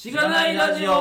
[0.00, 0.94] しがないラジオお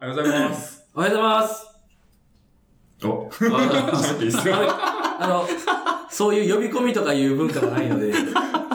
[0.00, 0.82] はようございます。
[0.92, 1.66] おはようございます。
[3.04, 3.30] お、
[5.20, 5.46] あの、
[6.10, 8.12] そういう呼び込みとかいう文化がないので、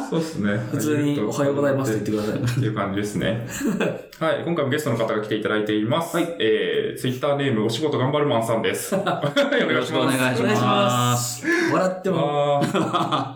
[0.10, 0.58] そうですね。
[0.72, 2.58] 普通におはようございますって言ってください。
[2.58, 3.46] っていう感じですね。
[4.20, 4.44] はい。
[4.44, 6.18] 今回もゲストの方が来ていただいています。
[6.18, 6.36] はい。
[6.40, 8.96] えー、ツイッターネームお仕事頑張るマンさんです。
[8.96, 9.58] お願いします。
[9.60, 10.42] よろしくお願いします。
[10.42, 11.46] お願いします。
[11.72, 12.64] 笑っても、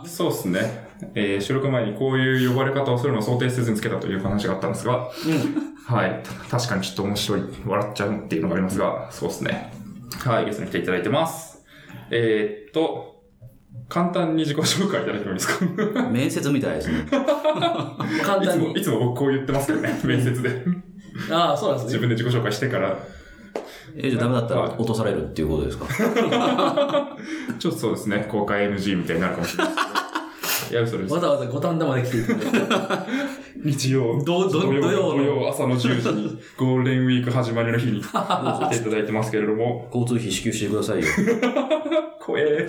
[0.06, 0.88] そうですね。
[1.14, 5.10] えー、収録前にこういう呼ばれ方をするのを想定せずにつけたという話があったんですが、
[5.86, 6.24] はい。
[6.50, 9.74] た確かにちょっと面白い、笑っちゃうっていうのがありますが、そうですね。
[10.26, 10.46] はい。
[10.46, 11.64] ゲストに来ていただいてます。
[12.10, 13.23] えー、っと、
[13.90, 16.10] 簡単に自己紹介いただいてもいいですか？
[16.10, 17.00] 面接みたいですね。
[17.06, 17.20] いつも、
[18.24, 18.82] 簡単にい。
[18.82, 20.64] つも僕こう言ってますけどね、面接で。
[21.32, 21.88] ああ、そうなんですね。
[21.94, 22.98] 自分で自己紹介してから、
[23.96, 25.86] え、じゃあダメだったら落とされるっていうことですか？
[27.60, 29.80] ちょっとそうですね、公開 NG みたいになるかもしれないで
[30.48, 30.82] すけど。
[30.82, 31.20] いや、嘘ですわ。
[31.20, 32.48] ざわざ五反田まで来ていただいて。
[33.56, 41.06] 日曜、土曜土曜の土曜朝の10時に、 ゴールデンウィーク始まりの日に 来ていただいてますけれども、交通費支給してくださいよ。
[42.20, 42.68] 怖え。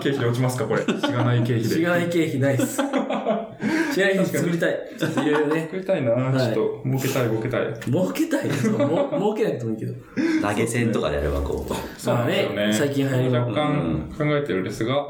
[0.00, 0.80] 経費で落ちますか、これ。
[0.80, 1.64] しがない経費で。
[1.64, 2.76] しがない経費ないっす。
[2.76, 4.78] しがない経費作りたい。
[4.98, 5.60] ちょっといろいろね。
[5.62, 7.74] 作りたいな、いちょっと、儲けたい、儲けたい。
[7.84, 8.78] 儲けたいですよ。
[8.78, 9.94] も儲けなくてもいいけど。
[10.42, 12.00] 投げ銭とかでやればこう。
[12.00, 12.56] そうなんですよね。
[12.56, 15.06] まあね最近流行りの若干考えてるんですが、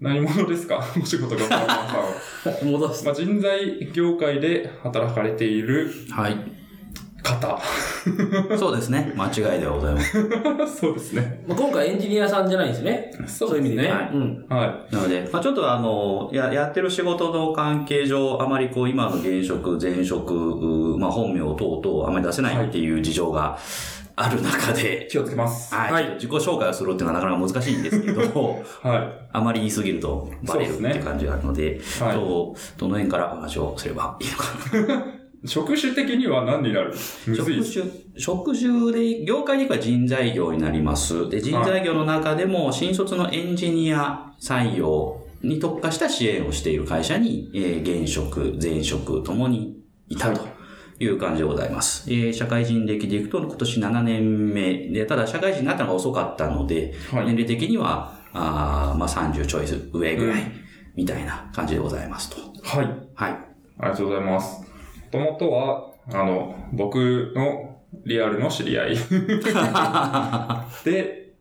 [0.00, 0.80] 何者ですか？
[1.00, 2.14] お仕事がさんは。
[2.64, 3.04] 戻す。
[3.04, 6.36] まあ、人材業界で働かれているはい。
[7.22, 7.58] 方。
[8.56, 9.12] そうですね。
[9.16, 10.16] 間違いではございます。
[10.80, 11.42] そうですね。
[11.48, 13.10] まあ今回エンジニアさんじゃないんですね。
[13.26, 13.88] そういう意味でね。
[13.88, 14.46] はいうん。
[14.48, 23.58] はなので、まあちょっとあの、や、やってる仕事の関係上、あまりこう、今の現職、前職、うまあ本名等々あまり出せないっていう事情が
[24.20, 25.74] ある中でい。、気をつけます。
[25.74, 25.92] はい。
[25.92, 28.20] はい自己紹介をするっていうのはなかなか難しいんですけど、
[28.82, 35.04] はあまり言い過ぎるとバレるっていう感じがあるので、はいとどの辺から話をすればいいのか。
[35.14, 35.18] い。
[35.44, 36.92] 職種的には何になる？
[36.96, 37.44] 職。
[37.44, 37.84] 種、
[38.16, 41.28] 職種で、業界でいくは人材業になります。
[41.30, 49.76] で、人材業の中でも、新卒のエンジニア採用に特化した支援をしている会社に、えー現職、前職ともに
[50.08, 50.48] いたとい
[51.06, 52.10] う感じでございます。
[52.12, 60.42] えー社会人歴でいくと今年7年目で、ただ社会人になったのが遅かったので、はい年齢的には、あーまあ30ちょい上ぐらい、
[60.96, 62.36] みたいな感じでございますと。
[62.62, 62.86] はい。
[63.14, 63.32] はい。
[63.80, 64.60] ありがとうございます。
[64.60, 64.66] も
[65.12, 68.96] ともとは、あの、僕のリアルの知り合い。
[70.84, 71.32] で、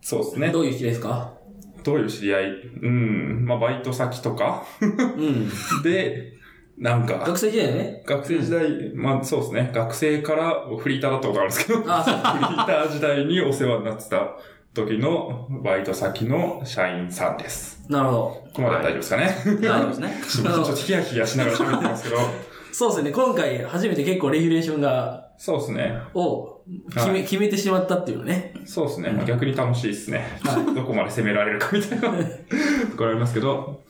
[0.00, 0.50] そうですね。
[0.50, 1.34] どういう人ですか？
[1.84, 2.50] どういう知り合い？
[2.82, 3.44] うん。
[3.46, 5.48] まあ、バイト先とかうん。
[5.82, 6.32] で、
[6.80, 8.02] なんか、学生時代ね。
[8.06, 9.70] 学生時代、まあそうですね。
[9.74, 12.14] 学生からフリーターだったことあるんですけど、フ リあ、そう。
[12.14, 14.36] ーター時代にお世話になってた
[14.74, 17.84] 時のバイト先の社員さんです。
[17.88, 19.36] なるほここまでは大丈夫ですかね？
[19.60, 20.22] 大丈夫ですね。
[20.28, 22.22] ちょっとヒヤヒヤしながら喋ってますけど、ど。
[22.70, 23.10] そうですね。
[23.10, 25.98] 今回初めて結構レギュレーションが、そうですね。
[26.14, 26.60] を
[26.94, 28.52] 決め、はい決めてしまったっていうのね。
[28.66, 29.10] そうですね。
[29.10, 30.24] まあ、逆に楽しいですね。
[30.74, 33.80] どこまで攻められるかみたいなところありますけど、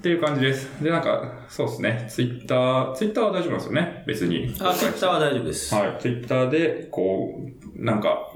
[0.00, 0.82] っていう感じです。
[0.82, 2.06] で、なんか、そうですね。
[2.08, 4.04] ツイッター、ツイッターは大丈夫なんですよね。
[4.06, 4.56] 別に。
[4.58, 5.74] あ、ツイッターは大丈夫です。
[5.74, 5.98] はい。
[6.00, 7.38] ツイッターで、こ
[7.76, 8.32] う、なんか、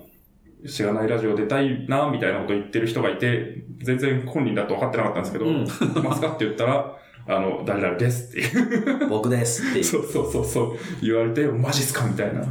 [0.68, 9.08] 知らないラジオ出たいな、みたいなこと言ってる人がいて、全然本人だと分かってなかったんですけど、うんますかって言ったら、 あの、誰々ですっていう。
[9.08, 9.84] 僕ですっていう。
[9.84, 10.78] そうそうそうそう。
[11.02, 12.44] 言われて、マジっすかみたいな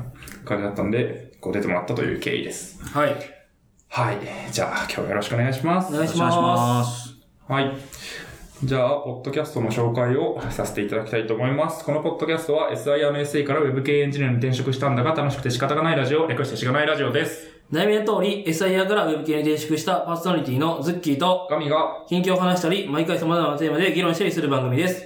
[0.44, 2.84] 感じだったんで、こう出てもらったという経緯です。
[2.84, 3.16] はい。
[3.90, 4.18] はい。
[4.52, 5.94] じゃあ、今日はよろしくお願いします。
[5.94, 7.13] お願いしお願います。
[7.47, 7.78] はい。
[8.66, 11.84] じゃあ、ポッドキャストの紹介をさせていただきたいと思います。
[11.84, 17.41] このポッドキャストは SIR の SE から Web 系エンジニアに転職したんだが楽しくて仕方がないラジオ、略してしがないラジオです。
[17.41, 17.47] す。
[17.73, 25.06] 悩みの通り、SIR から Web 系に転職したパーソナリティのズッキーと、神が、近況を話したり、毎回様々なテーマで議論したりする番組です。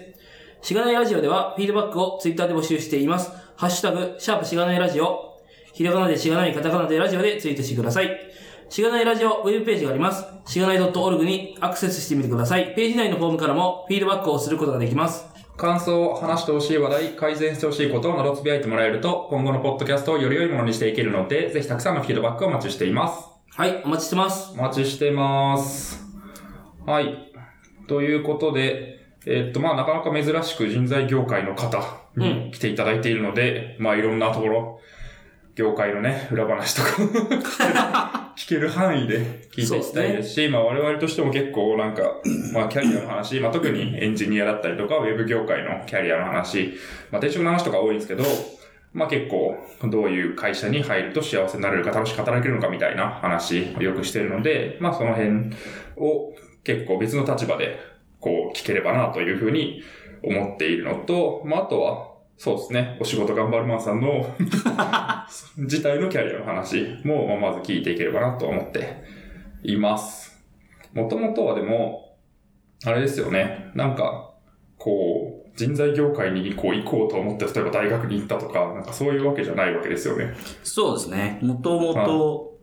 [0.62, 3.32] しがないラジオでは、フィードバックをツイッターで募集しています。
[3.56, 5.40] ハッシュタグ、シャープしがないラジオ。
[5.74, 8.27] ひらがなでしがない、カタカナでラジオでツイートしてください。
[8.70, 10.26] しがないラジオウェブページがあります。
[10.46, 12.74] しがない .org にアクセスしてみてください。
[12.76, 15.26] ページ内のフォームからもフィードバックをすることができます。
[15.56, 23.26] 感想、話してほしい話題、改善してほしいことなどつぶやいてもらえると、今後のポッドキャストをより良いものにしていけるので、ぜひたくさんのフィードバックをお待ちしています。
[23.56, 24.52] はい、お待ちしてます。
[24.54, 26.06] お待ちしてます。
[26.86, 27.32] はい。
[27.88, 31.82] ということで、えっと、まあ、なかなか珍しく人材業界の方
[32.16, 34.80] に来ていただいているので、まあ、いろんなところ、
[35.56, 39.20] 業界のね、裏話とか 聞ける範囲で
[39.52, 42.04] 聞いていきたいですし、まあ我々としても結構なんか、
[42.54, 46.76] まあキャリアの話、まあ特にエンジニアだったりとか、ウェブ業界のキャリアの話、
[47.12, 48.24] まあ転職の話とか多いんですけど、
[48.94, 49.58] まあ結構、
[49.90, 55.52] どういう会社に入ると幸せになれるか、楽しく働けるのかみたいな話をよくしてるので、まあその辺
[55.96, 57.80] を結構別の立場で、
[58.20, 59.82] こう聞ければなというふうに
[60.24, 64.36] 思っているのと、まああとは、そうですね、お仕事頑張るマンさんの
[65.58, 69.04] 自体のキャリアの話も、まず聞いていければなと思って
[69.64, 70.46] います。
[70.94, 72.16] もともとはでも、
[72.86, 74.36] あれですよね、なんか、
[74.78, 80.36] こう、人材業界にこう行こうと思って、例えば大学に行ったとか、なんかそういうわけじゃないわけですよね。
[80.62, 81.40] そうですね。
[81.42, 82.60] もともと、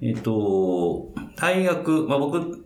[0.00, 2.64] えっと、大学、まあ僕、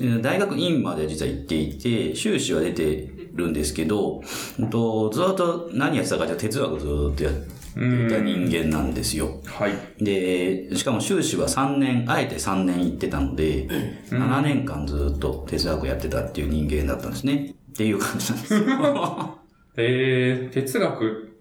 [0.00, 4.22] えー大学院まで実は行っていて、修士は出てるんですけど、
[4.58, 9.40] うんとずっと何やってたかじゃ哲学ずっとやっていた人間なんですよ。
[9.46, 10.04] はい。
[10.04, 13.68] で、しかも修士は3年、あえて3年行ってたので、
[14.10, 17.54] 7年間ずっと哲学やってたっていう人間だったんですね。
[17.70, 18.60] っていう感じなんですよ。
[19.80, 21.38] えー、哲学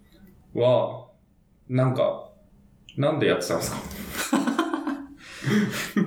[0.53, 1.07] は、
[1.69, 2.29] なんか、
[2.97, 3.77] なんでやってたんですか？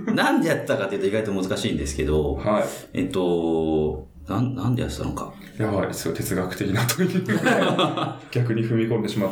[0.14, 2.64] なんでやってたかっていうと意外と難しいんですけど、はい。
[2.92, 5.32] えっと、なん、なんでやってたのか。
[5.58, 7.08] やばい、すごい哲学的な問い。
[7.08, 7.14] に
[8.30, 9.30] 逆に踏み込んでしまっ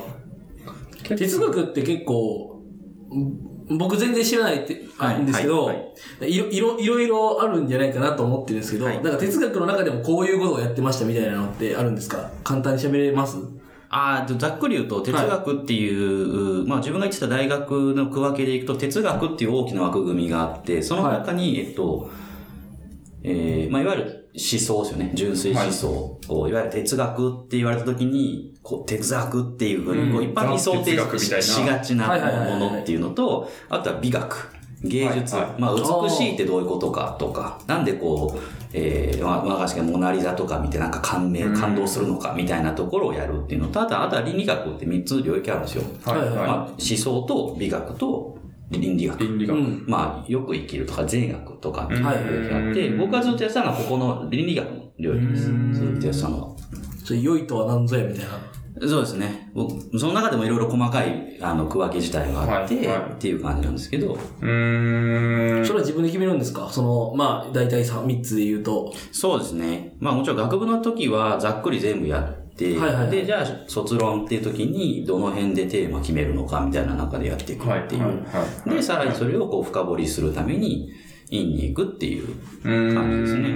[1.06, 1.14] た。
[1.16, 2.62] 哲学って結構、
[3.14, 5.76] ん僕全然知らないって、はいんですけど、はい
[6.22, 6.38] い。
[6.38, 9.02] ろ、いろ、いろいろあるんじゃないかなと思ってるんですけど、はい。
[9.02, 12.30] なんか哲学の中でもこういうことをやってましたみたいなのってあるんですか？
[12.44, 13.36] 簡単に喋れます？
[13.90, 22.10] ああ、ざっくり言うと、哲学っていう、まあ自分が行ってた大学の区分けでいくと、哲学っていう大きな枠組みがあって、その中に、えっと、
[23.22, 25.10] えーまあいわゆる思想ですよね。
[25.14, 34.58] 純粋思想を、い、わゆる哲学って言われた時に、こう、哲学っていうふうに、こう一般に想定ザ哲学みたいなしがちなはいはいはいはいものっていうのと、あとは美学。
[34.84, 35.34] 芸術。
[35.34, 38.40] はいはいまあ、美しいってどういうことかとか、なんでこう、
[38.72, 45.82] えー、まあ、まあ、確かにモナリザとか見てなんか感銘、感動するのかみたいなところをやるっていうのと、あとは、あとは倫理学って3つ領域あるんですよ。
[46.04, 48.37] はい、はいはいまあ、は思想と美学と
[48.70, 49.06] 倫理い。
[49.06, 49.20] 学。
[49.20, 49.56] 倫理学。
[49.56, 49.84] うん。
[49.86, 55.50] まあ、よく生きるとか善悪とかっていうはい領域があって、僕はずっとやってたのはここの倫理学の領域です。
[55.50, 56.56] うんずっとやってたのは。
[57.04, 58.38] それ良いとは何ぞやみたいな。
[58.86, 59.50] そうですね。
[59.54, 65.64] 僕その中でもいろいろ細かいあの区分け自体があって、はいはいっていう感じなんですけど、うーん。
[65.66, 66.68] それは自分で決めるんですか？
[66.70, 68.92] その、まあ、大体さ3つで言うと。
[69.10, 69.96] そうですね。
[69.98, 78.02] まあもちろん学部の時はざっくり全部やって、はいはいはいで、じゃあ卒論っていう時にどの辺でテーマ決めるのかみたいな中でやっていくはい、っていう。
[78.02, 78.20] はい、は
[78.66, 78.70] い。
[78.70, 80.92] で、さらにそれをこう深掘りするために
[81.30, 82.26] 院に行くっていう。
[82.62, 83.54] 感じですね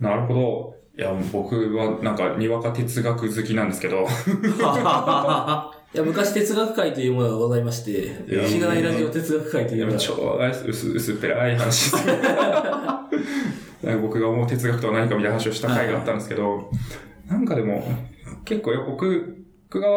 [0.00, 0.74] なるほど。
[0.96, 4.02] いや、僕はなんか、にわか哲学好きなんですけど、
[5.94, 8.14] いや、昔哲学会というものがございまして、
[8.48, 9.98] しがないラジオ哲学会というのが。
[9.98, 10.38] 超
[10.68, 12.06] 薄薄っぺらい話です
[14.00, 16.70] 僕が思う哲学とは何かみたいな話をした回があったんですけど、
[17.28, 17.84] なんかでも、
[18.44, 19.88] 結構僕、僕が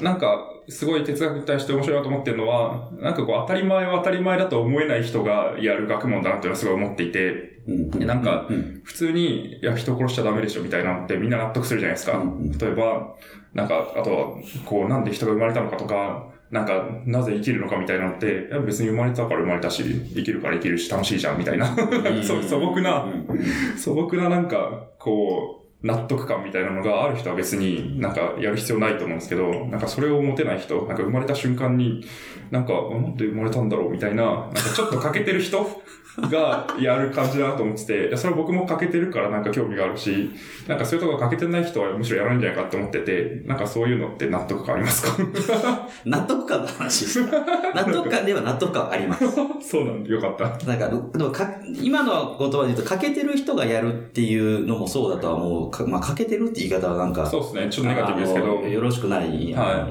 [0.00, 8.06] なんかすごい哲学に対して面白いなと思ってるのは、なんかこう当たり前は当たり前だと思えない人がやる学問だなっていうのはすごい思っていて、うん。
[8.06, 8.80] なんかうん。
[8.82, 12.18] 普通に、いや、人殺しちゃダメでしょみたいなのってみんな納得するじゃないですか。
[12.18, 12.58] うん。
[12.58, 13.14] 例えば、
[13.54, 14.26] なんか、あとは、
[14.64, 19.84] こう、なんで人が生まれたのかとか、なんか、なぜ生きるのかみたいなのって、いや別に生まれたから生まれたし、
[20.14, 21.66] 生きるから生きるし楽しいじゃんみたいな、
[22.22, 23.06] そう素朴な、
[23.76, 32.04] 素朴ななんか、こう、納得感みたいなのがある人は別になんかやる必要ないと思うんですけど、なんかそれを持てない人、なんか生まれた瞬間に、
[32.50, 35.82] なんか、なんで生まれたんだろうみたいな、なんかちょっと欠けてる人
[36.28, 40.30] がやる感じだなと思ってて、いやそれは僕も欠けてるからなんか興味があるし、
[40.66, 45.88] なんかそういうとこが欠けてない人はむしろやらないんじゃないかって思ってて、なんかそういうのって納得感ありますか？
[46.04, 47.22] 納得感の話です。
[47.74, 49.24] 納得感では納得感あります。
[49.60, 50.44] そうなんでよかった。
[50.66, 51.48] なんか、でもか
[51.82, 55.70] 今の言葉で言うと、欠けてる人がやるっていうのもそうだとは思う。
[55.70, 57.66] かまあ、欠けてるって言い方はなんか、そうですね。
[57.70, 58.46] ちょっとネガティブですけど。
[58.68, 59.48] よろしくない、言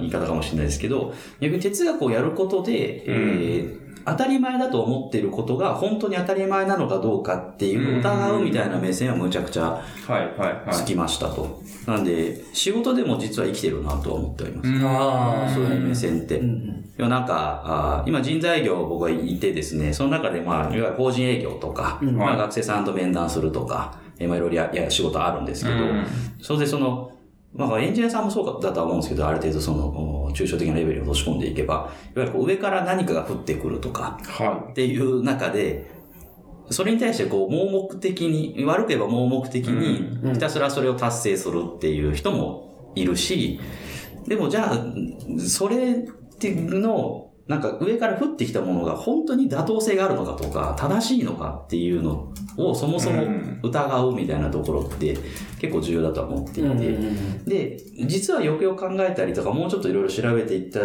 [0.07, 10.73] い方かもしれないですけど、逆に哲学をやることで、えー当たり前だと思っていることが本当に当たり前なのかどうかっていう疑うみたいな目線はむちゃくちゃはいはいはい。
[10.73, 11.61] つきましたと。
[11.85, 14.85] なんで、仕事でも実は生きてるなとは思っております。
[14.85, 16.39] ああ、そういう目線って。
[16.39, 26.05] うん要はなんか、あー今人材業僕がいてですね、その中でまあ、いわゆる法人営業とか、うんまあ、学生さんと面談するとか、えーまあいろいろやや仕事あるんですけど、うん
[26.41, 27.11] それでその、
[27.53, 35.91] まあエンジニアさんもそうだとは思うんですけど、ある程度その、お抽象的なレベルに落とし込んでいけば、いわゆるこう上から何かが降ってくるとか、はっていう中で、
[36.69, 40.33] それに対してこう、盲目的に、悪く言えば盲目的に、うん。
[40.33, 43.59] ひたすらそれを達成するっていう人もいるし、
[44.27, 44.85] でもじゃあ、
[45.39, 53.23] それっていうのを、なんか上から降ってきたものが本当に妥当性があるのかとか、正しいのかっていうのをそもそも
[53.63, 55.17] 疑うみたいなところって
[55.59, 56.97] 結構重要だとは思っていて、
[57.47, 57.77] で、
[58.07, 60.79] 実はよくよく考えたりとか、もうちょっといろいろ調べていった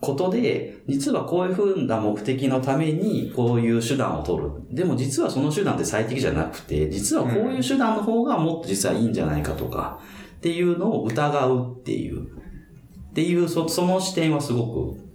[0.00, 4.50] ことで、実はこういうふうな目的のためにこういう手段を取る。
[4.70, 10.00] でも実はその手段って最適じゃなくて、実はこういう手段の方がもっと実はいいんじゃないかとか、
[10.38, 15.05] っていうのを疑うっていう、っていうそその視点はすごく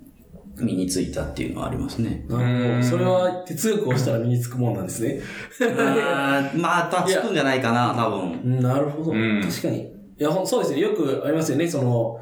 [0.62, 2.26] 身についたっていうのはありますね。
[2.30, 2.84] なるほど。
[2.84, 5.20] それは哲学をしたら身につくもんなんですね。
[5.62, 8.62] あーまたつくんじゃないかな、多分。
[8.62, 9.12] なるほど。
[9.12, 9.80] うん確かに。
[9.82, 10.82] いや、ほんそうですね。
[10.82, 11.68] よくありますよね。
[11.68, 12.20] その、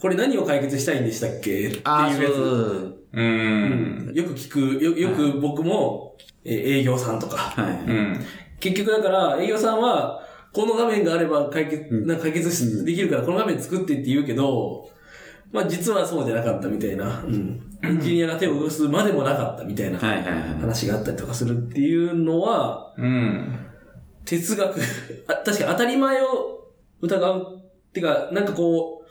[0.00, 1.40] これ何を解決したいんでしたっけ？
[1.40, 1.78] っていうや
[2.12, 2.34] つ。
[2.34, 2.98] そう。
[3.12, 4.12] うん。
[4.14, 7.36] よく聞く、よよく僕も、えー営業さんとか。
[7.36, 7.90] はい。
[7.90, 8.20] うん。
[8.60, 10.20] 結局だから、営業さんは、
[10.52, 14.88] この画面があれば解決、なんか解決しできるから、この画面作ってって言うけど、
[15.52, 17.22] まあ実はそうじゃなかったみたいな。
[17.24, 17.67] うん。
[17.82, 19.98] エンジニアが手を動かすまでもなかったみたいな。
[19.98, 23.66] 話があったりとかするっていうのは、うん。
[24.24, 24.80] 哲学、
[25.28, 26.26] あ確か当たり前を
[27.00, 27.56] 疑う。
[27.88, 29.08] ってか、なんかこう、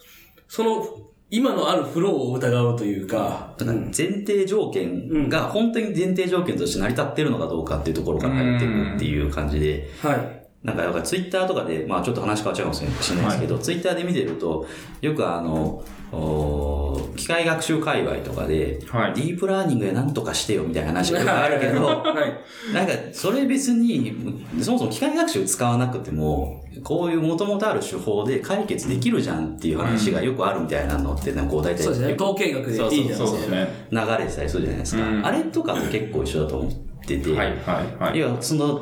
[0.48, 0.86] その、
[1.30, 10.47] 今のあるフローを疑うというか、だから前提条件が本当に前提条件として成り立ってるのかどうかっていうところから入ってくるっていう感じで、はい。
[10.68, 14.68] なんか、だからツイッターとかで、まあちょっと話変わっちゃうかもしれないですけど、ツイッターで見てると、
[15.00, 15.82] よくあの、
[16.12, 22.74] おー機械学習界隈とかで、はいディープラーニングで何とかしてよみたいな話があるけど、 はい。
[22.74, 24.14] なんか、それ別に、
[24.62, 32.16] そもそも機械学習使わなくても、こういう元々ある手法で解決できるじゃんっていう話がよくあるみたいなのって、なんかこう大体そうですね。
[32.20, 33.28] 統計学でいいじゃないですか。
[33.28, 33.88] そうですね。
[33.92, 35.08] 流れてたりするじゃないですか。
[35.08, 36.72] うんあれとかと結構一緒だと思っ
[37.06, 37.56] てて、はい、はい、
[38.04, 38.20] はいい。
[38.20, 38.82] や、その、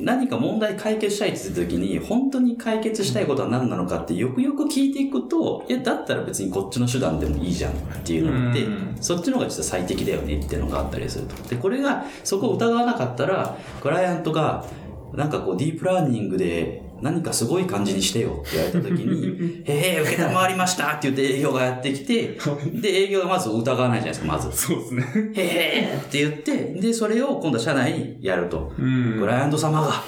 [0.00, 11.36] 何か問題解決したいって言った時に、本当に解決したいことは何なのかってよくよく聞いていくと、いや、だったら別にこっちの手段でもいいじゃんっていうのってうん、そっちの方が実は最適だよねっていうのがあったりすると。
[11.48, 14.64] で、これが、そこを疑わなかったら、クライアントが、
[15.14, 22.38] なんかこう、ディープラーニングで何かすごい感じにしてよって言われた時に、 へへ、受けたまわりましたって言って営業がやってきて、
[22.80, 24.56] で、営業がまず疑わないじゃないですか、まず。
[24.56, 25.04] そうですね。
[25.34, 28.72] へへーって言って、で、それを今度は社内にやると。
[28.78, 30.02] うんクライアント様が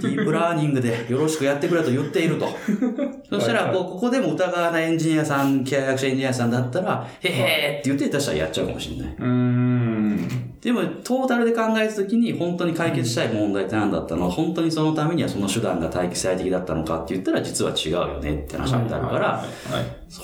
[0.00, 2.48] ディープラーニングでよろしくやってくれと言っていると。
[3.30, 9.14] そしたら、こうここでも疑わないエンジニアさん、機械学習エンジニアさんだったら、へへーって言って、確かやっちゃうかもしれない。
[9.18, 10.55] うーん。
[10.66, 14.28] でも、トータルで考えたときに、本当に解決したい問題って何だったの？
[14.28, 19.44] 本当にそのためにはその手段が待機最適だったのかって言ったら、実は違うよねって話になるから、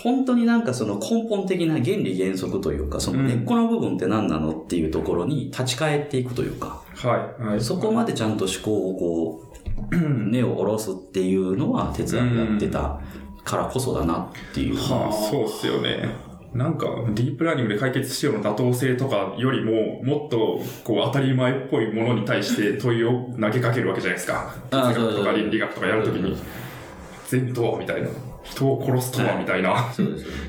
[0.02, 7.42] 本当になんかその根本的な原理原則というか、その根っこの部分って何なのっていうところに立ち返っていくというか、はい。
[7.44, 7.60] はい。
[7.60, 9.52] そこまでちゃんと思考をこ
[9.92, 12.98] う、根を下ろすっていうのは哲学やってた
[13.44, 14.74] からこそだなっていう。
[14.74, 16.31] はあ、そうっすよね。
[16.54, 24.54] なんか、ディープラーニングで解決しようの妥当性とかよりも、もっと、こう、当たり前っぽいものに対して 問いを投げかけるわけじゃないですか。
[24.70, 26.36] 哲学とか倫理学とかやるときに、
[27.28, 28.08] 善とはみたいな。
[28.44, 29.92] 人を殺すとはみたいな。
[29.92, 30.06] そう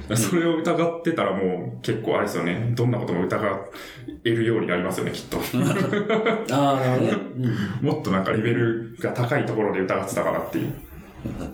[0.09, 0.29] です。
[0.29, 2.73] それを疑ってたらもう結構あれですよね。
[2.75, 3.59] どんなことも疑
[4.25, 5.37] えるようになりますよね、きっと。
[6.51, 7.07] ああ、なるほ
[7.83, 10.73] どもっとなんかレベルが高いところで疑ってたかなっていう。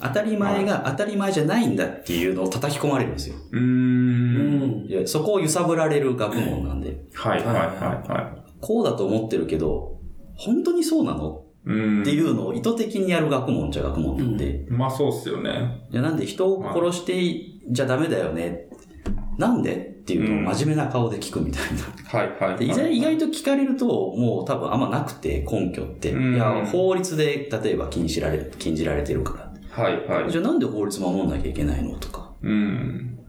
[0.02, 3.36] 当たり前が当たり前じゃないんだっていうのを叩き込まれるんですよ。
[3.52, 4.86] うんん。
[4.88, 10.00] いやそこを揺さぶられる学問なんで、はいはいはいはこうだと思ってるけど、
[10.36, 11.46] 本当にそうなの？
[11.68, 11.70] い。
[11.70, 12.02] うん。
[12.02, 15.86] っていうのを意図的にやる学問っちゃ学問なんで、まあそうっすよね。
[15.92, 17.14] いやなんで人を殺して
[17.72, 18.70] じゃダメだよね？
[19.38, 20.00] なんで？
[20.00, 21.84] っていうのを真面目な顔で聞くみたいな。
[22.20, 22.58] はいはい。
[22.58, 26.14] で意外意外と聞かれると、もう多分あんまなくて、根拠って。
[26.14, 29.49] うんいや、法律で例えば禁止られ、禁じられてるから。
[29.70, 30.32] はいはい。
[30.32, 32.32] じゃあなんで法律守んなきゃいけないのとか。
[32.42, 33.20] うん。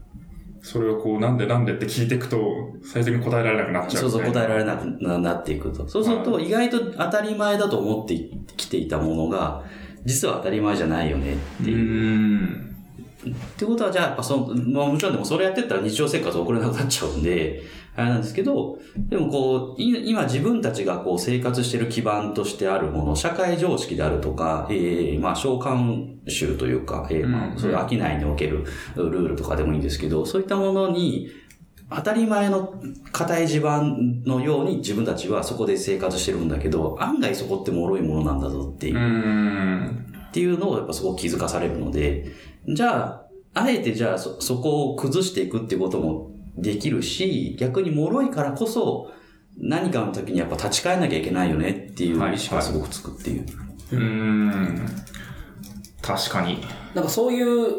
[0.63, 2.39] それをこう、なんでなんでって聞いていくと、
[2.83, 5.87] 最終的に答えられなくなっちゃう、そうそう答えられなくななっていくと。
[5.87, 8.15] そうすると、意外と当たり前だと思って
[8.57, 9.63] きていたものが、
[10.05, 12.37] 実は当たり前じゃないよねってういう。
[12.37, 12.75] ん。
[13.27, 17.63] ってことは、じゃあやっぱその、まあもちろんでもそれやってったら日常生活送れなくなっちゃうんで、
[18.01, 28.65] あれなんですけど、でもこう、い今自分たちがこう生活してる基盤としてあるもの、社会常識であるとか、ええまあ召喚集というか、ええまうんあそういう商いにおける
[28.95, 31.29] ルールとかでもいいんですけど、そういったものに、
[31.93, 32.73] 当たり前の
[33.11, 38.99] 硬い地盤のように自分たちはそこで生活してるんだけど、案外そこって脆いものなんだぞっていうう。
[38.99, 40.05] ん。
[40.29, 42.31] っていうのをやっぱすごく気づかされるので、
[42.65, 43.21] じゃあ、
[43.53, 49.11] あえてじゃあそ、そこを崩していくっていうこともできるし、逆に脆いからこそ、
[49.57, 53.45] 何かの時にやっぱ立ち返らなきゃいけないよねっていう意識がすごくつくっていう。
[53.91, 54.85] うん。
[56.01, 56.61] 確かに。
[56.95, 57.75] なんかそういう、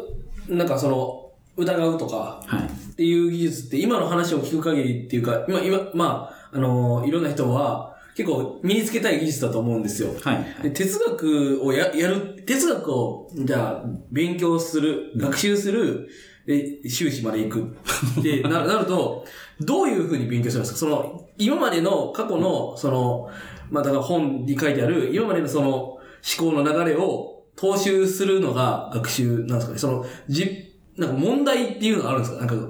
[0.49, 1.19] なんかその、
[1.55, 2.93] 疑うとか、はい。
[2.93, 10.09] っていう技術って今の話を聞く限りっていうか、今、今、まあ、あのーいろんな人は結構身につけたい技術だと思うんですよ。
[10.21, 10.63] はい。
[10.63, 16.09] で哲学をややる、哲学を、じゃあ、勉強する、学習する、
[16.45, 17.75] で、修士まで行く。
[18.21, 19.25] で、な なると、
[19.61, 20.79] どういうふうに勉強するんですか？
[20.79, 23.29] その、今までの過去の、その、
[23.69, 25.99] まあ、だから本に書いてある、今までのその、思
[26.37, 29.77] 考の流れを踏襲するのが学習なんですかね？
[29.79, 32.45] その、じ、なんか問題っていうのがあるんですか？
[32.45, 32.67] なんか、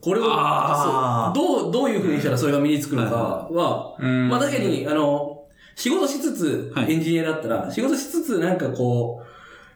[0.00, 1.38] これを、あー。
[1.38, 4.28] そうどう、どういうふうにしたらそれが身につくのかは、うん。
[4.28, 5.42] まあ確かに、あの、
[5.74, 6.92] 仕事しつつ、はい。
[6.92, 9.26] エンジニアだったら、仕事しつつ、なんかこう、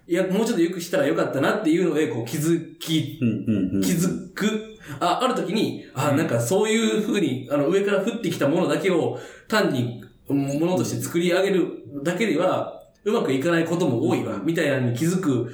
[0.08, 3.18] いや、もうちょっと良くしたらよかったなっていうので、こう、気づき。
[3.18, 11.66] 気づく、あ、ある時に、あ、なんかそういう風に、あの、上から降ってきたものだけを、単に、ものとして作り上げる
[12.04, 15.50] だけでは、うまくいかないことも多いわ、みたいなのに気づく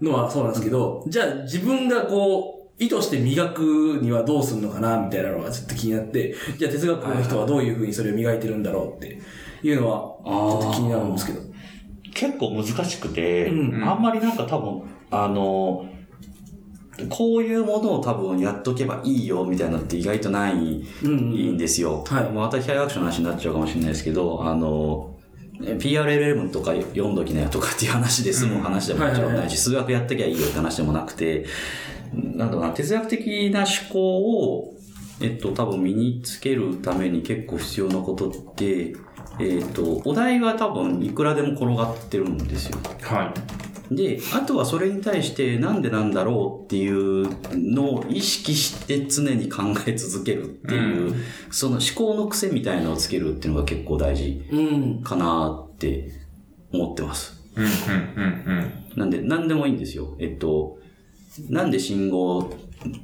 [0.00, 9.20] のはそうなんですけど、じゃあ自分がこう、意図して磨くにはどうするのかな、みたいなのがちょっと気になって、じゃあ哲学の人はどういう風にそれを磨いてるんだろうって
[9.62, 11.49] いうのは、ちょっと気になるんですけど。
[12.14, 13.84] 結構難しくて、うん。
[13.88, 15.86] あんまりなんか多分、あの、
[17.08, 21.32] こういうものを多分やっとけばいいよみたいなのって意外とないうんうん。
[21.32, 22.04] いいんですよ。
[22.06, 22.24] はい。
[22.24, 25.16] もうまた機械学習の話になっちゃうかもしれないですけど、あの、
[25.62, 31.46] え PRLM とか読んどきなよとかっていう話で済む話でももちろんないし、数学やっときゃいいよって話でもなくて、
[32.12, 34.74] なんだろうな、哲学的な思考を、
[35.20, 38.94] えっと、多分身につけるために結構必要なことって、
[39.40, 42.78] えっと、お題は多分いくらでも転がってるんですよ。
[43.02, 43.32] は
[43.90, 51.14] で、あとはそれに対してなんでなんだろうっていうのを意識して常に考え続けるっていう、う
[51.50, 55.02] その思考の癖みたいなのをつけるっていうのが結構大事うん。
[55.02, 56.12] かなって
[56.72, 57.42] 思ってます。
[57.56, 57.60] い。
[57.60, 60.16] うん、うん、うん、なんで、なんでもいいんですよ。
[60.20, 60.78] えっと、
[61.48, 62.52] なんで信号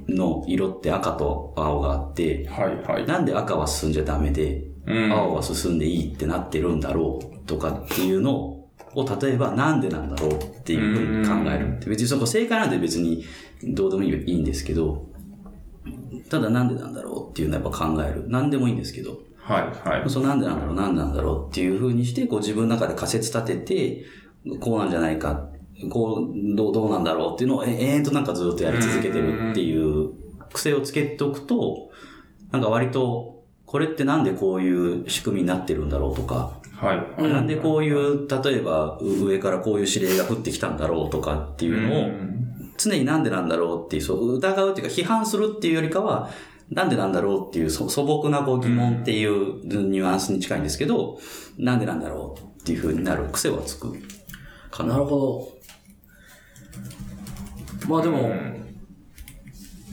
[0.09, 3.07] の色って赤と青があってうん。、はい、はい。
[3.07, 4.76] なんで赤は進んじゃダメで、うん。
[4.87, 8.71] 青は進んでいいってなってるんだろうとかっていうのを、
[9.21, 11.79] 例えばなんでなんだろうっていうふうに考える。
[11.89, 13.25] 別にそこ正解なんて別に
[13.63, 15.07] どうでもいいいいんですけど、
[16.31, 18.29] ただなんでなんだろうっていうのはやっぱ考える。
[18.29, 20.11] なんでもいいんですけど、はい、はい。
[20.11, 24.03] そうなんでなんだろう、なんでなんだろうっていうふうにして、こう自分の中で仮説立て
[24.45, 25.51] て、こうなんじゃないか、
[25.91, 30.11] こう、どう、どうなんだろうっていうのをえ延々となんかずっとやり続けてるっていう
[30.53, 31.91] 癖をつけておくと、
[32.51, 33.36] なんか割と、
[33.67, 37.23] これってなんでこういう仕組みになってるんだろうとか、はい。
[37.23, 42.11] うんなんでこういう、例えばう上からこういう指令が降ってきたんだろうとかっていうのを、
[42.79, 46.31] 常になんでなんだろうっていう、そう、疑うっていうか批判するっていうよりかは、
[46.71, 51.19] なんでなんだろうっていうそ素朴なこう疑問っていうニュアンスに近いんですけど、
[51.59, 53.95] なんでなんだろうっていう風になる癖はつく
[54.71, 54.95] かな。
[54.95, 55.57] なるほ
[57.85, 57.89] ど。
[57.89, 58.33] まあでも、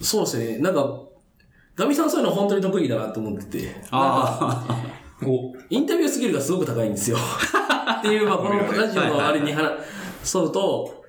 [0.02, 0.58] そうですね。
[0.58, 1.00] なんか、
[1.76, 3.66] ガミさんそういうの本当に得意だなと思ってて。
[3.68, 4.86] なんか、あ
[5.26, 7.18] お、インタビュースキルがすごく高いんですよ。
[8.00, 9.72] っていう、まあこのラジオのあれに話、
[10.24, 11.04] そうと、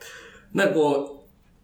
[0.53, 1.15] なんかこう、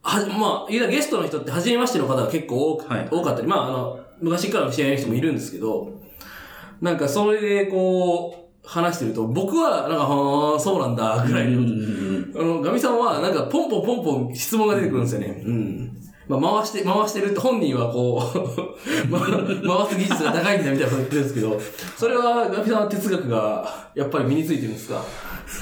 [0.02, 5.92] は、まあ、言うたらゲストの人って初めましての方が結構多くはい多かったり、まああの、昔からの知り合いの人もいるんですけど、
[6.80, 11.62] なんかそれでこう、話してると、僕は、なんか、はーそうなんだ、ぐらいの、
[12.38, 15.42] あの、ガミさんは、なんか、ポンポンポンポン質問が出てくるんですよね。
[15.44, 15.99] うん。
[16.38, 18.38] まあ、回して、回してるって本人はこう、
[19.11, 19.29] ま回
[19.88, 21.61] す技術が高いんだみたいなこと言ってるんですけど、
[21.97, 25.03] それは、ガミさんは哲学が、やっぱり身についてるんですか？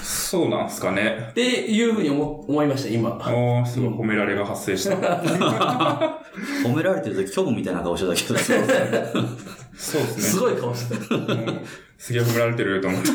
[0.03, 1.29] そうなんすかね。
[1.31, 3.09] っていうふうに思、思いました、今。
[3.09, 4.95] おー、すごい褒められが発生した。
[6.63, 8.39] 褒められてる時虚無みたいな顔してたけど、
[9.75, 10.21] そうですね。
[10.23, 11.15] すごい顔してた。
[11.15, 11.59] うん
[11.97, 13.09] すげえ褒められてると思って。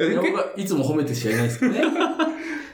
[0.00, 1.80] え僕はいつも褒めてしかいないですけどね。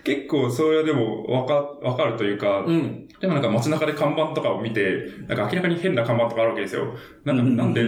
[0.05, 3.09] 結構それはでもわか、わかるというか、うん。
[3.21, 6.95] でもなんか街中で看板とかを見て、なんか明らかに変な看板とかあるわけですよ。
[7.25, 7.83] なんか、なんで、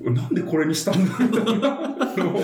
[0.00, 2.40] なんでこれにしたんだみたいなのを、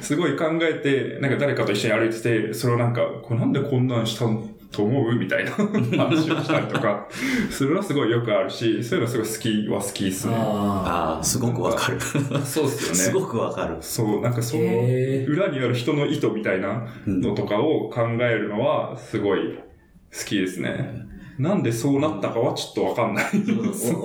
[0.00, 4.26] すごい考えて、なんか誰かと一緒に歩いてて、それをなんか、これなんでこんなんした
[4.72, 7.06] と思うみたいな 話をしたりとか、
[7.50, 10.34] それはすごいよくあるし、そういうのすごい好きは好きですね。
[10.34, 12.00] あああ、すごくわかる。
[12.00, 12.94] そうですよね。
[12.94, 13.76] すごくわかる。
[13.80, 21.06] そう、なんかその裏にある人の意図みたいなのとかを考えるのはすごい好きですね。
[21.38, 23.24] なんでそうなったかはちょっとわかんない。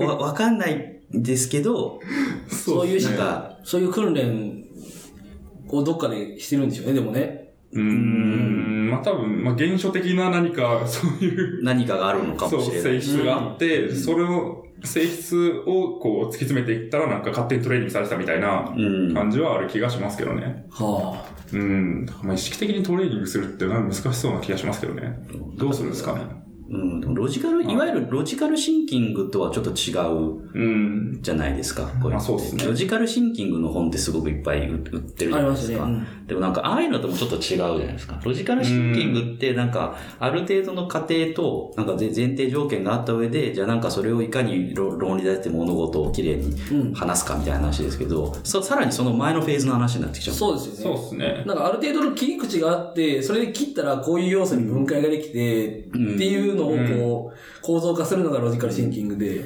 [0.05, 2.53] わわかんないんですけど、あ。
[2.53, 4.65] そういう、なんか、そういう訓練
[5.69, 7.36] をどっかでしてるんでしょうね、でもね。
[7.73, 13.01] うーん、まあ多分、まあ原初的な何か そういう、何かがあるのかそう、もしれない。
[13.01, 19.13] 性質があって、それを、性質をこう突き詰めていったらなんか勝手にトレーニングされてたみたいなうん。
[19.13, 20.65] 感じはある気がしますけどね。
[20.69, 21.35] はあ。
[21.51, 22.05] うん。
[22.23, 25.17] まあ意識的にトレーニングするってなんか難しそうな気がしますけどね。
[25.57, 26.19] どうするんですかね。
[26.69, 31.19] うん、ロジカル、いわゆるロジカルシンキングとはちょっと違ううん。
[31.21, 31.89] じゃないですか。
[32.01, 35.83] これまあそうっすねロジカルシンキングの本ってすごくいっぱい売売ってるじゃないですか。
[35.85, 38.19] ありますねでもなんか、ああいうのともちょっと違うじゃないですか。
[38.21, 50.35] ロジカルシンキングってなんか、ある程度の過程と、なんか前前提条件があった上で、じゃあなんかそれをいかに論論理立てて物事をきれいにうん話すかみたいな話ですけど、そさらにその前のフェーズの話になってきちゃう。
[50.35, 50.97] そうですよね。
[50.97, 51.43] そうですね。
[51.45, 59.45] なんかある程度の切り口があって、それで切ったらこういう要素に分解ができて、うんっていうのをこう、構造化するのがロジカルシンキングで、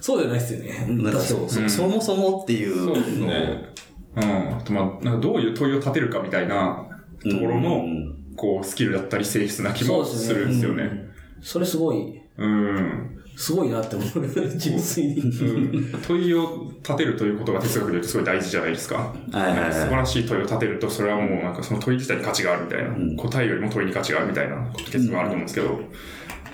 [0.00, 0.86] そうじゃないですよね。
[0.88, 3.75] なんかそう、そうんそもそもっていうのをそ
[4.16, 4.56] うん。
[4.56, 6.86] あと、まあ、なんかどういう問いを立てるかみたいな
[7.22, 10.82] ところの、うんこう、スキルだったり性質な気もするんですよね。
[10.82, 11.06] うん
[11.42, 13.22] それすごい、うん。
[13.36, 14.08] すごいなって思う。
[14.56, 15.20] 純粋に。
[15.20, 18.96] うん問いを立てるということが哲学で言うとすごい大事じゃないですか。
[18.96, 25.80] はいはいはい素晴らしい問いを立てると、それはもうなんかその問い自体に価値があるみたいな、ん答答えよりも問いに価値があるみたいな結論があると思うんですけど、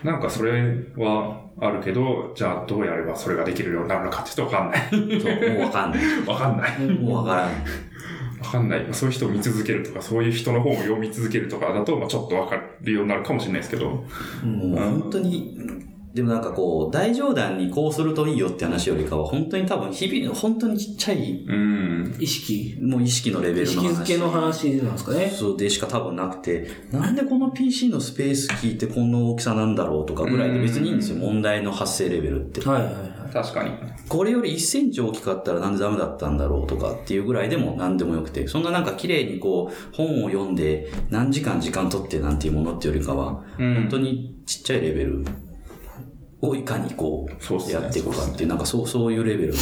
[0.04, 0.52] なんかそれ
[0.96, 5.20] はあるけど、じゃあどうやればそれができるようになるのかって言うとわかんない。
[5.20, 6.02] そうもうわかんない。
[6.26, 6.80] わかんない。
[6.80, 7.48] もうわからん。
[7.48, 8.86] わかんない。
[8.92, 13.90] そういう人を見続けるとか、そういう人の本を読み続けるとかだと、まあちょっとわかるようになるかもしれないですけど。
[13.90, 14.04] も
[14.44, 15.58] う本当に、
[16.14, 22.16] でもなんかこう、大冗談にこうするといいよって話よりかは、本当に多分日々の本当にちっちゃい、うん。
[22.18, 22.76] 意識。
[22.82, 24.02] もう意識のレベ意識ルの話。
[24.02, 25.30] づけの話なんですかね。
[25.30, 32.60] そうでしか多分なくて、なんでこの PC のスペースキーってこの大きさなんだろうとかぐらいで別にいいんですよ、問題の発生レベルって。
[32.60, 33.32] はいはいはい。
[33.32, 33.70] 確かに。
[34.08, 45.24] これより1センチ大きかったらなんでダメだったんだろうとかっていうぐらいでも何でもよくて、そんななんか綺麗にこう本を読んで何時間時間取ってなんていうものっていうよりかは、うん本当にちっちゃいレベル
[46.42, 49.58] をいかにこうやっていくかっていう、なんかそう、そういうレベルの、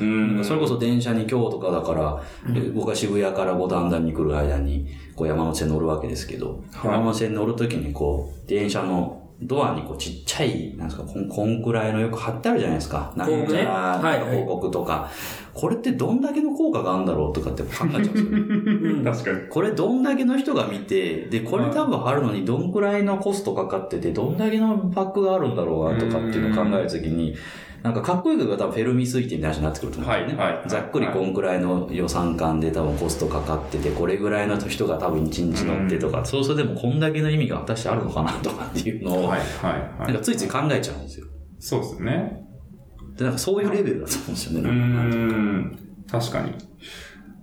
[0.00, 0.44] うん。
[0.44, 2.22] それこそ電車に今日とかだから、
[2.56, 6.92] え僕は渋谷から五反田に来る間に、こう山手線乗るわけですけど、はい。
[6.92, 13.12] 山手線乗るときにこう、電車のドアにこうちっちゃい、なんですか、こんこんくらいのよく貼ってあるじゃないですか。
[13.16, 15.10] なんちゃらはいはい広告とか。
[15.54, 18.38] これってどんだけの効果があるんだろうとかって考えちゃうんですよね。
[18.38, 19.48] うん確かに。
[19.48, 27.34] これどんだけの人が見て、で、これ多分貼るのにどんくらいのコストかかってて、どんだけのバックがあるんだろうなとかっていうのを考えるときに、
[27.82, 30.42] なんかかっこいいけど多分フェルミ推定みたいな話になってくると思うんですよね。
[30.42, 40.12] はいはいざっくりこんくらいの予算感で多分コストかかってて、これぐらいの人が多分1日乗ってとか、そうするとでもこんだけの意味が果たしてあるのかなとかっていうのを、はいはいはい。
[40.12, 41.26] なんかついつい考えちゃうんですよ。
[41.58, 42.42] そうですね。
[43.16, 44.70] で、なんかそういうレベルだと思うんですよね。
[44.70, 45.78] うん。
[46.10, 46.54] 確かに。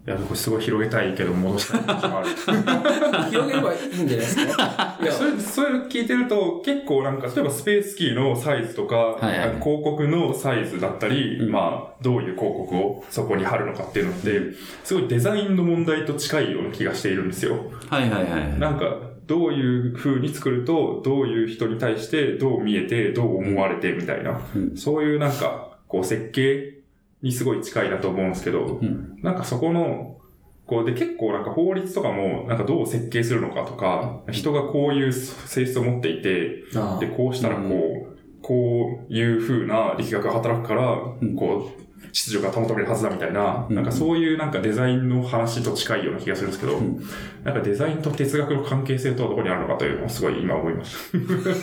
[0.09, 2.29] いや、これすごい広げたいけど戻したいある。
[3.29, 4.97] 広げればいいんじゃないですか？
[4.99, 14.41] いや、それ、それ聞いてると、結構なんか、例えばスペースキーのサイズとか、いはい広告のサイズだったり、まあ、どういう広告をそこに貼るのかっていうのって、
[14.83, 17.57] すごいデザインの問題と近いような気がしているんですよ。
[17.87, 18.59] はいはいはい。
[18.59, 26.78] なんか、どういう風に作ると、どういう人に対してどう見えて、どう思われてみたいな、うんそういうなんか、こう設計
[27.21, 29.19] にすごい近いなと思うんですけど、うん。
[29.21, 30.17] なんかそこの、
[30.65, 36.63] こうで結構なんか法律とかもなんかどう設計するのかとか、人がこういう性質を持っていて、
[36.99, 40.91] で、こうしたらこう、こういう風な力学が働くから、
[41.25, 41.35] ん。
[41.35, 43.75] こう、秩序が保たれるはずだみたいな、うん。
[43.75, 46.99] なんかそういうなんかデザインの話と近いような気がするんですけど、ん。
[47.43, 50.95] なんかデザインと哲学の関係性とはどこにあるのかというのをすごい今思いまし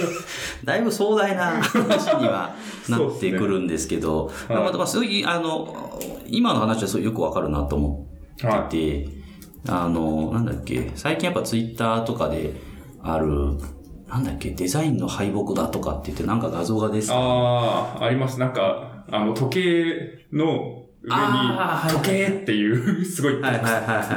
[0.65, 2.55] だいぶ壮大な話には
[2.89, 8.07] なってくるんですけど、ねまあまあ、すごい、あの、今の話はすごいよくわかるなと思
[8.39, 8.49] た。
[8.49, 9.09] はってて、
[9.69, 12.53] あの、なんだっけ、最近やっぱツイッターとかで
[13.03, 13.59] ある、
[14.09, 17.15] なんだっけ、デザインの敗北だとかって言ってなんか画像が出てた。
[17.15, 18.39] ああ、あります。
[18.39, 23.35] なんか、あの、時計の上に時計っていう、 すごい。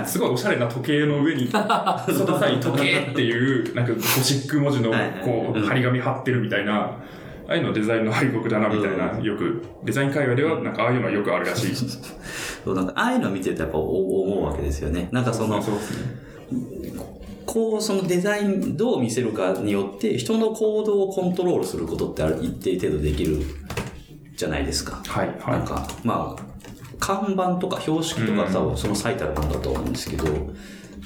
[0.05, 4.91] すごいおしゃれな時計の上に、 外さに時計っていう、なんかゴシック文字の
[5.23, 6.99] こう、うん張り紙貼ってるみたいな、あ
[7.47, 11.75] あいうのデザインの敗北だな、みたいな、よく、デザイン界隈では、なんかああいうのはよくあるらしい。
[12.63, 15.09] そうなんかああいうの見てるとやっぱお思うわけですよね。
[15.11, 15.63] なんかその。
[17.45, 23.41] こう、そのデザイン、どう見せるかによって、人の行動をコントロールすることってある一定程度できる
[24.39, 25.01] じゃないですか。
[25.05, 26.43] はい、はなんか、まあ、
[26.97, 30.25] 看板とか標識とか多分その最たるものだと思うんですけど、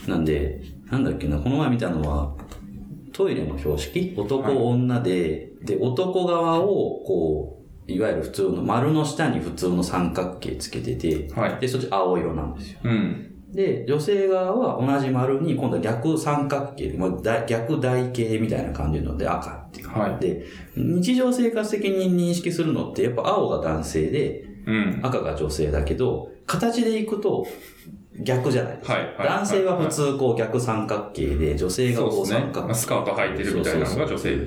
[0.07, 2.35] なんで、なんだっけな、この前見たのは、
[3.11, 4.13] トイレの標識？
[4.15, 11.29] 男、はい女で、で、男側を、こう、いわゆる普通の、丸の下に普通の三角形つけてて、い。
[11.31, 11.59] はい。
[11.59, 12.81] で、そっち青色なんですよ。
[12.83, 13.33] うん。
[13.51, 19.89] で、女性側は同じ丸に今度は逆三角形、まあだ逆台形みたいな感じので赤っていう。
[19.89, 20.19] はい。
[20.19, 24.99] で、日常生活的に認識するのってやっぱ青が男性でうん。
[25.03, 27.45] 赤が女性だけど、形でいくと
[28.19, 28.93] 逆じゃないですか。
[28.93, 32.51] はいはい男性は普通こう逆三角形で、女性がこうそうですね三。
[32.53, 34.38] 角まあスカート履いてるみたいなのが女性。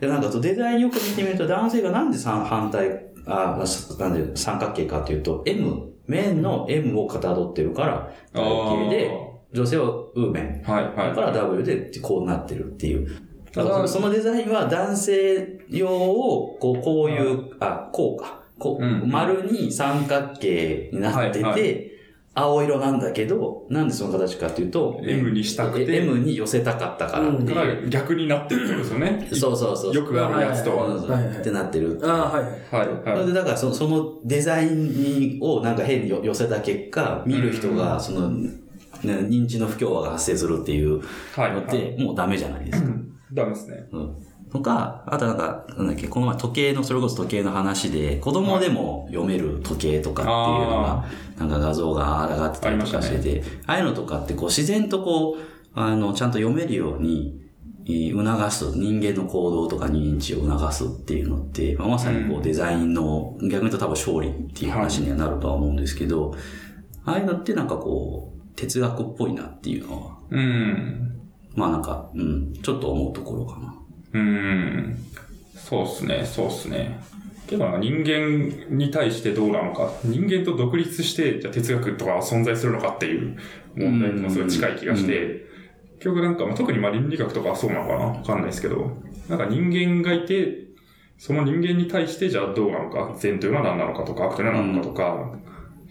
[0.00, 3.62] で、なんかデザインよく見てみると、男性がなんで三反対、あ、
[3.98, 9.10] なんで三角形かっていうと、M、面の M をかたどってるから、体型で、
[9.52, 10.62] 女性はウーメン。
[10.70, 11.08] はい、はい。
[11.08, 13.25] だから W でこうなってるっていう。
[13.64, 18.42] だからそのデザインは男性用を、こう、こういう、あ、こうか。
[18.58, 21.96] こう、うん丸に三角形になってて、はいは
[22.38, 27.54] 青色なんだけど、なんでその形かっていうと、M にしたくてえ M に寄せたかったからっていう。
[27.54, 29.28] から逆になってるってことですよね。
[29.32, 29.94] そうそうそう。
[29.94, 30.86] よくあるやつとは。
[30.86, 31.98] いはいってなってる。
[32.02, 33.16] ああ、はいはい。
[33.16, 38.50] はい、でだからそそのデザインにをなんか変に寄せた結果、見る人がその、ね、
[39.02, 41.00] 認知の不協和が発生するっていう
[41.34, 42.90] はい、のって、もうダメじゃないですか。
[43.32, 43.88] ダメですね。
[43.92, 44.16] うん。
[44.50, 51.04] とか、あとなんか、なんだっけ、この前時計の、それこそ時計の話で、子供でも読める時計とかっていうのが、
[51.38, 55.36] なんか画像が上がってたりとかしてて、ああいうのとかってこう自然とこう、
[55.74, 57.40] あの、ちゃんと読めるように、
[57.86, 66.34] えー促す、人間の行動とか認知を促すっていうのって、まあ、まさにこううデザインの、逆に言うと多分勝利っていう話にはなるとは思うんですけど、
[67.04, 71.25] ああいうのってなんかこう、哲学っぽいなっていうのは、うん。
[71.56, 73.74] まあなんか、うん、ちょっと思うところかな。
[74.12, 74.98] うん。
[75.56, 77.00] そうっすね、そうっすね。
[77.46, 79.90] けど人間に対してどうなのか。
[80.04, 83.36] 人間と独立して、じゃあ哲学とかは存在するのかっていう
[83.74, 85.46] 問題ともすごい近い気がして、
[85.98, 88.90] 結局なんか、まあ、特にまあ倫理学とかはそうなのかなわかんないですけど、
[89.28, 90.66] なんか人間がいて、
[91.18, 95.38] その人間に対してじゃあどうなのか、善というのは何なのかとか、悪というのは何なのかとか、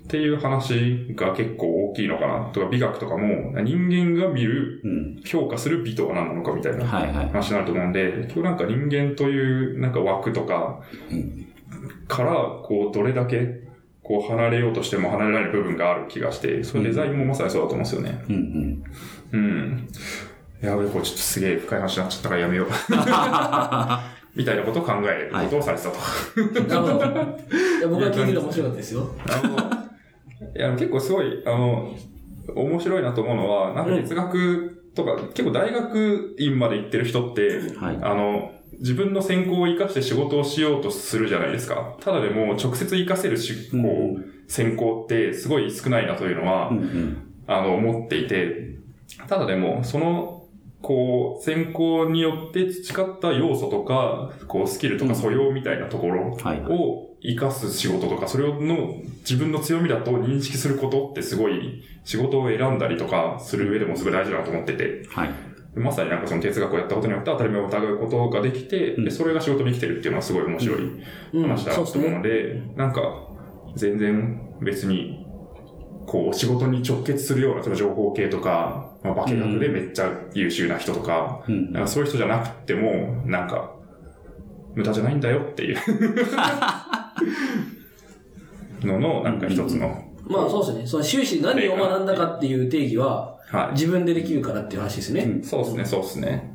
[0.05, 2.49] っていう話が結構大きいのかな。
[2.51, 5.21] とか美学とかも、人間が見る、うん。
[5.25, 6.85] 評価する美とは何なのかみたいな。
[6.85, 11.45] 話になると思うんで、結局なんか人間というなんか枠とかうん
[12.07, 13.63] から、こう、どれだけ、
[14.03, 18.23] こう、離れようとしても離れられる部分がある気がして、そのデザインもまさにそうだと思うんですよね。
[18.29, 18.83] うん
[19.33, 19.39] うん。
[19.39, 19.89] うん。
[20.61, 22.67] やべえ、これちょっとすげえ深い話になっちゃったからやめよう。
[24.35, 26.67] みたいなことを考えることをされてたと。
[26.67, 27.05] なるほど。
[27.05, 29.09] いや僕は聞いてて面白かったですよ。
[29.29, 29.84] あの、
[30.55, 31.95] いや、結構すごい、あの、
[32.55, 37.97] 面白いなと思うのは、なんか哲学とか、結構大学院まで行ってる人って、はい。
[38.01, 41.95] あの、自分の専攻を活かして仕事をしようとするじゃないですか。
[42.01, 47.17] ただでも直接活かせるし、こう、専攻ってすごい少ないなというのは、うんうん。
[47.47, 48.75] あの、思っていて、
[49.27, 50.47] ただでも、その、
[50.81, 56.61] こう、専攻によって培った要素とか、こう、スキルとか素養みたいなところはい
[57.33, 65.29] を活かす仕事とか、それの自分の強みだと認識することってすごい、仕事を選んだりとかする上でもすごい大事だなと思ってて、はい。
[65.75, 69.05] まさになんかその哲学をやったことによって当たり前を疑うことができて、うん。
[69.05, 70.79] で、それが仕事に生きてるっていうのはすごい面白い
[71.33, 73.01] うん、話だなと思うので、なんか、
[73.75, 75.25] 全然別に、
[76.05, 81.73] こう、仕事に直結するような、その情報系とか、まあ、化学でめっちゃ優秀な人とか、うん。
[81.73, 83.74] なんかそういう人じゃなくても、なんか、
[84.75, 85.77] 無駄じゃないんだよっていう
[88.85, 90.87] のの、なんか一つの、まあそうですね。
[90.87, 93.71] その終始何を学んだかっていう定義は、はい。
[93.73, 95.39] 自分でできるからっていう話ですね。
[95.43, 96.51] そうですね、そうですね。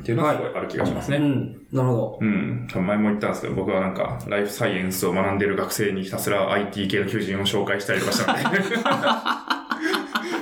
[0.00, 1.16] っていうのはすごいある気がしますね。
[1.16, 1.56] うん。
[1.72, 2.18] なるほど。
[2.20, 2.68] うん。
[2.74, 8.42] 前も言ったんですけど、僕はなんか、ライフサイエンスを学んでる学生にひたすら IT 系の求人を紹介したりとかした の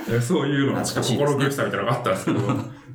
[0.09, 2.39] で、そういうのが懐かしいですね心苦しさみたいなのがあったんですけど、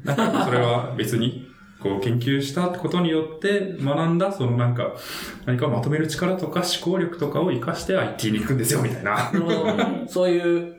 [0.04, 1.47] なんかそれは別に、
[1.80, 4.94] こう研究したことによって学んだ、そのなんか、
[5.46, 9.30] 何かをまとめる力とか思考力とかを活かして IT に行くんですよ、みたいな。
[10.08, 10.74] そういう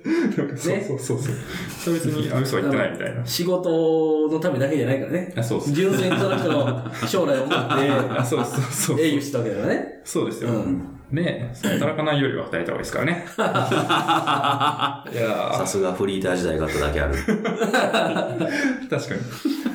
[0.57, 1.35] そうそうそうそう。
[1.69, 3.25] それ別に、あ、嘘は言ってないみたいな。
[3.25, 5.33] 仕事のためだけじゃないからね。
[5.37, 5.73] あそうそう。
[5.73, 10.01] 純粋にその人の将来を思あ、そうそうそうって営業してたわけだからね。
[10.03, 10.49] そうですよ。
[10.49, 10.99] うん。
[11.11, 13.25] ねえ、働かないよりは働いた方がいいですからね。
[15.19, 17.15] いやさすがフリーター時代があっただけある。
[17.15, 19.68] ー 確かに。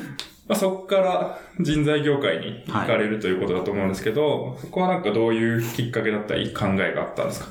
[0.47, 7.47] まあ、そこから人材業界に行かれるということだと思うんですけど、そこはなんかどういうきっかけだったり考えがあったんですか？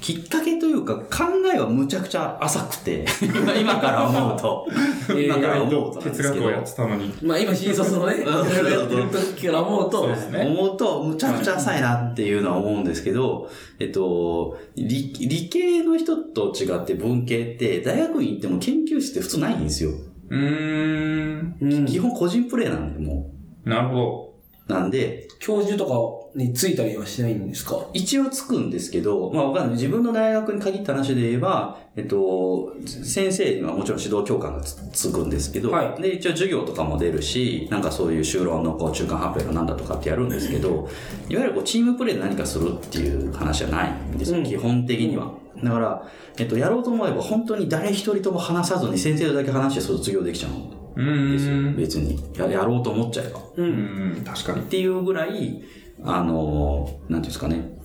[0.00, 4.66] きっかけというか、考えはむちゃくちゃ浅くて、今 今から思うと、
[5.12, 7.12] 今から思うと哲学をやってたのに。
[7.20, 8.46] まあ今新卒のね、やっ
[8.88, 9.02] てる
[9.34, 10.02] 時から思うと、
[10.40, 19.90] 思うと、むちゃくちゃ浅いなっていうのは思うんですけど、えっと、理理系の人と違って文系って、大学院行っても研究室って普通ないんですよ。
[20.28, 21.56] うーん。
[21.60, 23.30] うん基本個人プレイなんで、も
[23.64, 24.34] なるほ
[24.68, 24.72] う。
[24.72, 27.84] なんで、教授とかについたりはしないんですか？
[27.92, 29.74] 一応つくんですけど、まあわかんない。
[29.74, 40.88] 自分の大学に限った話で言えば、えっと、先生にはもちろん指導教官がつつくんですけど、はいで、一応授業とかも出るし、なんかそういう修論のこう中間発表のなんだとかってやるんですけど、
[41.28, 45.32] いわゆるこうチームプレイで何かするっていう話はないんですよ、うん基本的には。
[45.62, 50.52] だから、えっと、やろうと思えば本当に誰一人とも話さずに先生とだけ話して卒業できちゃう。
[51.00, 51.72] んですよ。
[51.76, 52.18] 別に。
[52.36, 53.40] ややろうと思っちゃえば。
[53.56, 53.62] う。
[53.62, 54.62] うんん、確かにっ。
[54.64, 55.62] ていうぐらい、
[56.04, 57.76] あの、なんていうんですかね、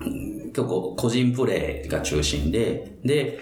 [0.00, 3.38] うん結構個人プレイが中心で、で、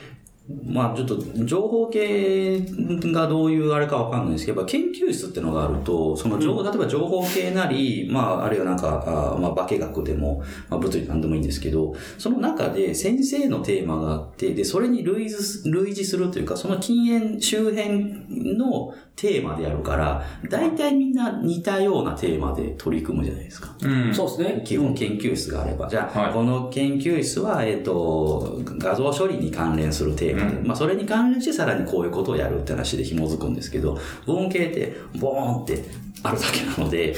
[0.66, 2.61] まあちょっと情報系
[3.12, 23.74] がどういうあれかわかんないですけど、研究室ってのがあると、その情、例えば情報系なり、まああるいはなんか、あまあ化学でも、まあ物理なんでもいいんですけど、その中で先生のテーマがあって、で、それに類似す類似するというか、その禁煙周辺のテーマでやるから、大体みんな似たようなテーマで取り組むじゃないですか。
[23.83, 24.14] うん。
[24.14, 24.62] そうですね。
[24.64, 25.88] 基本研究室があれば。
[25.88, 35.85] じゃあ、はいこの研究室は、えっ、と、画像処理に関連するテーマで、うんまあ、それに関連してさらにこういうことをやるって話で紐づくんですけど、文系って、ボーンって
[36.22, 37.14] あるだけなので、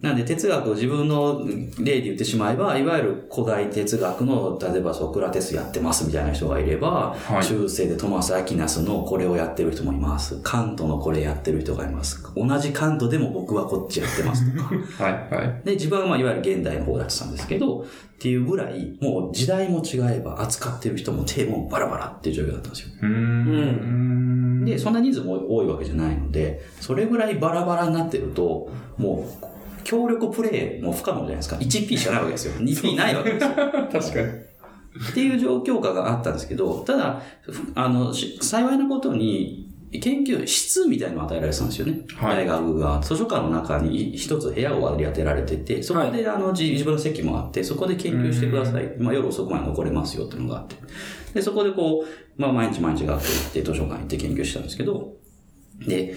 [0.00, 1.46] なんで哲学を自分の
[1.78, 10.40] 例で言ってしまえば、いわゆる古代哲学の、例えばソクラテスやってますみたいな人がいれば、はい中世でトマス・アキナスのこれをやってる人もいます。
[10.42, 12.22] カントのこれやってる人がいます。
[12.34, 14.74] 同じカントでも僕はこっちやってますとか。
[15.04, 15.62] はい、はい。
[15.64, 17.84] で、自分はまあいわゆる現代の方だってたんですけど、っ
[18.18, 22.88] ていうぐらい、もう時代も違えば扱ってる人もテーマもバラバラっていう状況だったんですよ。
[23.02, 24.43] うーん。
[24.64, 29.44] で、そんな人数も多いわけじゃないので、それぐらいバラバラになってると、もう、
[29.84, 31.56] 協力プレイも不可能じゃないですか。
[31.56, 32.54] 1P しかないわけですよ。
[32.60, 33.52] 2P ないわけですよ。
[33.54, 34.44] 確かに。
[35.10, 37.20] っていう状況下があったんですけど、ただ、
[37.74, 42.00] あの、し幸いなことに、研究室みたいなのを与えられてたんですよね。
[42.16, 43.00] はい大学が。
[43.02, 48.94] 図書館の中に一つ部屋を割り当てられてて、そこで、あの自自分の席もあって、そこで研究してください。
[48.98, 50.76] まあ夜遅くまで残れますよっていうのがあって。
[51.34, 55.14] で、そこでこう、まあ毎日毎日学校行って図書館行って研究してたんですけど、
[55.86, 56.14] で、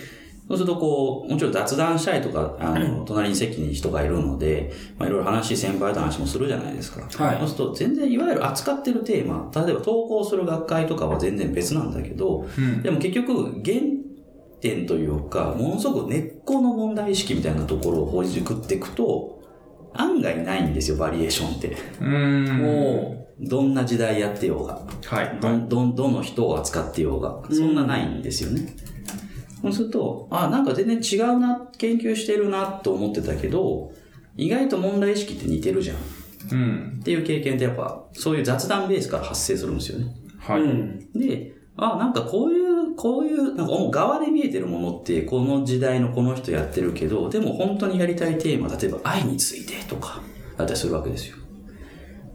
[0.48, 7.02] そうするとこう、もちろん雑談したりとか、あの、隣に席に人がいるので、まあいろいろ話、先輩と話もするじゃないですか。
[7.24, 12.82] はいそうすると、全然いわゆる扱ってるテーマ、例えば投稿する学会とかは全然別なんだけど、うん。
[12.82, 13.78] でも結局、原
[14.62, 19.42] 点というか、ものすごく根っこの問題意識みたいなところをほじくっていくと、
[19.94, 21.78] 案外ないんですよ、バリエーションって。
[22.00, 22.58] うーん。
[22.58, 24.82] もどんな時代やってようが。
[25.06, 25.38] はい。
[25.40, 27.42] どん、どん、どの人を扱ってようが。
[27.52, 28.76] そんなないんですよね。
[29.62, 33.92] そうすると、あ、なんか全然違うな、研究してるなと思ってたけど、
[34.36, 35.98] 意外と問題意識って似てるじゃん。
[35.98, 36.00] っ
[36.52, 37.02] うん。
[37.04, 40.06] ていう経験ってやっぱ、そういう雑談ベースから発生するんですよね。
[40.06, 40.62] う、はい。
[40.62, 41.12] うん。
[41.14, 50.22] で、あ、なんかこういう、こういう、なんかもう側で見えてるものって、この時代のこの人やってるけど、でも本当にやりたいテーマ、例えば愛についてとか、
[50.58, 51.38] だったりするわけですよ。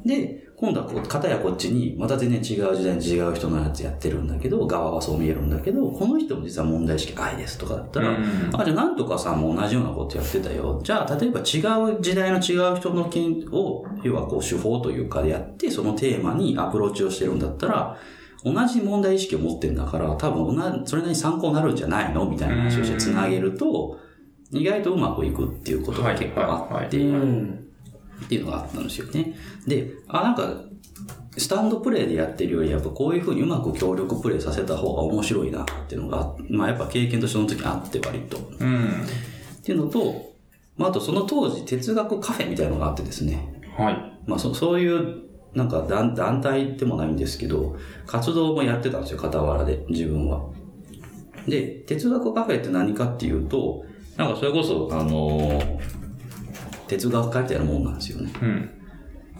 [0.05, 10.81] で、今度はこう、片やこっちに、また全然違う時代に違う人のやつやってるんだけど、側はそう見えるんだけど、この人も実は問題意識愛ですとかだったら、うんあ、じゃあなんとかさんも同じようなことやってたよ。
[10.85, 11.43] じゃあ、例えば違
[11.97, 17.99] う時代の違う人の件を、要はこう手法というかでやって、そのテーマにアプローチをしてるんだったら、
[18.45, 22.25] 同じ問題意識を持ってんだから、多分同じ、それなりに参考になるんじゃないの？
[22.25, 23.99] みたいな話をして繋げると、
[24.53, 27.62] 意外とうまくいくっていうことが結構あって、うん。
[28.25, 29.35] っていうのがあったんですよね。
[29.67, 30.65] で、あ、なんか、
[31.39, 38.39] スタンドプレイでやってるより、やっぱこういう風にうまく協力プレイさせた方が面白いなっていうのが、まあやっぱ経験としてその時あって割と。
[38.59, 38.85] うん。
[38.85, 40.35] っていうのと、
[40.77, 43.63] まああとその当時哲学カフェみたいなのがあってですね。
[43.77, 44.21] はい。
[44.27, 45.23] まあそそういう、
[45.55, 50.43] なんか団団体でもないんですけど、活動もやってたんですよ、傍らで、自分は。
[51.49, 53.85] で、哲学カフェって何かっていうと、
[54.19, 56.02] なんかそれこそ、あのー
[56.99, 58.33] 哲学会みたいなもんなんですよね。
[58.41, 58.71] うん。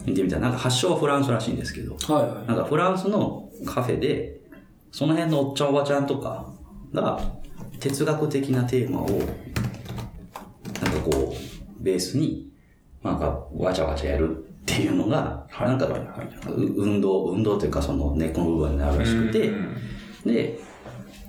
[0.05, 2.47] 見てみたら、なんか発祥はフランスらしいんですけど、はいはい。
[2.47, 4.41] なんかフランスのカフェで、
[4.91, 6.51] その辺のおっちゃんおばちゃんとか
[6.93, 7.19] が、
[7.79, 9.27] 哲学的なテーマを、なんか
[11.03, 12.51] こう、ベースに、
[13.03, 15.87] なんかわちゃわちゃやるっていうのが、はいなんか、
[16.47, 19.77] 運動、運動というかその根っこの部分になるらしくて、うん
[20.25, 20.59] で、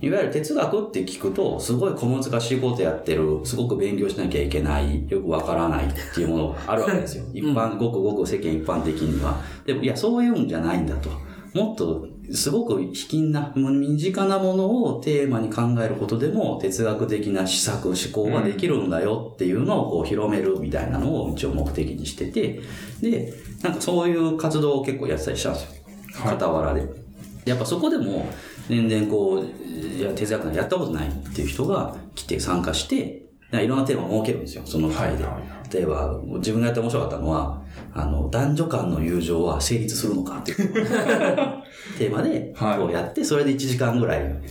[0.04, 7.24] いわゆる哲学って聞くと、すごい小難しいことやってる、すごく勉強しなきゃいけない、よくわからないっていうものがあるわけですよ。
[7.32, 9.40] 一般、ごくごく世間一般的には。
[9.64, 11.08] でも、いや、そういうんじゃないんだと。
[11.54, 22.60] もっと、すごく卑近な、身近なものをテーマに考えることでも、哲学的な施策、思考ができるんだよっていうのをこう広めるみたいなのを一応目的にしてて、
[23.00, 25.68] で、なんかそういう活動を結構やってたりしたんですよ。
[25.70, 27.04] はい傍らで。
[27.44, 28.26] やっぱそこでも、
[28.68, 35.24] 全然こう、いや、哲学なんかやったことないっていう人が来て参加して、いろんなテーマを設けるんですよ、その会で。
[35.72, 40.72] 例えば、自分がやって面白かったのは、あの、男女間の友情は成立するのかっていう
[41.98, 44.42] テーマで、はいこうやって、それで1時間ぐらい、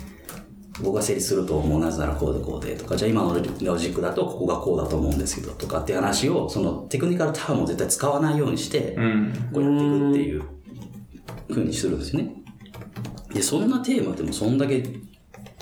[0.81, 9.33] 僕が成立すると思う、なぜならこうでこうでとか、じゃあ今のロジックだとここがこうだと思うんですけど、とかっていう話を、そのテクニカルタームを絶対使わないようにして、うん。
[9.53, 10.43] こうやっていくっていう
[11.49, 12.42] 風にするんですね。
[13.33, 14.83] で、そんなテーマでもそんだけ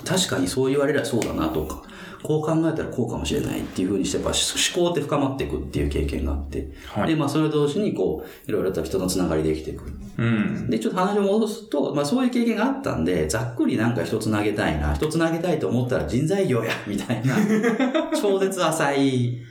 [0.04, 1.82] 確かにそう言われりゃそうだなとか、
[2.22, 9.84] こう考えたらこうかもしれないっていう風にして、やっぱ思考って深まっていくっていう経験があって、はいで、まあそれと同時にこう、いろいろと人のつながりできていく。
[10.18, 10.70] うん。
[10.70, 17.36] で、ちょっと話を戻すと、まあそういう経験があったんで、ざっくりなんか一つ投げたいな、一つ投げたいと思ったら人材業や、みたいな、
[18.20, 19.42] 超絶浅い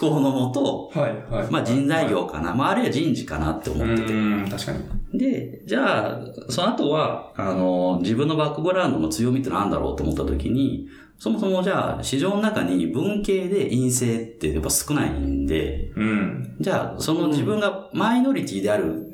[0.00, 1.46] 思考のもと、はい、はい。
[1.50, 4.12] まあ人材業かな、まああるいは人事かなって思うってて。
[4.12, 4.78] ん、確かに。
[5.12, 10.88] で、じゃあ、その後は、あの、自分のバックグラウンドの強みって何だろうと思った時に、
[11.18, 16.56] そもそもじゃあ、市場の中に文系で陰性ってやっぱ少ないんで、うん。
[16.60, 19.06] じゃあ、その自分がマイノリティである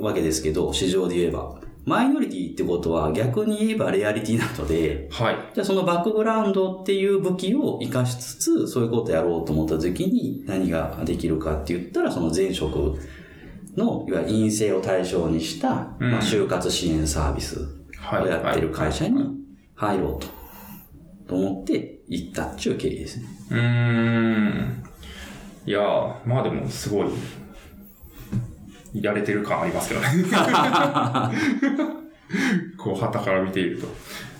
[0.00, 1.60] わけですけど、市場で言えば。
[1.84, 5.36] マイノリティってことは逆に言えばレアリティなので、はい。
[5.52, 12.96] じゃあそのバックグラウンドっていう武器を活かしつつ、そういうことやろうと思った時に何ができるかって言ったら、その前職
[13.76, 17.58] の、いわゆる陰性を対象にした、うんまあ、就活支援サービス
[17.98, 18.22] はい。
[18.22, 19.24] をやってる会社はいに
[19.74, 20.26] 入ろうと、
[21.28, 23.26] と思って行ったっていう経緯ですね。
[23.50, 24.84] うーん。
[25.64, 27.08] いやー、まあでも、すごい、
[28.94, 30.08] やれてる感ありますけどね。
[32.76, 33.86] こう、旗から見ていると。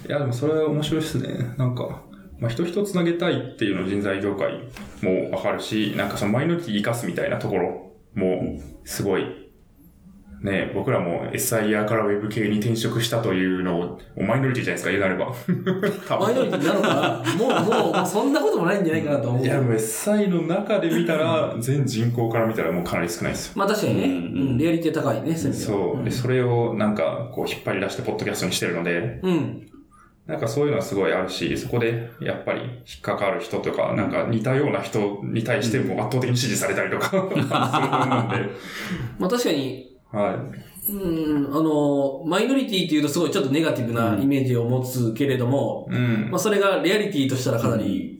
[0.09, 1.55] いや、でもそれは面白いですね。
[1.57, 2.03] なんか、
[2.39, 4.61] まあ、人人つなげたいっていうの人材業界
[5.01, 9.25] もわかるし、なんかそのマイノリティ生かすみたいなところも、すごい、
[10.43, 15.27] ね僕らも SIR から Web 系に転職したというのを、マイノリティじゃないですか、言うなれば。
[16.09, 17.35] 多分マイノリティなのかな？
[17.37, 19.47] もう、もう、そんなこともないんじゃないかなと思うい。
[19.49, 23.53] や、もう SI の中で見たら、全人口から見たらもうかなり少ないですよ。
[23.57, 24.15] まあ確かにね、ううん
[24.55, 26.05] ん、レアリティ高いね、そういう意味ではそう。
[26.05, 29.69] で、それをなんか、こう引っ張り出してポッドキャストにしてるので、うん。
[30.27, 38.51] なんかそういうのはすごいあるし、そこでやっぱり引っかかる人とか、なんか似たような人に対しても圧倒的に支持されたりとか、 すると思うんで、
[39.19, 40.39] まあ確かに、は
[40.89, 45.95] うん、あの、マイノリティっていうとすごいちょっとネガティブなイメージを持つけれども、い。
[45.95, 46.39] うんまあ。
[46.39, 48.19] それがレアリティとしたらかなり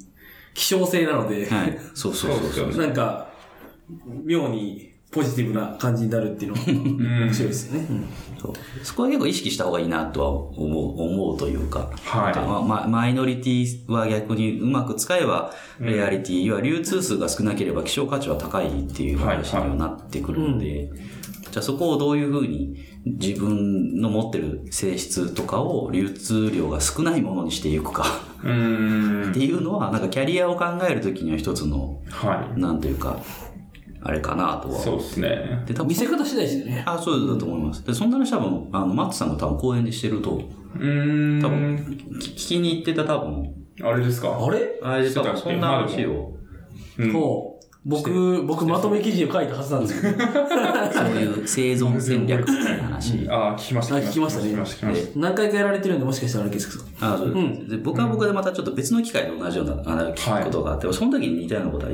[0.55, 1.79] 希少性なので、はい。
[1.95, 2.81] そうそうそうそう。
[2.81, 3.33] なんか、
[4.25, 7.25] 妙にポジティブな感じになるっていうのはうん。
[7.27, 7.87] 面白いですよね。
[7.91, 8.09] うん。
[8.41, 8.53] そう。
[8.83, 12.35] そこは結構意識した方がいいなとは思う思うというか、はい。
[12.35, 20.91] まマイノリティは逆にうまく使えば、レアリティ、要は流通数が少なければ希少価値は高いっていう話にはなってくるので、
[21.51, 28.07] じゃあそこをどういうふうに自分の持ってる性質とかを流通量が少ないものにしていくか。
[28.39, 28.49] って。
[29.41, 33.21] いうのは、なんかキャリアを考えるときには一つの、はなんというか、
[34.05, 34.73] あれかなとい。
[34.73, 34.79] は。
[34.79, 35.63] そうですね。
[35.67, 36.83] で、多分見せ方次第ですよね。
[36.87, 37.87] あ、そうだと思います。
[37.87, 40.43] で、そんな話多分、あの、マッツさんが多分講演でしてると、
[40.75, 41.43] うーん。
[41.43, 41.77] 多分、
[42.19, 44.39] 聞きに行ってた多分、あれですか？
[44.39, 44.79] あれ？
[44.83, 46.35] あれで多分そんな話を、
[46.99, 47.13] うん。
[47.13, 53.29] もう、僕、僕まとめ記事を書いたはずなんですけど、そういう生存戦略みたいな話。
[53.29, 53.97] ああ、聞きました。
[53.97, 55.19] あ聞きましたね聞きました、聞きました。
[55.19, 56.85] 何回かやられてるんでもしかしたらあれですけど。
[57.01, 61.93] あそううんで僕は僕でまたちょっと別の機会で同じようなあの聞くことがあって、その時に似たようなことは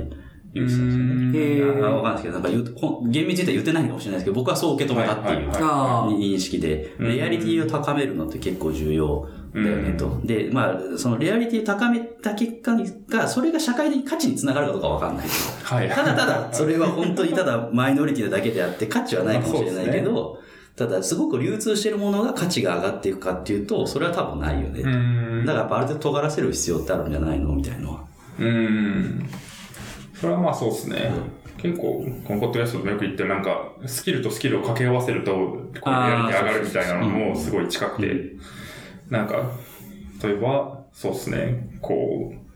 [0.55, 1.83] 言ってたんですよね。
[1.83, 5.49] わかんないですけど、なんか言う厳密に言言ってないのかもしれないですけど、僕はそう受け止めたっていう。
[5.51, 10.21] 認識で、レアリティを高めるのって結構重要だよねと。
[10.25, 15.77] で、まあ、そのレアリティを高めた結果にが、それが社会的価値につながるかどうかわかんないけど。
[15.77, 15.89] はい。
[15.91, 20.39] ただただ、 それは本当にただマイノリティだけであって価値はないかもしれないけど、
[20.77, 24.83] ただすごく流通してるものが価値が上がっていくかっていうと、それは多分ないよね。
[25.45, 27.53] だからある程度尖らせる必要ってあるんじゃないの？
[27.55, 28.01] みたいなのは。
[28.39, 29.27] うーん。
[30.21, 31.12] それはまあそうですね。
[31.59, 38.37] 結構、このポッドキャストでもよく言ってる、なんか、スキルとスキルを掛け合わせると、こう、リアリティ上がるみたいなのもすごい近くて、
[39.11, 39.53] なんか、
[40.23, 42.48] 例えば、そうですね、こう、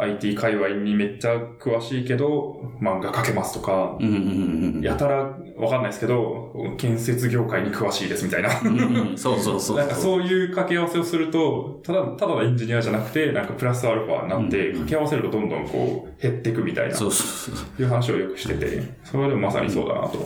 [0.00, 8.60] IT 界隈にめっちゃ詳しいけど、漫画描けますとか、うんうんうんやたらわかんないですけど、建設業界に詳しいですみたいな。
[8.60, 9.18] うんうんうん。
[9.18, 9.76] そうそうそう。
[9.76, 17.82] なんかそういう掛け合わせをすると、ただ、ただのエンジニアじゃなくて、なんかプラスアルファになって、掛け合わせるとどんどんこう、減っていくみたいな、そうそうそう。
[17.82, 20.18] いう話をよくしてて、それはでもまさにそうだなと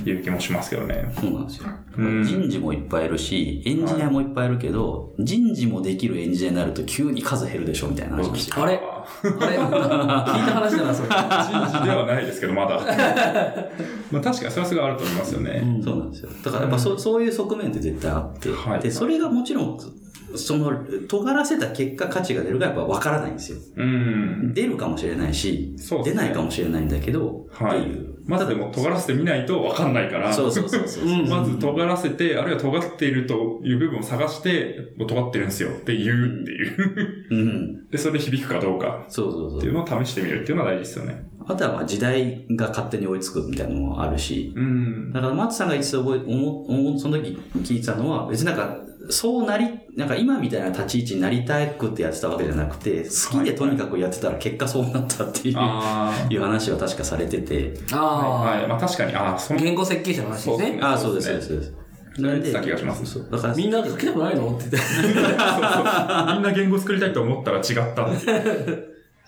[0.00, 1.12] いう気もしますけどね。
[1.20, 1.68] そうなんですよ。
[1.98, 8.52] うん人事もいっぱいいるし、エンジニアもいっぱいいるけど、人事もできるエンジニアになると急に数減るでしょみたいな話をして。
[8.60, 8.80] あれ？
[8.82, 9.58] あれ？
[9.58, 11.08] 聞いた話だな、それ。
[11.08, 12.80] 人事ではないですけど、まだ。
[14.12, 15.80] まあ確かにそれはすごいあると思いますよね。
[15.82, 16.30] そうなんですよ。
[16.44, 19.78] だからやっぱそ,、うそういう側面って絶対あって、はいで、それがもちろん、
[20.36, 20.72] その、
[21.08, 23.58] 尖らせた結果価値が出るかやっぱ分からないんですよ。
[23.76, 24.52] うん。
[24.54, 28.16] 出るかもしれないし、ね出ないかもしれないんだけど、はい。
[28.26, 31.04] まずでも尖らせてみないとわかんないから、そうそうそうそう。
[31.04, 37.26] うんまず尖らせて、あるいは尖っているという部分を探して、もう尖ってるんですよって言うっていう。
[37.30, 37.88] うん。
[37.88, 39.72] で、それで響くかどうかそうそうそうっていう。
[39.74, 41.26] のを試してみるっていうのは大事ですよね。
[41.48, 45.12] あとはまあ時代が勝手に追いつくみたいなのもあるし、うん。
[45.12, 48.76] だから松さんが言ってた覚え、思その時聞いてたのは、別になんか、
[49.10, 57.74] そうなり、なんか今みたいな立ち位置になりたくてやってたわけじゃなくて、好きでとにかくやってたら結果そうなったっていう,、あいう話は確かされてて。
[57.92, 57.96] あ。
[57.96, 58.68] はいはい。
[58.68, 60.78] まあ確かに、ああ、その、言語設計者の話ですね。
[60.82, 61.48] ああ、そうです、そうです。
[61.48, 61.74] そうです
[62.18, 64.56] 言ってた気がしますそうだから、みんな書きたくないの？
[64.56, 64.88] って言って。
[66.32, 68.08] みんな言語作りたいと思ったら違った。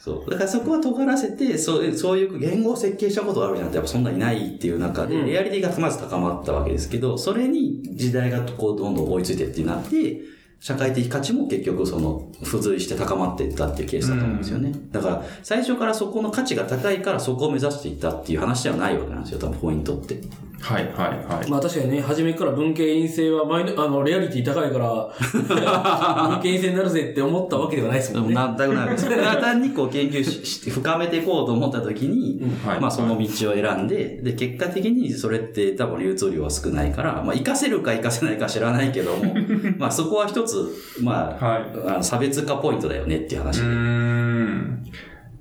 [0.01, 0.30] そう。
[0.30, 10.20] だからそこは尖らせて、そうそういう言語を設計したことがあるなんてやっぱそんなにないっていう中で、うんレアリティがまず高まったわけですけど、それに時代がこうどんどん追いついてってなって、
[10.61, 14.72] 社会的価値も結局その付随して高まっていったっていうケースだと思うんですよね。
[14.90, 20.20] だから最初からそこの価値が高いからそこを目指していったっていう話ではないわけなんですよ、多分ポイントって。
[20.61, 20.95] はいはい
[21.25, 21.51] はい。
[21.51, 25.09] まあ確かにね、初めから文系陰性はマイナあの、レアリティ高いから、
[26.29, 28.41] 文系陰性になるぜって思ったわけではないですでももんね。
[28.59, 29.05] 全くないです。
[29.05, 39.35] それは単にこう研究しして深めていこうと思った時に、はいまあその道を選んで、で、結果的にそれって多分流通量は少ないから、まあ活かせるか活かせないか知らないけども、
[39.79, 41.63] まあそこは一つ、まあ、はい。
[41.87, 44.85] あの差別化ポイントだよねっていう話うーん。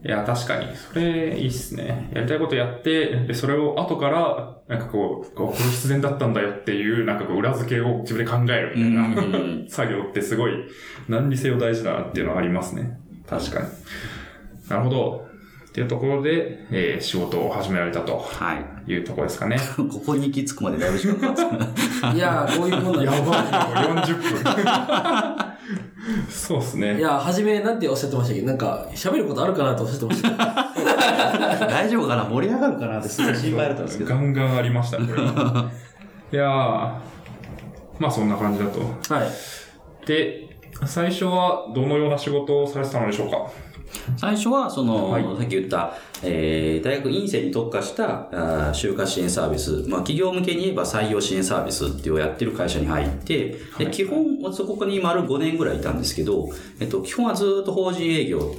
[0.08, 0.68] いや、確かに。
[0.76, 2.10] それ、いいっすね。
[2.14, 10.54] やりたいことやって、で、それを後から、なんかこう、こうこれ必然だったんだよっていう、なんかこう、裏付けを自分で考えるみたいな、うん作業ってすごい、
[11.10, 12.98] 何にせよ大事だなっていうのはありますね。
[13.30, 13.68] 確かに。
[14.70, 15.28] なるほど。
[15.68, 18.56] っていうところで、えー仕事を始められたとは
[18.88, 18.92] い。
[18.92, 19.58] いうところですかね。
[19.76, 21.50] ここに行き着くまでだいぶ時間かかっ
[22.02, 22.12] た。
[22.14, 25.57] いやー、こういうもんなんですやばい、もう40分。
[26.30, 26.98] そうですね。
[26.98, 28.42] いや、初めなんておっしゃってましたっけ？
[28.42, 30.30] ど、なんか、喋ることあるかなとおっしゃってました。
[31.68, 32.24] 大丈夫かな？
[32.26, 34.16] 盛り上がるかなってすごい心配だったんですけどガ。
[34.18, 35.08] ンガンありました、これ。
[36.32, 36.48] いやー、
[38.00, 38.80] まあそんな感じだと。
[39.14, 40.06] はい。
[40.08, 43.48] で、最初はどのような仕事をされてたのでしょうか？
[44.18, 45.24] 最初は、その、はい。
[45.24, 58.56] さっき言った、えー、大学院生に特化した、あー就活支援サービス、まあ、企業向けに言えば採用支援サービスっていうのをやってる会社に入って、で、基本、そこに丸5年ぐらいいたんですけど、えっと、基本はずっと法人営業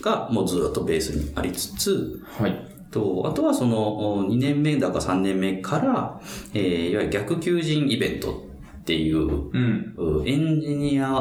[0.00, 2.68] がもうずっとベースにありつつ、はい。
[2.90, 6.20] と、あとはその2年目だか3年目から、
[6.54, 8.47] えー、いわゆる逆求人イベント
[8.88, 9.94] っていう、うん。
[9.98, 11.14] うエンジニア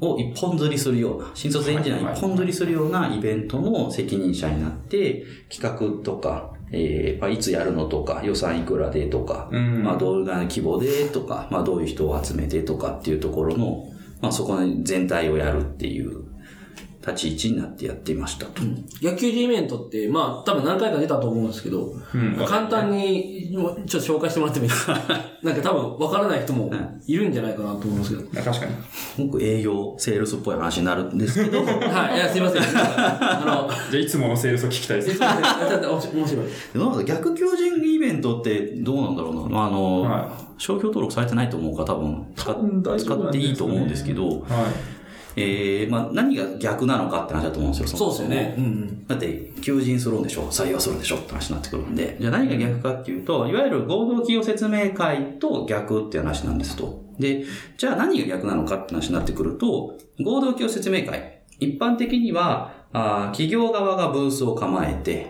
[0.00, 13.84] を一本釣りするような、新卒エンジニアを一本釣りするようなイベントの責任者になって、企画とか、えーまあ、いつやるのとか、予算いくらでとか、うんまあ、どういう規模でとか、まあ、どういう人を集めてとかっていうところの、
[14.20, 16.23] まあ、そこの全体をやるっていう
[17.06, 18.62] 立ち位置になってやっていましたと。
[19.02, 24.98] 野球イベントって、まあ、多分何回か出たと思うんですけど、うん簡単に、ちょっと紹介してもらってもいいですか？
[25.42, 26.72] なんか多分分からない人も
[27.06, 28.42] いるんじゃないかなと思うんですけど。
[28.42, 28.72] 確かに。
[29.16, 32.62] すごく営業、セールスっぽい話になるんですけど、 はい、いや、すいません。
[32.62, 35.10] あの、 じゃあ、いつものセールスを聞きたいです。
[35.10, 35.36] すいま
[35.68, 35.90] せん。
[36.18, 36.46] 面白い。
[36.78, 39.64] なんだ逆求人イベントってどうなんだろうな。
[39.66, 44.40] あの、は商標登録されてないと思うから多分使っていいと思うんですけど、はい。
[45.36, 47.98] えー、まあ何が逆なのかって話だと思うんですよ。
[47.98, 48.54] そうもですよね。
[48.56, 49.06] うんうん。
[49.06, 52.16] だって、求人するんでしょ採用するんでしょって話になってくるんで。
[52.20, 57.04] じゃあ何が逆かっていうと、いわゆる合同企業説明会と逆っていう話なんですと。
[57.18, 57.44] で、
[57.76, 61.42] じゃあ何が逆なのかって話になってくると、合同企業説明会。
[61.60, 65.26] 一般的には、あー企業側がブースを構えて、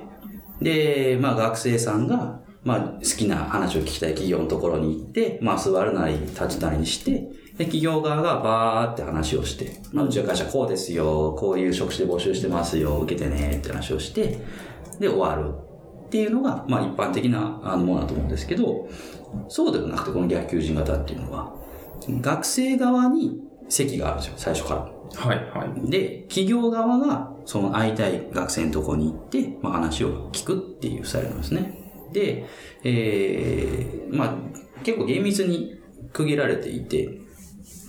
[0.61, 14.41] で、まあ学生さんが、まあ好きな話を聞きたい企業のところに行って、まあ座るなり立ちなりにして、で、企業側がバーって話をして、まあうちの会社こうですよ、こういう職種で募集してますよ、受けてねって話をして、
[14.99, 15.55] で終わる
[16.07, 18.89] っていうのが、まあ一般的なあのものだと思うんですけど、
[19.49, 21.55] そうではなくてこの逆求人型っていうのは、
[22.09, 24.95] 学生側に席があるんですよ、最初から。
[25.17, 25.91] はい、はい。
[25.91, 31.79] で、企業側がその会いたい学生のところに行って、まあ、話を聞くっていうスタイルなんですね。
[32.13, 32.47] で、
[32.83, 35.81] えー、まあ、結構厳密に
[36.13, 37.21] 区切られていて、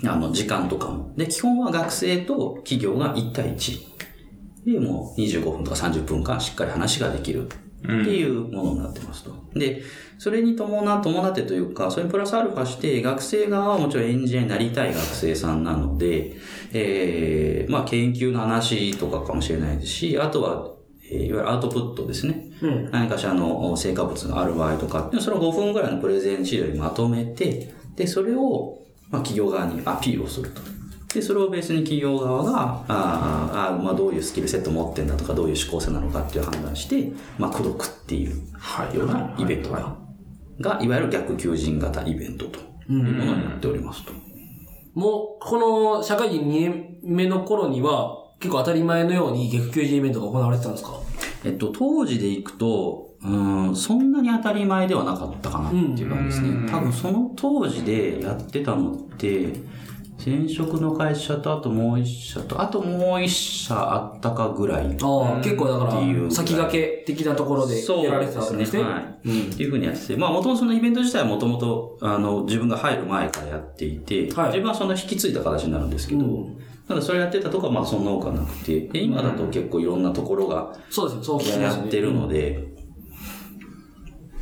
[0.04, 1.14] あの、時間とかも。
[1.16, 3.96] で、基本は学生と企業が1対1。
[4.66, 7.50] で、もう25分とか30分間しっかり話ができるっ
[7.84, 9.34] ていうものになってますと。
[9.54, 9.84] で、
[10.18, 16.36] それに伴、伴ってというか、それにプラスアルファして、学生側はもちろんエンジニアになりたい学生さんなので、
[16.74, 20.72] えー、まあ研究の話とかかもしれないですし、あとは、
[21.12, 22.52] えーいわゆるアウトプットですね。
[22.62, 22.90] うん。
[22.90, 28.85] 何かしらの成果物がある場合とか、それを5分ぐらいのプレゼン資料にまとめて、で、それを、
[29.16, 30.62] まあ、企業側にアピールをすると。
[31.14, 38.98] で、それをベースに企業側が、あーあー、まあ、どういうスキルセット持ってんだとか、どういう思考性なのかっていう判断して、まあ、口説くっていうはい。
[38.98, 39.96] ようなイベントが、
[40.60, 42.60] が、いわゆる逆求人型イベントと。
[42.88, 44.12] いうものになっておりますと。
[44.94, 51.00] もう、この社会人2年目の頃には、結構当たり前のように逆求人イベントが行われてたんですか？
[51.46, 56.50] えっと、当時でいくと、うん、そんなに当たり前ではなかったかなっていう感じですね。
[56.50, 59.54] うん多分その当時でやってたのって、
[60.24, 64.98] 前職の会社と、あともう一社と、あともう一社あったかぐらい。
[65.02, 68.84] ああ、結構だかっていうら、先駆け的なところでやられてたわけですね。
[68.84, 69.04] はい。
[69.04, 76.58] っていうふうにやってて、まあ、もともとそのイベント自体はもともと、あの、自分が入る前からやっていて、はい自分はその引き継いだ形になるんですけど、うん
[76.88, 82.75] ただそれやってたとこはまあそんな多くはなくて、で今だと結構いろんなところがそうですよ、そう聞きますねやってるので、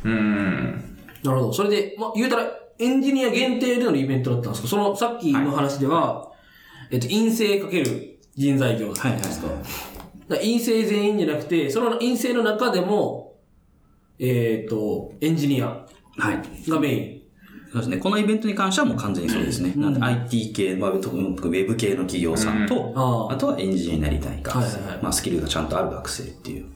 [0.04, 0.98] うん。
[1.22, 1.52] なるほど。
[1.52, 2.46] それで、まあ、言うたら、
[2.78, 4.68] エンジニア限定でのイベントだったんですか？
[4.68, 6.30] その、さっきの話では、
[6.90, 9.48] えっと、陰性かける人材業だったじゃないですか。
[9.48, 9.60] だか
[10.28, 13.36] ら陰性全員じゃなくて、その陰性の中でも、
[14.18, 15.86] えっ、と、エンジニア
[16.16, 16.70] はい。
[16.70, 17.20] がメイン。
[17.72, 17.96] そうですね。
[17.96, 19.72] このイベントに関してはもう完全にそうですね。
[19.76, 26.66] なんで IT 系、まあ、特にウェブ系の企業さんと、あああとはエンジニアになりたい学生、はいはいはいまあスキルがちゃんとある学生っていう。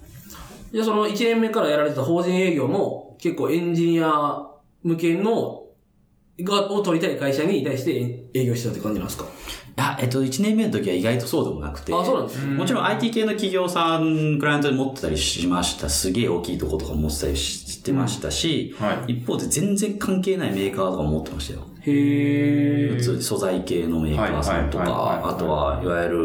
[0.73, 4.47] じゃあその1年目からやられてた法人営業も、結構エンジニア
[4.83, 5.65] 向けの、
[6.41, 9.25] が、を取りたい会社に対して営業してたって感じなんですか？
[9.25, 11.93] いや、えっと、1年目の時は意外とそうでもなくて。
[11.93, 12.55] あ、そうなんですね。
[12.55, 15.89] もちろん IT 系の企業さん、クライアントに持ってたりしました。
[15.89, 19.15] すげえ大きいとことか持ってたりしてましたし、はい。
[19.15, 21.61] 一方で全然関係ないメーカーとかも持ってましたよ。
[21.89, 26.19] へ普通に素材系のメーカーさんとか、あとは、いわゆる、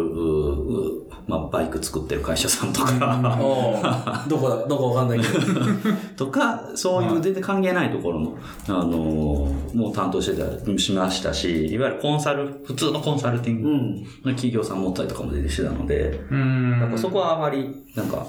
[1.26, 3.40] まあ、バイク作ってる会社さんとか、
[4.28, 5.40] どこだ、どこわかんないけど。
[6.18, 8.38] とか、そういう全然関係ないところの、
[8.68, 13.96] あのーもう担当してたりしましたし、いわゆるコンサル、普通のコンサルティングうん。
[14.04, 16.80] の企業さん持ったりとかも出てしてたので、うん。
[16.80, 18.28] なんかそこはあまり、なんか、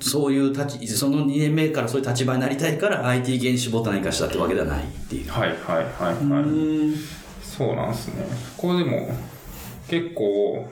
[0.00, 5.30] そういう立ち、その2年目からそういう立場になりたいから IT 原子ボタン何かしたってわけではないっていう。
[5.30, 6.42] はいはいはいはい。
[6.42, 6.94] うん。
[7.42, 8.26] そうなんですね。
[8.56, 9.08] これでも、
[9.88, 10.68] 結構、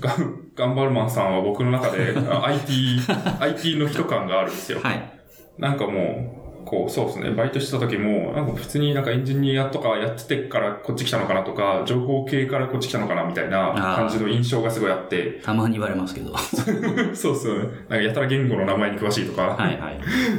[0.00, 0.14] が
[0.54, 3.00] 頑張るマンさんは僕の中であ IT、
[3.40, 4.80] IT の人感があるんですよ。
[4.80, 5.12] はい。
[5.58, 7.30] なんかもう、こう、そうですね。
[7.30, 16.32] バイトしてた時も、なんか普通になんかエンジニアとかやっててからこっち来たのかなとか、情報系からこっち来たのかなみたいな感じの印象がすごいあって、たまに言われますけど。
[16.32, 16.38] は
[17.14, 17.56] そうそう。
[17.88, 19.78] なんかやたら言語の名前に詳しいとか、いはい。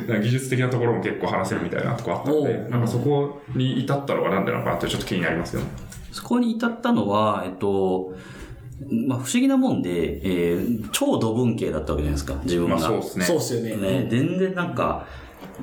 [0.07, 5.67] なんか技術的なところも結構話せるみたいなとこあったんでなんかそこに至ったのがなんでなのかなってちょっと気になりますよね。
[6.11, 8.15] そこに至ったのは、えっと、
[9.07, 12.75] まあ不思議なもんで、えー超土文系だったわけじゃないですか、自分が。
[12.77, 13.25] まあそうですね。
[13.25, 13.75] そうっすよね。
[13.75, 15.05] ね、全然なんか、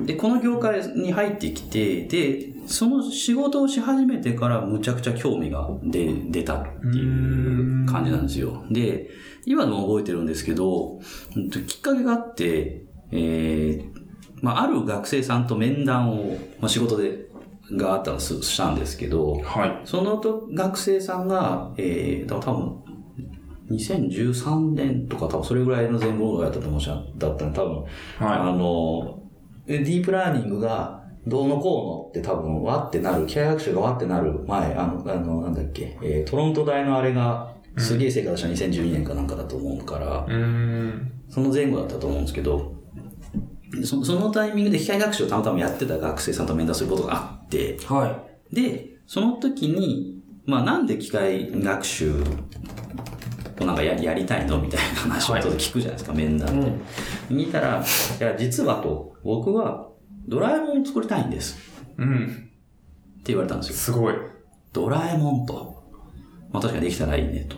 [0.00, 8.64] で、この業界に入ってきて、で、その仕事をし始めてからむちゃくちゃ興味が出出たっていう感じなんですよ。
[8.70, 9.10] で、
[9.44, 11.00] 今でも覚えてるんですけど、
[11.66, 14.04] きっかけがあって、えー
[14.44, 17.24] まあ、ある学生さんと面談を、まあ、仕事で、
[17.72, 19.80] があったのすしたんですけど、はい。
[19.86, 22.84] そのと学生さんが、えー、多分、
[23.70, 27.84] 2013年とか多分それぐらいの前後だったと思うし、だったの多分、
[28.20, 29.23] あは
[29.66, 40.38] の、ディープラーニングがどうのこうのって多分、わってなる、機械学習がわってなる前、あの、あの、なんだっけ、えートロント大のあれが、すげえ成果出した2012年かなんかだと思うから、い。
[40.38, 41.12] うーん。
[41.28, 42.74] その前後だったと思うんですけど、
[43.82, 52.12] そそのタイミングで機械学習をたまたまやってた学生さんと面談することがあって、はで、その時に、まあなんで機械学習
[53.60, 54.60] をなんかややりたいの？
[54.60, 56.38] みたいな話をちょっと聞くじゃないですか、面い。
[56.38, 56.66] 談で。
[57.30, 57.36] うん。
[57.36, 57.82] 見たら、
[58.20, 59.88] いや、実はと、僕は
[60.26, 61.56] ドラえもんを作りたいんです。
[61.96, 62.50] うん。
[63.20, 63.76] って言われたんですよ。
[63.76, 64.14] すごい。
[64.72, 65.84] ドラえもんと。
[66.50, 67.56] まあ確かにできたらいいねと。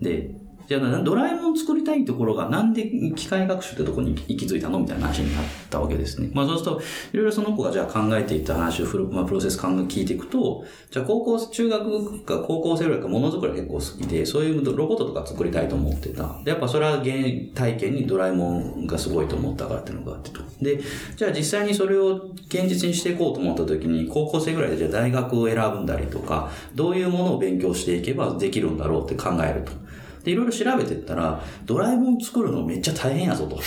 [0.00, 0.34] で、
[0.70, 6.30] じゃあドラえもん作りたいところがなんで機械学習ってとこに行き着いたのみたいな話になったわけですね。
[6.32, 16.40] まあそうすると、いろいろその子がじゃあ考えていった話をフル、まあ、プロセス考え聞いていくと、じゃあ高校、中学か高校生ぐらいかものづくり結構好きで、そういうロボットとか作りたいと思ってた。
[16.44, 17.14] で、やっぱそれは原
[17.52, 20.40] 体験にドラえもんがすごいと思ったからっていうのがあってと。
[20.62, 20.80] で、
[21.16, 29.79] じゃあ実際にそれを現実にしていこうと思った時に、高校生ぐらいでじゃあ大学を選んだりとか、どういうものを勉強していけばできるんだろうって考えると。
[30.24, 33.56] で、いろいろ調べてったら、ドラえもん作るのめっちゃ大変やぞと。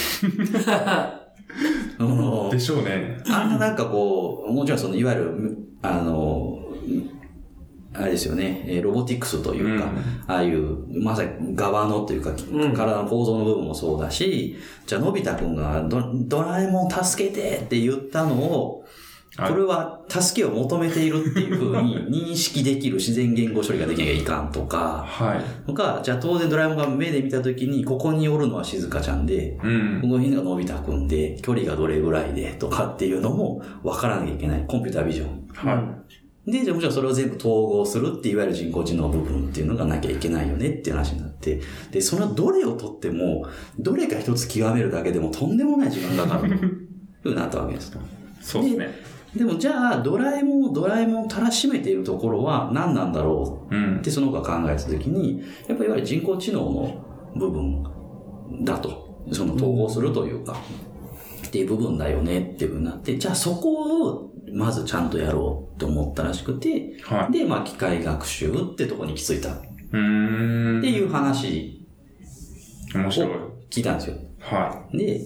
[2.52, 3.22] でしょうね。
[3.30, 6.60] あんななんかこう、もちろんその、いわゆる、あの、
[7.96, 9.92] あれですよね、えーロボティクスというか、うん
[10.28, 14.56] ああいう、まさに側のというか、ん体の構造の部分もそうだし、
[14.88, 18.83] じゃあ、のび太くんがドドラえもん助けてって言ったのを、はい
[19.36, 25.66] これは助けを求めているっていうふうに認識できる自然言語処理ができなきゃいかんとか、はい。
[25.66, 30.02] とか、じゃあ当然ドラえもんが目で見たときに、ここにおるのは静香ちゃんで、うん。
[30.02, 34.66] この辺がのび太くんで、距離がどれぐらいでとかっていうのも分からなきゃいけない。
[34.68, 35.48] コンピュータービジョン。
[35.54, 36.04] は
[36.46, 43.48] で、じゃあもちろんそれを全部統合するっていわゆる人工知能部分っていうのがなきゃいけないよねっていう話になって、で、そのどれを取っても、
[43.80, 46.90] どれか一つ極めるだけでもとんでもない時間がかかる。
[47.24, 47.94] ふうになったわけです。
[47.94, 47.98] い。
[48.44, 49.13] そうですね。
[49.36, 53.76] でもじゃあ、ドラえもんをドラえもんをたらしめているところは何なんだろう？
[53.76, 54.02] うんっ。
[54.02, 57.06] てその子が考えたときに、やっぱりいわゆる人工知能の
[57.36, 57.84] 部分
[58.64, 59.04] だと。
[59.32, 60.58] その統合するというか、
[61.48, 67.32] っていう部分だよねっていうふうになって、じゃあそこをまずちゃんとやろうと思ったらしくて、はい。
[67.32, 69.62] で、まあ機械学習ってとこに行き着いたっ。
[69.62, 71.80] ていう話。
[72.96, 72.98] を
[73.72, 74.18] 聞いたんですよ。
[74.40, 75.22] はで、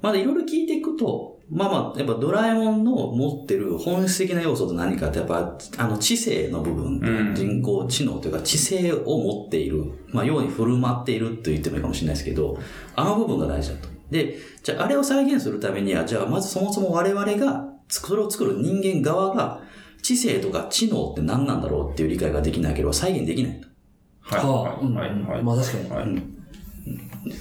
[0.00, 12.56] まだいろいろ聞いていくと、まあまあ、やっぱドラえもんの持ってる本質的な要素と何かって、やっぱ、あの知性の部分、うん人工知能というか知性を持っている、まあ、ように振る舞っていると言ってもいいかもしれないですけど、
[12.94, 13.88] あの部分が大事だと。
[14.10, 19.60] で、じゃああれを再現するためには、じゃあまずそもそも我々が、それを作る人間側が、
[20.02, 23.66] 知性とか知能って何なんだろうっていう理解ができなければ再現できないと。
[23.66, 23.70] い。
[24.22, 24.46] はい。
[24.46, 25.10] はあ、うんはい。
[25.10, 25.42] はい。
[25.42, 25.90] まあ確かに。
[25.90, 26.39] はい。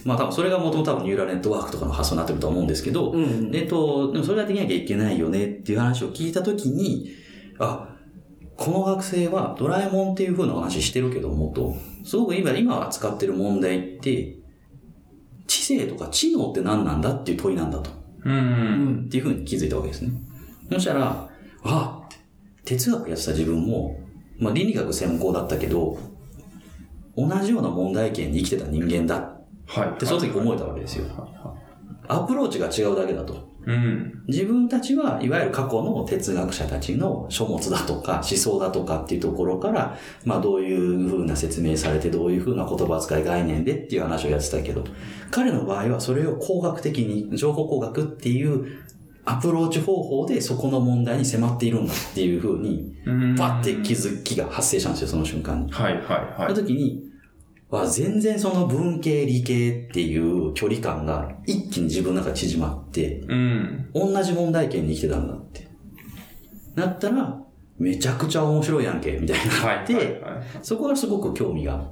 [0.03, 7.11] まあ多分それが元々多分ニューラルネットワークとかの発想になってると思うんですけど、うんえっと、でもそれができなきゃいけないよねっていう話を聞いたときに、
[7.59, 7.95] あ、
[8.57, 14.35] この学生はドラえもんっていう風な話してるけどもと、すごく今、今扱ってる問題って、
[15.47, 17.89] 知性とか知能って何なんだっていう問いなんだと。
[18.25, 18.29] う。
[18.29, 19.05] うんん。
[19.05, 20.11] っていう風に気づいたわけですね。
[20.71, 21.29] そしたら、
[21.63, 22.09] あ、
[22.65, 23.99] 哲学やってた自分も、
[24.37, 25.97] まあ倫理学専攻だったけど、
[27.15, 29.38] 同じような問題圏に生きてた人間だ
[29.69, 29.89] はい。
[29.89, 31.05] ってその時思えたわけですよ。
[32.07, 33.47] アプローチが違うだけだと。
[33.65, 34.23] うん。
[34.27, 39.95] 自分たちはいわゆる過去の哲学者たちの書物だとか思想だとかっていうところから、
[40.25, 44.83] まあどういう風な説明されてどういう風な言葉遣い概念でっていう話をやってたけど、
[45.29, 48.65] 彼の場合はそれを工学的に、情報工学っていう
[49.25, 53.35] アプローチ方法でそこの問題に迫っているんだっていう風に、うん。
[53.35, 55.71] パッて気づきが発生したんですよ、その瞬間に。
[55.71, 55.93] はい。
[55.93, 56.03] はい。
[56.03, 56.53] そはい。
[56.53, 57.03] の時に、
[57.69, 63.89] わ全然その文系理系っていう距離感が一気に自分の中で縮まって、うん。
[63.93, 65.67] 同じ問題圏に生きてたんだって。
[66.75, 67.39] なったら、
[67.77, 69.37] めちゃくちゃ面白いやんけ、みたい。
[69.63, 70.05] ないって、はい。
[70.05, 70.43] はい。
[70.63, 71.91] そこがすごく興味が。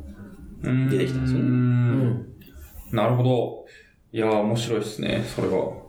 [0.63, 1.47] うん出てきたんですよねう。
[1.47, 2.25] うんん。
[2.91, 3.65] なるほど。
[4.11, 5.87] いやー、面白いですね、それは。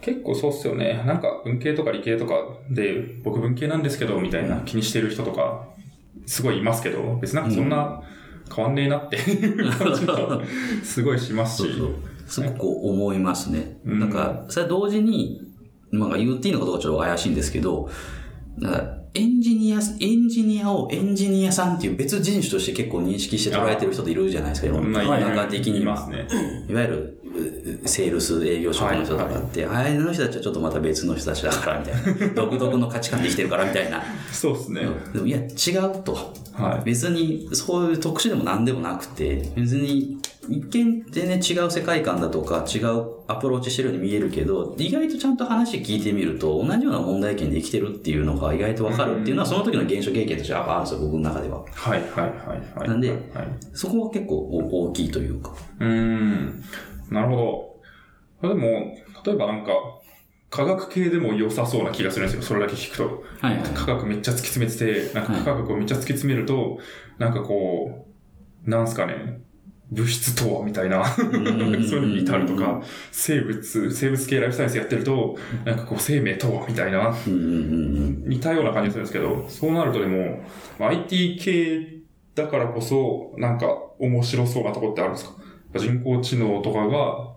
[0.00, 1.02] 結構そうっすよね。
[1.06, 2.34] なんか文系とか理系とか
[2.70, 5.66] で、僕文系なんですけど、みたいな気にしてる人とか、
[6.26, 8.02] すごいいますけど、別になんかそんな
[8.54, 10.40] 変わんねえなっていう感じが、
[10.82, 11.68] すごいしますし。
[11.68, 11.88] そうそう。
[12.26, 13.78] すごく思いますね。
[13.84, 15.42] うんなんか、それは同時に、
[15.90, 17.88] まあ言っていいのかどうかちょっと怪しいんですけど、
[18.58, 25.80] なんかエンジニア、エンジニアをエンジニアさんっていう別人種として結構認識して捉えてる人っているじゃないですか、世の中的には。
[25.82, 26.26] いますね。
[26.68, 27.23] いわゆる、う
[27.86, 32.34] セールス営業職の人とかって、あれの人たちはちょっとまた別の人たちだからみたいな。
[32.34, 34.02] 独特の価値観で生きてるからみたいな。
[34.32, 34.82] そうっすね。
[35.12, 36.34] でもいや、違うと。
[36.52, 36.84] はい。
[36.84, 40.18] 別にそういう特殊でも何でもなくて、別に
[40.48, 51.64] 一見全然違う世界観だとか違うアプローチしてるように見えるけど、意外とちゃんと話聞いてみると、同じような問題点で生きてるっていうのが意外とわかるっていうのは、その時の現象経験としてはあるんですよ、僕の中では。
[51.72, 52.88] はい、はい、はい、はい。
[52.88, 53.20] なんではい。
[53.72, 55.54] そこは結構大きいというか。
[55.80, 56.64] うーん。
[57.10, 57.78] なるほ
[58.42, 58.48] ど。
[58.48, 59.72] でも、例えばなんか、
[60.50, 62.42] 科学系でも良さそうな気がするんですよ。
[62.42, 63.24] それだけ聞くと。
[63.40, 63.62] はいはい。
[63.74, 64.78] 科学めっちゃ突き詰めて
[65.08, 66.78] て、なんか科学をめっちゃ突き詰めると、
[67.18, 68.06] なんかこ
[68.66, 69.40] う、なんすかね、
[69.90, 72.82] 物質とはみたいな、そういうのに至るとか、
[73.12, 77.14] 生物、生物系ライフサイエンスやってると、なんかこう生命とはみたいな。
[77.26, 80.42] 似たような感じがするんですけど、そうなるとでも、
[80.78, 82.00] まあ IT 系
[82.34, 83.66] だからこそ、なんか
[83.98, 85.34] 面白そうなところってあるんですか？
[85.78, 87.34] 人工知能とかが、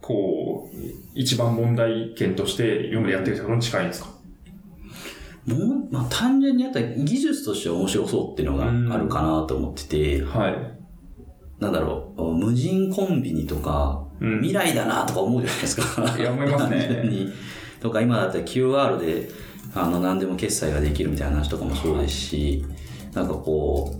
[0.00, 0.76] こう、
[1.14, 4.10] 一番問題点として今までやってるところに近いんですか？
[5.46, 10.78] もう、まあ単純にやったら技術として面白そうっていうのがあるかなと思ってて、はい。
[11.58, 14.40] なんだろう、無人コンビニとか、うん。
[14.40, 16.16] 未来だなとか思うじゃないですか。
[16.18, 17.02] いや思いますね。
[17.80, 19.28] とか今だったら QR で、
[19.74, 22.64] あの、何でも決済ができるみたいな話とかもそうですし、
[23.12, 23.96] なんかこ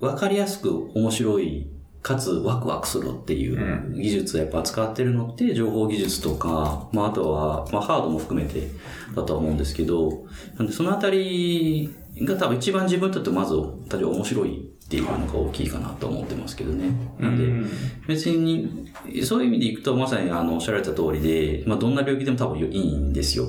[0.00, 1.68] う、わかりやすく面白い、
[2.04, 8.68] かつワクワクするっていう技術をやっぱ使ってるのって情報技術とか、まああとは、まあハードも含めて
[9.16, 10.26] だとは思うんですけど、
[10.58, 16.90] なんでそのあたりが多分一番自分にとってまず、多分面白いっていうのが大きいかなと思ってますけどね。
[17.18, 17.70] なんで、うん
[18.06, 18.92] 別に、
[19.22, 23.46] そういう意味でいくと、まさにあの、おっしゃられた通りで、まあ、どんな病気でも多分いいんですよ。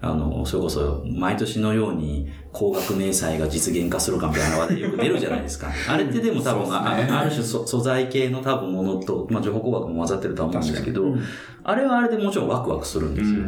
[0.00, 5.68] あの、それこそ、毎年のように、高額明細が実現化するかみたいな話題よく出るじゃないですか。
[5.88, 11.20] あれってでも多分、ねあある種素素材系の多分ものと、まあ、情報工学も混ざってるとは思うんですけど、うん
[11.68, 13.40] あれはあれでもちろんワクワクするんですよ。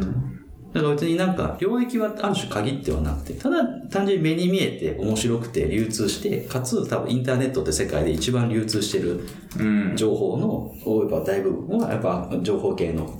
[0.73, 9.21] だから別になんか、領域はある種限ってはなくて、ただ単純に目に見えて面白くて流通して、かつ多分インターネットって世界で一番流通してる
[9.57, 9.93] うん。
[9.95, 10.71] 情報の、
[11.25, 13.19] 大部分はやっぱ情報系の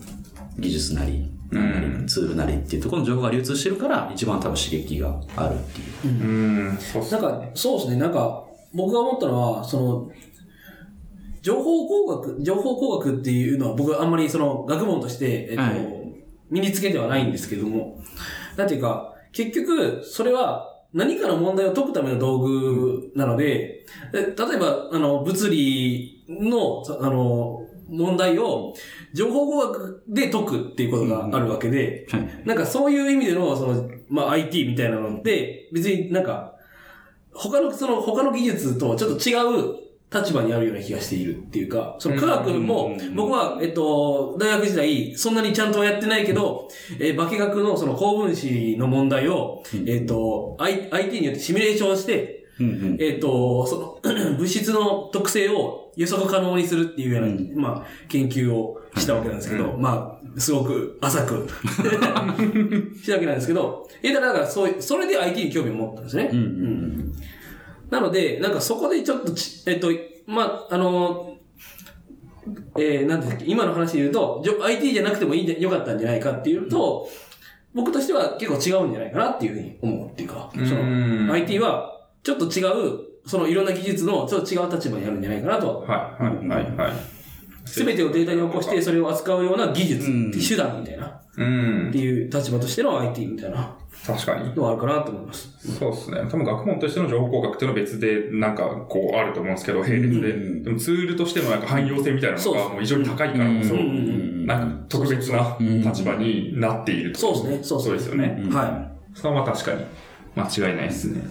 [0.59, 1.71] 技術なり、なん。
[1.71, 6.13] なりツールなりっていうところの情報が流通してるから、一番多分刺激があるっていう。
[6.13, 8.43] うん、なんか、そうですね、なんか、
[8.73, 10.11] 僕が思ったのは、その、
[11.41, 15.99] 情報工学、情報工学っていうのは僕はあんまりその学問として、えっと、はい。
[16.49, 18.01] 身につけてはないんですけども、
[18.57, 27.58] なんていうか、結局、それは何かの問題を解くための道具なので、で例えば、あの、物理の、そあの、
[27.89, 28.73] 問題を
[29.13, 32.41] 情報工学で解くっていうことがあるわけで、はい。
[32.45, 36.55] なんかそういう意味での、その、まあ IT みたいなのって、別になんか、
[37.33, 39.33] 他の、その、他の技術とちょっと違
[39.73, 39.75] う
[40.11, 46.67] 立場にあるような気がしているっていうか、その科学もうん、僕は、えっと、大学時代、そんなにちゃんとはやってないけど、
[46.99, 52.97] えー化学のその高分子の問題を、えっと、I- IT によってシミュレーションして、うんうん。
[52.99, 57.53] えっ、と、その、 物質の特性を予測可能にするっていうような、うん。
[57.55, 61.45] まあ、研究をしたわけなんですけど、まあ、すごく浅く
[62.95, 66.29] したわけなんですけど、え、だから、そういう、それで IT に興味を持ったんですね。
[66.31, 67.13] うんうん
[67.89, 69.87] なので、なんかそこでちょっとち、えっ、と、
[70.27, 71.37] まあ、あの、
[72.77, 77.09] えー、なんていうんだっけ、今の話で言うと、IT じゃなくてもいいんじゃ、よかったんじゃないかっていうと、
[77.73, 81.27] 僕としては結構違うんじゃないかなっていうふうに思うっていうか、そうん。
[81.27, 86.15] の、IT はちょっと違う、そのいろんな技術のちょっと違う立場にあるんじゃないかなとは。
[86.17, 86.93] はい、はい、はい、はい。
[87.63, 91.99] すべてをデータに起こして、それを扱うような技術、うん手段みたいな、っうんて。
[91.99, 94.55] いう立場としての IT みたいな確かに。
[94.55, 95.77] のはあるかなと思います。
[95.77, 96.21] そうですね。
[96.21, 100.31] 多分学問としての情報工学っていうのは別で、なんかこうあると思うんですけど、並列で。
[100.31, 107.19] うんでもツールとしてのなんか汎用性みたいなのがもう非常に高いからこそ、うんうんなんか特別な立場になっていると。
[107.19, 108.41] そうですね、そうですよね。
[108.43, 109.85] うんはそれはまあ確かに
[110.35, 111.21] 間違いないですね。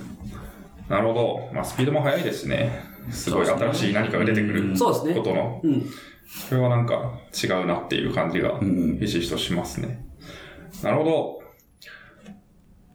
[0.89, 1.51] なるほど。
[1.53, 2.83] まあスピードも速いですね。
[3.11, 4.77] すごい新しい何かが出てくるい。
[4.77, 5.23] そうですねこ。
[5.23, 5.87] との、うん。
[6.29, 10.05] それはなんか違うなっていう感じがんひしひしとしますね。
[10.83, 11.39] なるほど。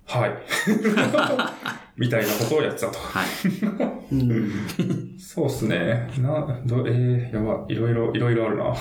[0.06, 0.34] はい。
[1.98, 2.98] みたいなことをやってたと。
[3.00, 3.26] はい。
[4.12, 4.52] うん。
[5.20, 6.10] そうっすね。
[6.20, 8.74] な、ど、えー、やば、いろいろ、いろいろあるな。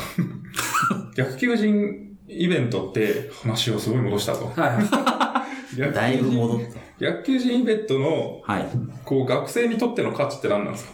[1.17, 4.47] 逆求人イベントって話をすごい戻したと。
[4.47, 5.33] はい
[5.95, 6.61] だいぶ戻っ
[7.03, 8.53] 逆求人イベントの、た。
[8.53, 8.67] はい。
[9.05, 10.89] こう、学生にとっての価値って何なんです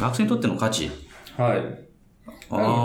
[0.00, 0.88] 学生にとっての価値？
[1.36, 1.58] かはい。
[1.58, 1.78] なんか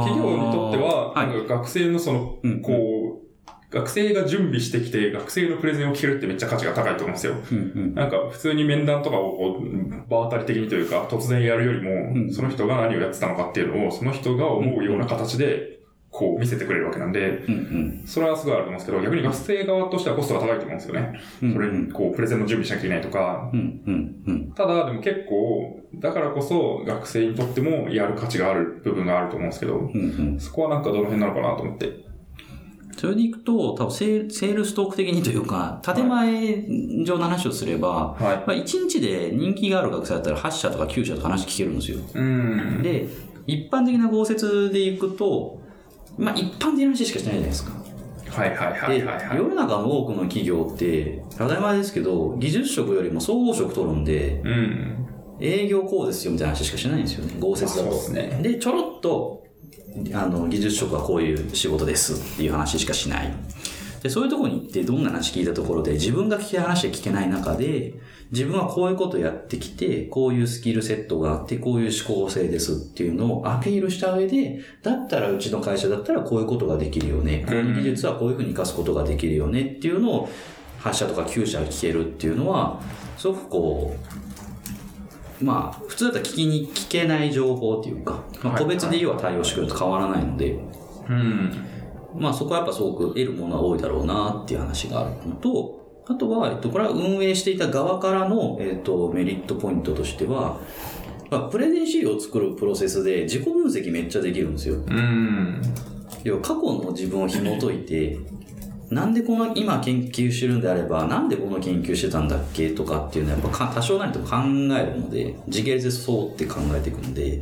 [0.06, 7.34] 企業にとっては、はいなんか学生のその、うんこう、学生が準備してきて、学生のプレゼンを聞けるってめっちゃ価値が高いと思うんですよ。
[7.52, 7.62] うんう
[7.92, 7.94] ん。
[7.94, 9.60] なんか普通に面談とかを
[10.10, 15.75] 場当たり的にというか突然やるよりも、うんその人が何をやってたのかっていうのをその人が思うような形で
[16.16, 18.04] こう見せてくれるわけなんで、うんうん。
[18.06, 21.20] それはすごいあると思うんですけど、逆に学生側としてはコストが高いと思うんですよね。
[21.44, 23.50] うんそれにこうプレゼンの準備しなきゃいけないとか。
[23.54, 24.52] うんうんうん。
[24.54, 30.40] ただでも結構、だからこそ学生にとってもやる価値がある部分があると思うんですけど、うんうん。
[30.40, 32.06] そこはなんかどの辺なのかなと思って。
[32.96, 36.64] それでいくと、多分セールセールストーク的にというか、建前
[37.04, 38.22] 上の話をすれば、はい。
[38.22, 42.00] まあ、1日で人気がある学生だったら8社とか9社とか話聞けるんですよ。
[42.14, 42.82] うん。
[42.82, 43.10] で、
[43.48, 45.65] 一般的な豪雪でいくと、
[46.18, 47.86] まあ一般的な話しかしてないじゃないですか。
[48.36, 49.38] はいはいはいで、はいはい。
[49.38, 55.08] 世の中の多くの企業って、当たり前ですけど、技術職よりも総合職取るんで、うん。
[55.40, 57.84] 営業こうですよみたいな話しかしないんですよね、豪雪だと。
[57.84, 59.44] ですねで、ちょろっと、
[60.14, 63.34] あの、技術職はこういう仕事ですっていう話しかしない。
[64.04, 67.96] で、そういうところに行ってどんな話聞いたところで、自分が聞き話で聞けない中で、
[68.32, 77.46] 自分はこういうことやってきて、こういうスキルセットがあって、こういう思考性ですっていうのをアピールした上で、だったらうちの会社だったらこういうことができるよね。
[77.48, 80.30] こういう技術はこういうふうに活かすことができるよねっていうのを、
[80.82, 82.82] 8社とか9社聞けるっていうのは、
[83.18, 83.96] すごくこ
[85.42, 90.58] う、まあ、普通だったら聞きに、聞けない情報っていうか、まあ、はい個別で要は対応してくると変わらないので、
[91.10, 91.66] うん。
[92.18, 100.60] まあそこはやっぱすごく得るものは多いだろうなっていう話があるのと、あとは、えっと、これは運営していた側からの、えっと、メリットポイントとしては、
[101.32, 104.76] まあ、プレゼン資料を作るプロセスで自己分析めっちゃできるんですよ。
[104.76, 105.62] うん。
[106.24, 108.20] 要は過去の自分を紐解いて、
[108.92, 117.42] なんでこの今研究してるんであれば、なんでこの研究してたんだっけとかっていうのはやっぱか多少なりとも考えるので、時系列でそうって考えていくんで、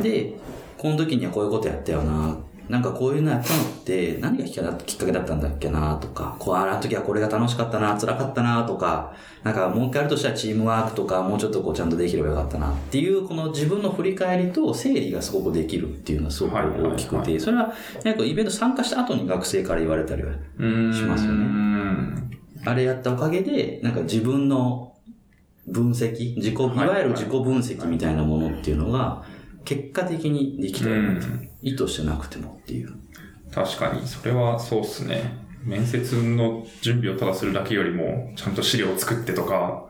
[0.00, 0.34] で、
[0.76, 2.38] この時にはこういうことやったよな。
[2.68, 20.94] なんかこういうのやったのって何がきっかけだきったんだっけなとか、こうあの時はこれが楽しかったな、辛かったなとか、なんかもう一回やるとしたらチームワークとかもうちょっとこうちゃんとできればよかったなっていうこの自分の振り返りと整理がすごくできるっていうのはすごく大きくて、それはなんかイベント参加した後に学生から言われたりはうん。
[20.94, 22.30] しますよねうん。
[22.64, 24.94] あれやったおかげで、なんか自分の
[25.66, 29.22] 分析、自己、いわゆる自己分析みたいなものっていうのが、
[29.64, 32.92] 結果的にできたよねうん意図してなくてもっていう。
[33.50, 35.44] 確かに、それはそうっすね。
[35.64, 39.86] 面接の準備をただするだけよりも、ちゃんと資料を作ってとか、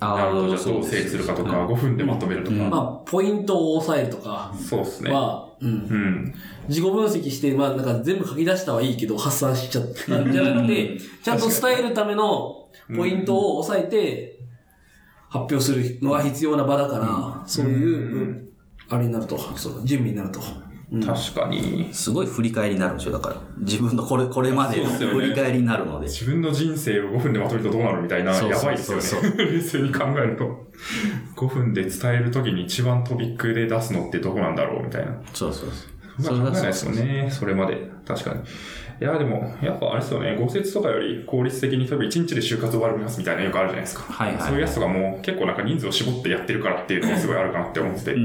[0.00, 2.56] なるほど、じゃあどう整理するかとか、5分でまとめるとか。
[2.56, 5.12] まあ、ポイントを押さえるとかそうですね。
[5.12, 5.68] は、うん。
[5.68, 6.34] うん。
[6.68, 14.40] 自己分析して、まあ、なんか全部書き出したはいいけど、発散しちゃったんじゃなくて、ちゃんと伝えるためのポイントを押さえて、
[15.28, 18.51] 発表するのが必要な場だから、そういう、うん
[18.88, 20.40] あれになると、そう準備になると。
[20.40, 21.88] うん確かに。
[21.90, 23.36] すごい振り返りになるんですよ、だから。
[23.56, 26.06] 自分のこれ、これまでの振り返りになるので。
[26.06, 29.02] 自分の人生を5分でまとめるとどうなるみたいな、そうそうやばいですよね。
[29.02, 30.66] そう冷静に考えると。
[31.36, 35.18] 5分で伝えるときに一番トピックで出すのってどこなんだろうみたいな。
[35.32, 35.70] そうそう
[36.20, 36.38] そう。
[36.38, 37.28] まあ考えないですよね。
[37.30, 37.90] それまで。
[38.06, 38.40] 確かに。
[39.02, 40.36] いや、でも、やっぱあれですよね。
[40.40, 44.04] 合説とかより効率的に、例えば1日で就活終わりますみたいなのよくあるじゃないですか。
[44.12, 48.14] はいはいはいそういうやつとかも結構なんか人数を絞ってやってるからっていうのがすごいあるかなって思ってて。
[48.14, 48.18] う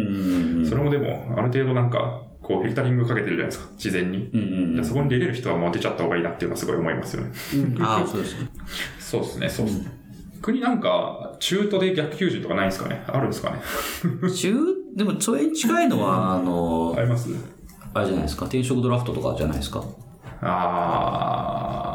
[0.61, 3.69] んそれもでも、ある程度なんか、こう、フィルタリングかけてるじゃないですか。
[3.77, 4.29] 事前に。
[4.33, 4.43] うんう
[4.75, 4.85] んうん。
[4.85, 7.31] そこに出れる人はもう出ちゃった方がいいなっていうのはすごい思いますよね。
[7.79, 8.47] ああ、そうですね。
[8.99, 9.91] そうですね、そうですね。
[10.41, 13.03] 国なんか、中途で逆求人とかないんですかね？
[13.07, 13.57] あるんですかね？
[14.33, 14.53] 中、
[14.95, 17.29] でもそれに近いのは、あのあ、ります？
[17.93, 19.83] あれじゃないですか、転職ドラフトとかじゃないですか？
[20.41, 21.87] あ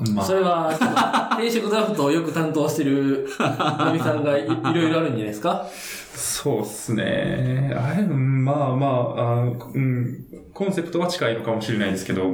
[0.00, 0.94] ー、まあ、それは、ちょっと
[1.36, 4.54] 転職ドラフトをよく担当してる、のみさんがいいろ
[4.88, 5.66] いろあるんじゃないですか？
[6.14, 7.74] そうっすね。
[7.76, 10.24] あれ、うんまあまああ、うん、
[10.54, 12.24] コンセプトは近いのかもしれないですけど、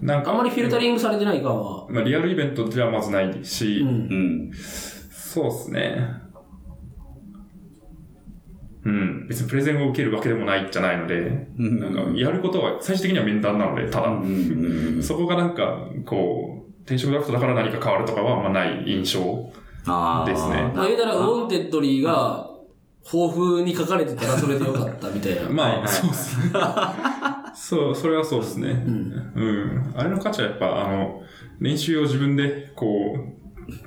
[0.00, 1.86] なんか、あんまりフィルタリングされてない感は。
[1.88, 3.88] まあ、リアルイベントではまずないし、うん。
[3.88, 4.50] うん。
[5.12, 6.21] そうっすね。
[8.84, 9.26] うん。
[9.28, 15.02] 別にプレゼンを受けるわけでもないじゃないので、うんなんか、やることは最終的には面談なので、ただ、うん。
[15.02, 19.52] そこがなんか、こう、転職ドラフトだから何か変わるとかは、まあない印象。
[19.86, 20.28] ああ。
[20.28, 22.48] ですねまあ、言うたら、ウォンテッドリーが、
[23.04, 25.42] 豊富に書かれてたらそれでよかったみたいな。
[25.50, 26.52] まあ、そうっすね。
[27.54, 28.84] そう、それはそうですね。
[28.86, 29.92] うん。
[29.96, 31.22] あれの価値はやっぱ、あの、
[31.60, 33.42] 年収を自分で、こう、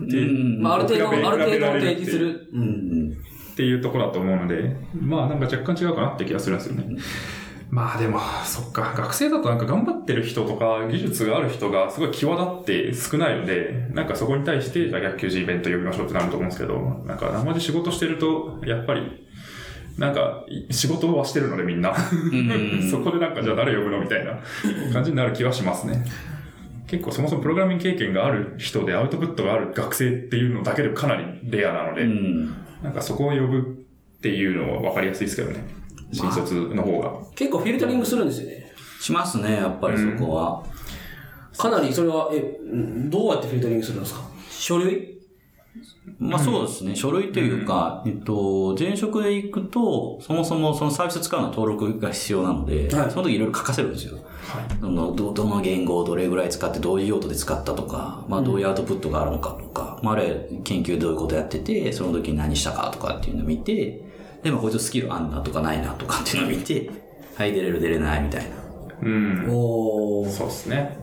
[0.07, 2.49] でうんまあ、ある程度、ある程度提示する。
[2.53, 2.57] う。
[2.57, 2.63] うん
[3.11, 3.17] ん。
[3.55, 6.97] っていうところだと思うので、まあなんか若干違うかなって気がするんですよね。
[7.69, 16.77] まあでも、そっか、学生だとなんか頑張ってる人とか技術がある人がすごい際立って少ないので、なんかそこに対して、じゃあ逆球児イベント呼びましょうってなると思うんですけど、
[17.07, 19.25] なんか生で仕事してると、やっぱり、
[19.97, 21.95] なんか、い仕事はしてるのでみんな。
[22.91, 24.37] そこでなんかじゃあ誰呼ぶのみたいな
[24.91, 26.03] 感じになる気はしますね。
[26.87, 32.64] 結構そもそもプログラミング経験がある人でアウトプットがある学生っていうのだけでかなりレアなので、うん。
[32.85, 33.85] なんかそこを呼ぶ
[34.17, 35.65] っていうのは分かりやすいですけどね。
[36.11, 37.13] 新卒の方が。
[37.35, 38.71] 結構フィルタリングするんですよね。
[39.01, 40.63] しますね、やっぱりそこは。
[41.57, 44.21] かなりそれは、え、うんどうやってフィルタリングするんですか？
[44.51, 45.15] 書類？
[46.19, 54.19] まあそうですね、書類というか、えっと、前職で行くと、そもそもそのサービス使うのは登録が必要なので、はいその時いろいろ書かせるんですよ。
[54.79, 64.01] そのどどの言語をどれぐらい使って、どういう用途で使ったとか、まあどういうアウトプットがあるのかとか、まああれ、研究どういうことやってて、その時に何したかとかっていうのを見て、
[64.43, 66.89] でもこいつスキルあんなとかないなとかっていうのを見て、
[67.35, 68.55] はい、出れる出れないみたいな。
[69.01, 69.47] うん。
[69.49, 70.29] おー。
[70.29, 70.97] そうですね。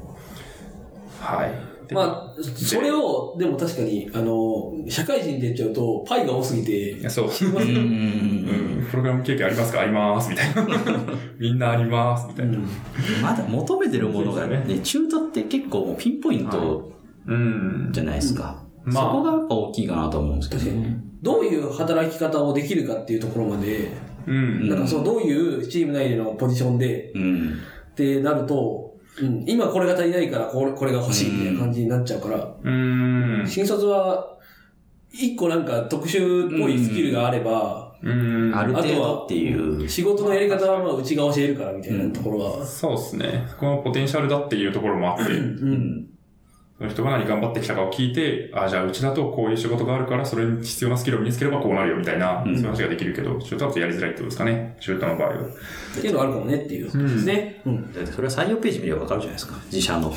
[1.20, 1.71] はい。
[1.92, 7.26] でまあ、それを、でも確かに、あの、社会人で言っちゃうと、パイが多すぎてそう。
[7.26, 7.60] うんう
[8.82, 8.86] ん。
[8.90, 9.80] プログラム経験ありますか？
[9.80, 10.30] あります。
[10.30, 10.66] みたいな。
[11.38, 12.26] みんなあります。
[12.28, 12.58] みたいな。
[13.22, 16.90] まだ求めてるものがね、中途って結構もうピンポイント
[17.26, 17.90] うん。
[17.92, 18.56] じゃないですか。
[18.84, 21.00] うんまあそこがやっぱ大きいかなと思うんですけどね。
[21.22, 23.92] どういう働き方をできるかっていうところまで、
[24.26, 24.68] うん。
[24.68, 27.52] なんかそのどういうチーム内でのポジションでうん。
[27.92, 28.81] ってなると、
[29.20, 33.44] うん、今これが足りないからこれこれが欲しいみたいな感じになっちゃうから、うん。
[33.46, 34.38] 新卒は、
[35.12, 38.52] 一個なんか特殊っぽいスキルがあれば、うん。
[38.54, 39.88] ある程度っていう。
[39.88, 43.46] 仕事のやり方はまあうちが教えるからみたいなところは、そうですね。
[43.60, 46.11] このポテンシャルだっていうところもあって、うん。
[46.78, 54.76] その人が何頑張ってきたかを聞いて、あ、じゃあうちだとこういう仕事があるから、それに必要なスキルを身につければこうなるよみたいな、そういう話ができるけど、中途だとやりづらいってことですかね。
[54.80, 55.34] 中途の場合は。
[55.34, 57.60] っていうのがあるかもねっていうことですね。
[57.66, 57.92] うん。
[57.92, 59.54] だってそれは採用ページ見ればわかるじゃないですか。
[59.66, 60.12] 自社の。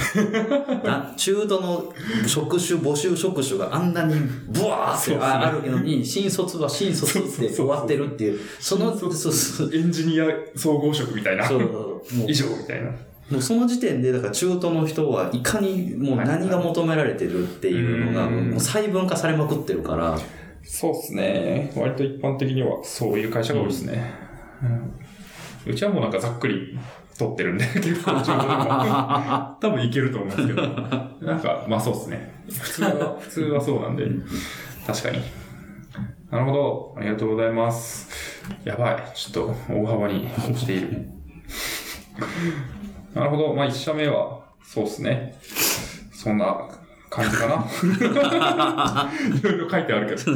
[0.84, 1.94] な中途の
[2.26, 4.16] 職種、募集職種があんなに
[4.48, 8.40] ブワーってああるのに、新卒は新卒って終わってるっていう。
[8.60, 9.76] その、そうそう。
[9.76, 10.26] エンジニア
[10.56, 11.46] 総合職みたいな。
[11.46, 12.92] そうもう以上みたいな。
[13.30, 20.18] もうその時点で、だから中途の人はいかにもう何が求められてるっていうのが、うんもう細分化されまくってるから、
[20.64, 21.72] そうですね。
[21.76, 24.14] 割と一般的にはそういう会社が多いですね。
[25.66, 26.78] うん、うちはもうなんかざっくり
[27.18, 30.62] 取ってるんで、 結構中途でも多分いけると思うんですけど。
[31.22, 32.44] なんか、まあそうですね。
[32.50, 34.06] 普通は、 普通はそうなんで。
[34.86, 35.22] 確かに。
[36.30, 36.96] なるほど。
[36.98, 38.10] ありがとうございます。
[38.64, 38.98] やばい。
[39.16, 41.08] ちょっと大幅に落ちている。
[43.16, 43.54] なるほど。
[43.54, 45.36] まあ一社目は、そうっすね。
[46.14, 46.68] そんな
[47.10, 49.10] 感じかな。
[49.40, 50.32] いろいろ書いてあるけど。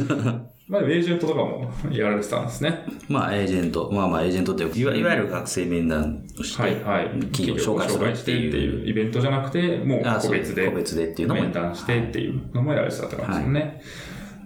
[0.70, 2.86] まあ、エージェントとかもやられてたんですね。
[3.08, 7.06] まあ、エージェント、まあまあ、エージェントっていわいわゆる学生面談をして、はいはい。
[7.32, 8.88] 企業を紹介するってしてっていう。
[8.88, 10.68] イベントじゃなくて、もう個別で。
[10.70, 13.82] 個別でっていうのも面談してっていうのもやられてたって感じですよね。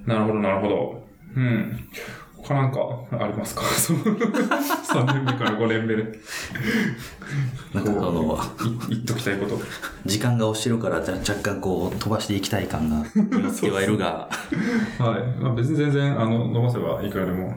[0.07, 1.05] なるほど、なるほど。
[1.37, 1.79] うん。
[2.47, 2.79] 他なんか
[3.13, 3.63] ありますか？
[3.63, 6.19] その ?3 年目から5年目で。
[7.73, 8.39] なんかその、
[8.89, 9.59] い言っときたいこと。
[10.05, 14.29] 時間が押してるから若干こう飛ばしていきたい感が 匂ってはいるが、
[14.99, 15.43] はい。
[15.43, 17.55] まあ、別に全然、あの、伸ばせばいくらでも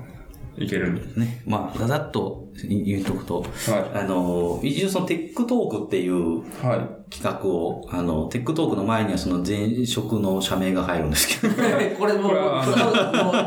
[0.57, 1.19] いけるんで。
[1.19, 6.65] ね、まあ、ざざっと言うとくと、はあの、一応その tech talk っていうい。
[6.65, 6.97] はい。
[7.09, 11.53] 企画を、あの、 tech talk の前にはその前職の社名が入るんですけど、
[11.97, 12.31] これもう、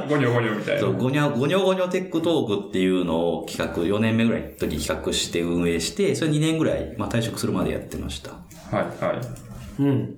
[0.09, 0.81] ゴニョゴニョみたいな。
[0.81, 8.31] そうごにょごにょごにょ tech talk っていうのを企画、4年目ぐらいの時企画して運営して、それ2年ぐらい、まあ退職するまでやってました。
[8.31, 9.83] はい、はい。
[9.83, 10.15] うん。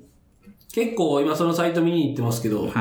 [0.72, 2.72] 結構今そのサイト見に行ってますけど、はい。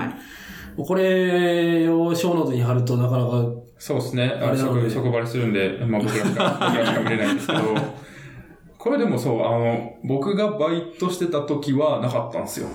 [0.77, 3.45] これをショーノートに貼るとなかなか、
[3.83, 4.23] そうですね。
[4.25, 7.59] あれあれなので職、職場りするんで、まあ僕らしか、僕らしか見れないんですけど、
[8.77, 12.67] これでもそう、あの、僕がバイトしてた時はなかったんですよ。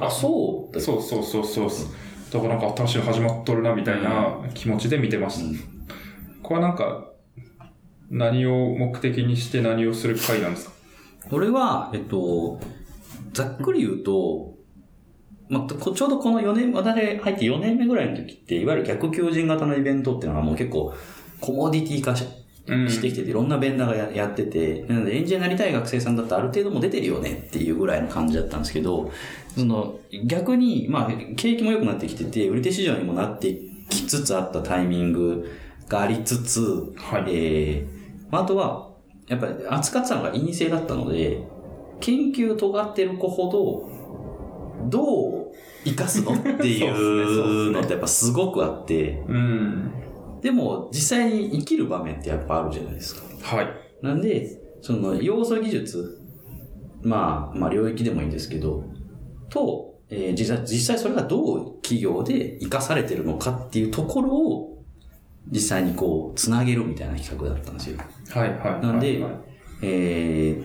[0.00, 1.68] あ、そうだそうそうそうそう。
[2.32, 5.60] だからなんか新しいの始まっとるなみたいな気持ちで見てました。
[6.42, 7.04] これはなんか、
[8.10, 10.72] 何を目的にして何をする会なんですか？
[11.28, 12.58] これは、えっと、
[13.34, 14.54] ざっくり言うと、
[15.50, 20.94] まあ、こちょうどこの4年、私入って4年目ぐらいの時って、いわゆる逆求人型のイベントっていうのはもう結構
[21.40, 22.24] コモディティ化し
[22.66, 29.10] うんしてきてて、いろんなベンダーがややってて、なのでエンジニアになりたい学生さんだったらある程度も出てるよねっていうぐらいの感じだったんですけど、
[29.56, 35.50] その逆に、まあ、景気も良くなってきてて、売り手市場にもなってきつつあったタイミング
[35.88, 37.24] がありつつ、はい。
[37.28, 38.90] えー、まああとは、
[39.26, 41.42] やっぱり扱ってたのが陰性だったので、
[42.00, 43.89] 研究尖ってる子ほど、
[44.88, 45.52] どう
[45.84, 49.92] 活かすのっていうのってやっぱすごくあって、うん。
[50.40, 53.22] でも実際に生きる場面ってやっぱあるじゃないですか。
[53.56, 53.68] はい。
[54.02, 56.20] なんで、その要素技術、
[57.02, 58.84] まあ、まあ領域でもいいんですけど、
[59.48, 64.84] と、えー実際、実際それがどう企業で活かされてるのかっていうところを、
[65.50, 67.98] 実際にこう、つなげるみたいな企画だったんですよ。
[68.30, 68.80] はい、はい。
[68.80, 69.32] なんではい
[69.82, 70.62] え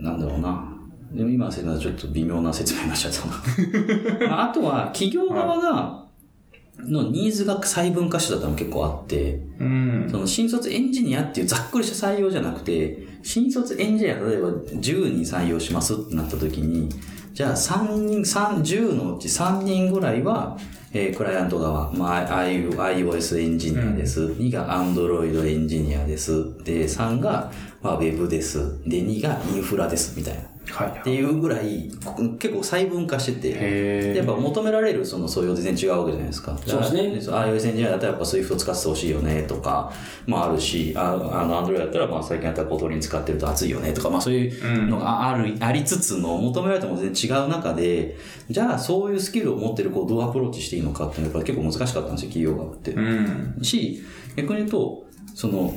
[0.00, 0.75] ー、なんだろうな。
[1.12, 4.28] でも今のせいなちょっと微妙な説明になっちゃったな。
[4.28, 6.06] ま ああとは、企業側が、
[6.78, 10.08] のニーズが細分化してたのも結構あって、うん。
[10.10, 16.88] その新卒エンジニアっていうざっくりした採用じゃなくて、新卒エンジニア例えば10人採用しますってなった時に、
[17.32, 20.56] じゃあ3人、3、10のうち3人ぐらいは、
[20.92, 24.22] えークライアント側、まあ、iOS エンジニアです。
[24.22, 26.56] 2が Android エンジニアです。
[26.64, 27.50] で、3が、
[27.82, 28.78] まあ、Web です。
[28.86, 30.55] で、2がインフラです、みたいな。
[30.70, 31.00] はい。
[31.00, 36.58] っていうぐらい、こ結構細分化してて、やっぱ求められるその素養全然違うわけじゃないですか。
[36.66, 39.92] そうですね iOS エンジニアだったらやっぱ Swift 使ってほしいよねとか、
[40.26, 48.16] まああるし、ああの Android だったらまあ最近だったら Kotlin 使ってると熱いよねとか、まあそういうのがある、ありつつの求められたも全然違う中で、
[48.50, 52.92] じゃあそういうスキルを持ってる子をどうアプローチしていいのかっていうのはやっぱり結構難しかったんですよ、企業側って。
[52.92, 53.58] うん。
[53.62, 54.02] し、
[54.36, 55.74] 逆に言うと、その、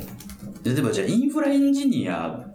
[0.63, 2.45] 例えばじゃあインフラエンジニア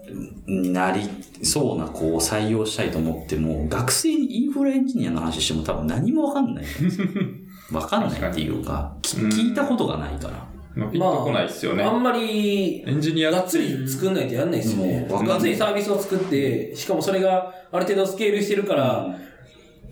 [0.46, 1.08] になり
[1.42, 6.64] そうな子を採用したいと思っても、学生にインフラエンジニアの話しても多分何もわかんない。
[7.72, 10.46] わかんないっていうか、聞いたことがないから。
[10.74, 11.84] まあ、ピンとこないっすよね。
[11.84, 15.06] あんまり、エンジニアがっつり作んないとやんないですよね。
[15.08, 19.18] もうわかんないがっつりサービスを作って、しかもそれがある程度スケールしてるから、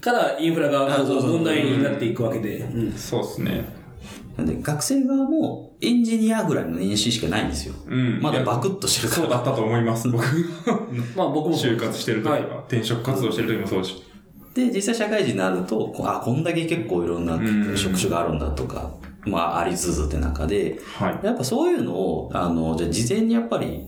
[0.00, 2.58] からインフラが問題になっていくわけで。
[2.58, 3.64] うんそうっすね。
[4.36, 7.74] なんで学生側もエンジニアぐらいの年収しかないんですよ。
[7.88, 8.20] うん。
[8.22, 9.22] まだバクッッとしてるから。
[9.22, 10.24] そうだったと思います、僕。
[11.16, 11.56] まあ僕も。
[11.56, 14.02] 就活してる時とか、はい転職活動してる時もそうだし。
[14.54, 18.92] で、実際社会人になると、あ、こんだけ結構いろんなうん職種があるんだとか、
[19.24, 21.26] まあありつつって中で、はい。
[21.26, 23.80] やっぱそういうのを、あの、じゃあ事前にやっぱり、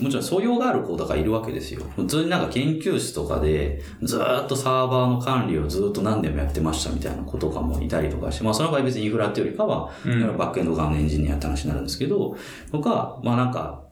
[0.00, 1.82] もちろん素養がある子とかいるわけですよ。
[1.96, 12.36] 普通になんか研究室とかで、ずーっとサーバーの管理をずーっと何年もやってましたみたいな子とかもいたりとかして、まあその場合別にインフラっていうよりかは、うんバックエンド側のエンジニアって話になるんですけど、
[12.70, 13.82] とか、まあなんか、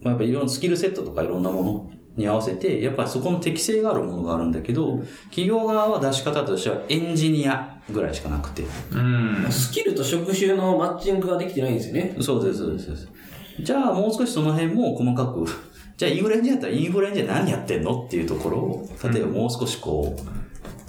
[0.00, 8.64] まあ、やっぱいろんなスキルセットとかいろんなものに合わせて、やっぱりそこの適性があるものがあるんだけど、企業側は出し方としてはエンジニアぐらいしかなくて。
[8.92, 9.46] うん。
[9.50, 12.16] スキルと職種のマッチングができてないんですよね。
[12.20, 13.08] そうです、そうですそうです。
[13.60, 15.46] じゃあもう少しその辺も細かく、
[15.96, 20.20] じゃあインフラエンジニアだったらインフラエンジニア何やってんのっていうところを、例えばもう少しこう、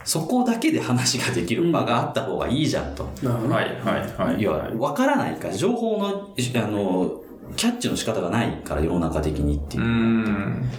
[0.04, 3.04] そこだけで話ができる場があった方がいいじゃんと。
[3.22, 4.40] なるほどねはい、はい、はい。
[4.40, 7.22] いや、わからないから、情報の、あの、
[7.56, 9.86] キャッチの仕方がないから世の中的にっていうう。
[9.86, 10.70] ん。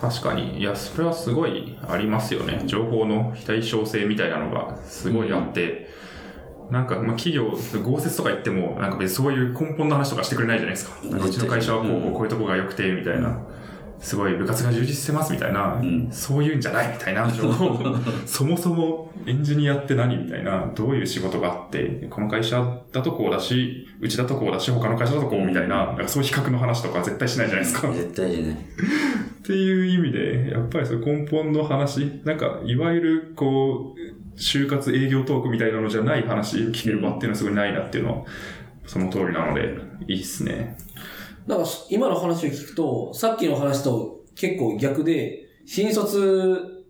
[0.00, 0.60] 確かに。
[0.60, 2.62] いや、それはすごいありますよね。
[2.66, 5.88] 情報の非対称性みたいなのがすごいあって、
[6.70, 7.50] なんか、まあ、企業、
[7.82, 11.06] 豪雪とか言っても、なんか別にそういう根本の話とかしてくれないじゃないですか。
[11.06, 13.38] なんかうちの会社はこう、こういうとこが良くて、みたいな。
[14.00, 16.08] すごい部活が充実してますみたいな、ん。
[16.12, 17.28] そういうんじゃないみたいな。
[18.26, 27.92] そもそもエンジニアって何みたいな、どういう仕事があって、この会社だとこうだし、うちだとこうだし、他の会社だとこうみたいな、なんかそういう比較の話とか絶対しないじゃないですか。
[27.92, 28.68] 絶対にね。
[29.42, 33.97] っていう意味で、やっぱりその根本の話、なんか、いわゆる、こう、
[34.38, 38.24] 就活営業トークみたいなのじゃない話聞ける場っていうのはすごいないなっていうのは、
[38.86, 40.78] その通りなので、いいっすね。
[41.46, 46.84] なんか、今の話を聞くと、さっきの話と結構逆で、新卒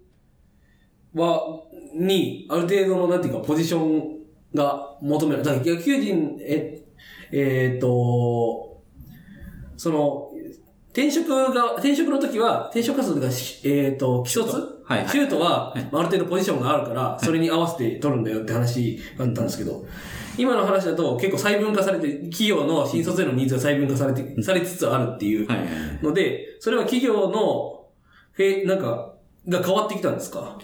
[1.14, 1.62] は、
[1.94, 4.18] に、ある程度の、なんていうか、ポジション
[4.54, 5.44] が求められる。
[5.44, 6.84] だから、野球人、え、
[7.32, 8.82] えーっと、
[9.76, 10.30] その、
[10.90, 15.08] 転職が、転職の時は、転職活動が、えーっと、既卒はいはい。
[15.08, 19.84] シュートは、まあある程度ポジションがあるから、それに合わせて取るんだよって話があったんですけど、
[20.38, 25.48] 今の話だと結構細分化されて、企業の新卒へのニーズが細分化されて、されつつあるっていう。
[26.02, 27.86] ので、それは企業の、
[28.32, 29.14] フェ、なんか、
[29.48, 30.58] が変わってきたんですか？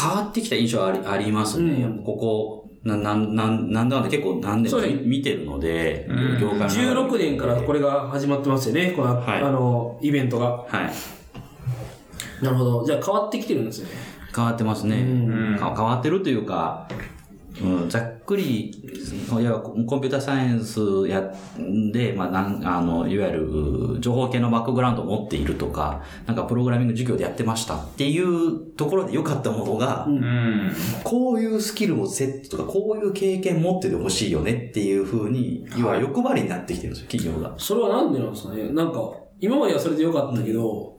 [0.00, 1.82] 変わってきた印象はありありますね。
[1.82, 2.04] うん。
[2.04, 4.94] ここ、な、なん、なん、なんだかんだ結構何年もそうね。
[5.02, 6.38] 見てるので、うん。
[6.40, 6.80] 業界の中で。
[6.82, 9.42] 16年からこれが始まってますよね、この、はい。
[9.42, 10.46] あの、イベントが。
[10.68, 10.92] はい。
[12.42, 12.84] なるほど。
[12.84, 13.92] じゃあ変わってきてるんですよね。
[14.34, 14.96] 変わってますね。
[14.96, 16.88] 変わってるというか、
[17.62, 30.72] うん、ざっくり、いやコンピューターサイエンスやんで、まあ、なんあの、いわゆる情報系のバックグラウンドを持っているとか、なんかプログラミング授業でやってましたっていうところで良かったものが、うん。
[31.04, 37.54] こういうスキルをセットとか、こういう経験持っててほしいよねっていうふうに、要は欲張りになってきてるんですよ、企業が。
[37.56, 40.98] それはなんでなんですかねなんか、今まではそれでよかったけど、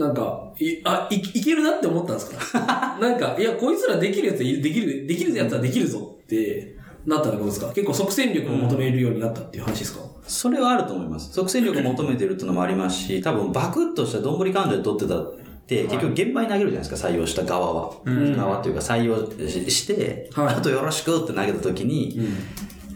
[0.00, 2.96] なんか、い、あ、い、いけるなって思ったんですか？
[3.00, 6.74] なんか、いや、こいつらできるやついできる、できるやつはできるぞって
[7.06, 7.68] なったらどうですか？
[7.74, 11.32] 結構即戦力を求めるようになったっていう話ですか、それはあると思います。
[11.32, 15.34] 即戦力を求めてるっていうのもありますし、多分バクッとしたどんぶり感情で取ってたっ
[15.66, 17.92] て、結局現場に投げるじゃないですか、採用した側は。
[18.10, 18.36] ん。
[18.36, 19.16] 側というか採用
[19.48, 20.54] しして、はい。
[20.54, 22.20] あとよろしくって投げた時に、い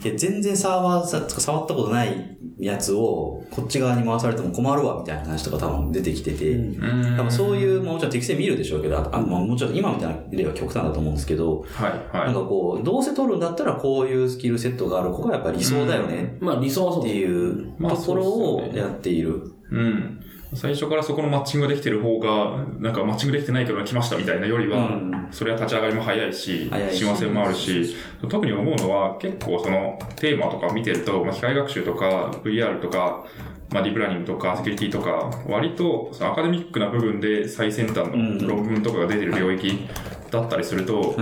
[0.08, 7.16] や全然サーバーさ触ったことないやつをこっち側に回されても困るわみたいな話とか多分出てきてて、うん。
[7.16, 17.14] 多分そういう、まあもち適性見るでしょうけど、あまあもちろん今みたいな例は極端だと思うんですけど、はい、なんはかこう、どうせ取るんだったらこういうスキルセットがある子がやっぱり理想だよねまあ理想はそうって。
[17.14, 19.30] いうまあところをやっている。
[19.72, 19.74] い。
[19.74, 20.23] うん。
[20.54, 25.28] 最初からそこのマッチングができてる方が、なんかマッチングできてないけど来ましたみたいなよりは、うん。
[25.30, 27.96] それは立ち上がりも早いし、親和性もあるし、
[28.28, 33.24] 特に思うのは結構そのテーマとか見てると、まあ、機械学習とか VR とか、
[33.70, 38.38] まあ、ディープラーニングとかセキュリティとか、割とそのアカデミックな部分で最先端うん。
[38.38, 39.88] の論文とかが出てる領域
[40.30, 41.14] だったりすると、はい。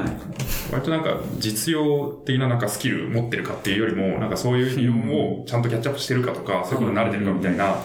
[0.72, 5.09] 割となんか実用的ななんかスキル持ってるかっていうよりも、なんかそういう理論
[5.40, 7.76] をちゃんとキャッチアップしてるかとか、そういうことに慣れてるかみたいな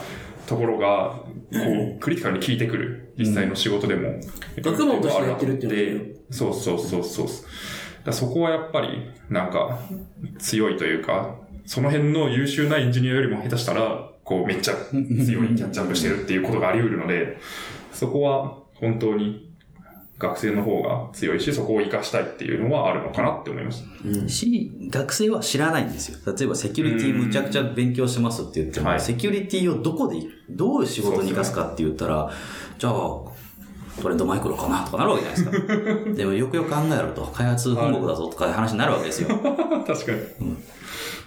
[0.48, 1.19] ところが、
[1.52, 4.19] こう、クリティカルに効いてくる、実際の仕事でも。
[4.57, 7.28] 学問としてやってるっていうのはで、そうそうそうそう。
[8.06, 9.80] だそこはやっぱり、なんか、
[10.40, 17.38] 強いというか、その辺の優秀なエンジニアよりも下手したら、こう、めっちゃ強いキャッチアップしてるっていうことがあり得るので、
[17.94, 19.49] そこは本当に
[20.19, 23.84] 学生の方が強いし、そこを活かしたいっていうのはあるのかなって思います。
[24.27, 26.18] し、学生は知らないんですよ。
[26.35, 30.18] 例えばセキュリティむちゃくちゃ勉強してますって言っても、はいセキュリティをどこで、
[30.49, 32.31] どういう仕事に活かすかって言ったら、
[32.80, 32.94] じゃあ、
[34.02, 36.11] トレンドマイクロかなとかなるわけじゃないですか。
[36.14, 39.30] でもよくよく考えろと、開発本国だぞとかいう話になるわけですよ。
[39.86, 40.18] 確かに。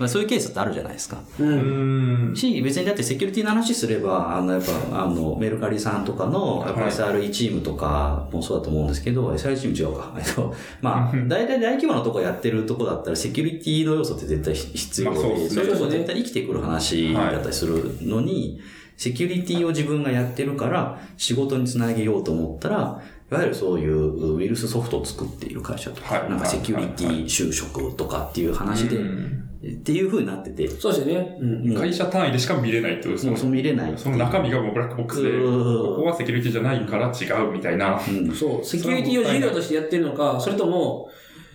[0.00, 1.18] まあ、そういうケースってあるじゃないですか。
[1.38, 1.44] う。
[1.44, 2.34] うんん。
[2.34, 10.14] し、別にだってセキュリティの話すれば、あの、やっぱ、あの、メルカリさんとかの、やっぱはい SRE チームとかもそうだと思うんですけど、SRE チーム違うか。
[10.18, 18.58] えっと、まあ、 大体大規模なとこやってるとこだったら、セキュリティの要素って絶対必要で、まあそうですねそ絶対生きてくる話だったりするのに、
[19.00, 31.36] セキュリティを自分がやってるから、仕事につなげようと思ったら、いわゆるそういうウイルスソフトを作っている会社とか、はいなんかセキュリティ就職とかっていう話で、うんっていう風になってて、そうですよね。
[31.40, 31.74] うん。
[31.74, 33.92] 会社単位でしか見れないってことですよねもうその見れない。
[33.96, 37.98] その中身がもうブラックボックスで、うんここはセキュリティじゃないから違うみたいな。
[38.06, 41.10] うんそう、セキュリティを授業としてやってるのか、それとも、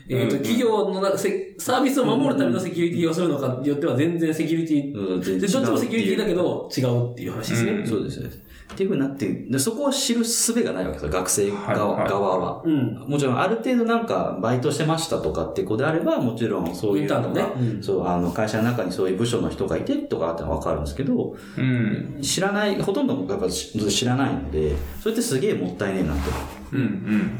[0.07, 1.01] えっ、と、企業の
[1.57, 7.71] サービスを守るためのセキュリティをするのかによっては全然セキュリティ、うんどっちもセキュリティだけど違うっていう話ですね。
[7.71, 8.29] うんそうですね。
[8.73, 12.61] っていうふうになって、でそこを知る術がないわけですよ、学生側,、はいはい側は。
[12.65, 12.95] うん。
[13.07, 22.17] もちろん、ある程度なんか、バイトしてましたとかって子であれば、もちろんそういうのがうんそう、あの、会社の中にそういう部署の人がいてとかってのはわかるんですけど、うん。
[22.21, 26.23] 知らない、ほとんどやっぱ知らないので、それってすげえもったいねえなって。
[26.73, 27.39] うんうん。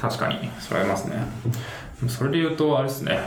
[0.00, 1.16] 確かに、それありますね。
[2.08, 3.18] それで言うと、あれですね。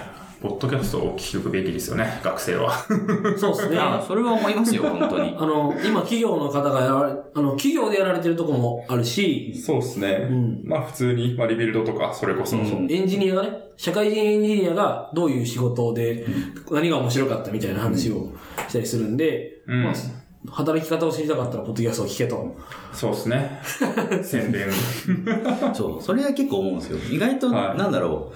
[0.44, 2.74] ポッドキャストを聞くべきですよね、学生は。
[3.40, 3.78] そうですね。
[3.80, 5.34] あそれは思いますよ、本当に。
[5.40, 10.28] あの、今企業の方がやられ、あの、企業でやられてるとこもあるし、そうですね。
[10.30, 16.26] うんまあ普通に、まあリビルドとか、それこそ、うんエンジニアがね、社会人エンジニアがどういう仕事で
[16.70, 18.30] 何が面白かったみたいな話を
[18.68, 19.94] したりするんで、うんまあ、
[20.50, 22.56] 働き方を知りたかったら、ポッドキャストを聞けと。
[22.92, 23.62] そうですね。
[24.24, 24.68] 宣伝。
[25.74, 26.98] そう、それは結構思うんですよ。
[27.12, 28.36] 意外と、はいなんだろう。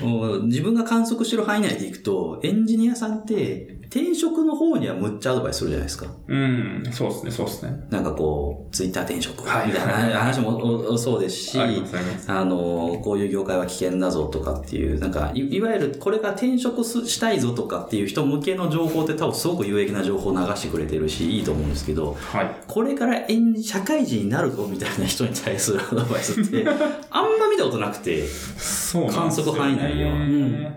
[0.00, 6.06] うん自分が観測してる範囲内でいくと、エンジニアさんって、転職の方にはむっちゃアドバイスするじゃないですか。
[6.26, 7.86] うん、そうですね、そうですね。
[7.90, 11.94] なんかこう、ツイッター転職みはいたいな話もそうですし、あります
[12.26, 22.56] あの、こういう業界は危険だぞとかっていう、なんか、いいわゆるこれが転職すしたいぞとかっていう人向けの情報って多分すごく有益な情報を流してくれてるし、いいと思うんですけど、はい。
[22.66, 23.26] これから
[23.62, 26.64] 社会人になるぞみたいな人に対するアドバイスって、
[27.10, 29.52] あんま見たことなくて、そうなんですよ、ね。
[29.52, 30.76] 観測範囲内ではうん。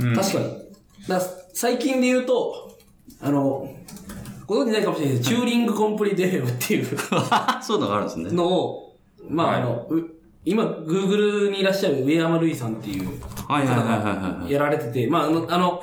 [0.00, 0.61] うん確かに。
[1.08, 1.20] だ
[1.52, 2.78] 最近で言うと、
[3.20, 3.68] あの、
[4.46, 6.86] ご存知ないかもしれないですけど、チューリングコンプリート FM っていう。
[7.62, 8.30] そういうのがあるんですね。
[8.30, 8.96] のを、
[9.28, 9.62] まあ、はい。
[9.62, 10.10] あの、う
[10.44, 14.52] 今、Google にいらっしゃる上山瑠衣さんっていう方がはい。
[14.52, 15.82] やられてて、まあ、あの、あの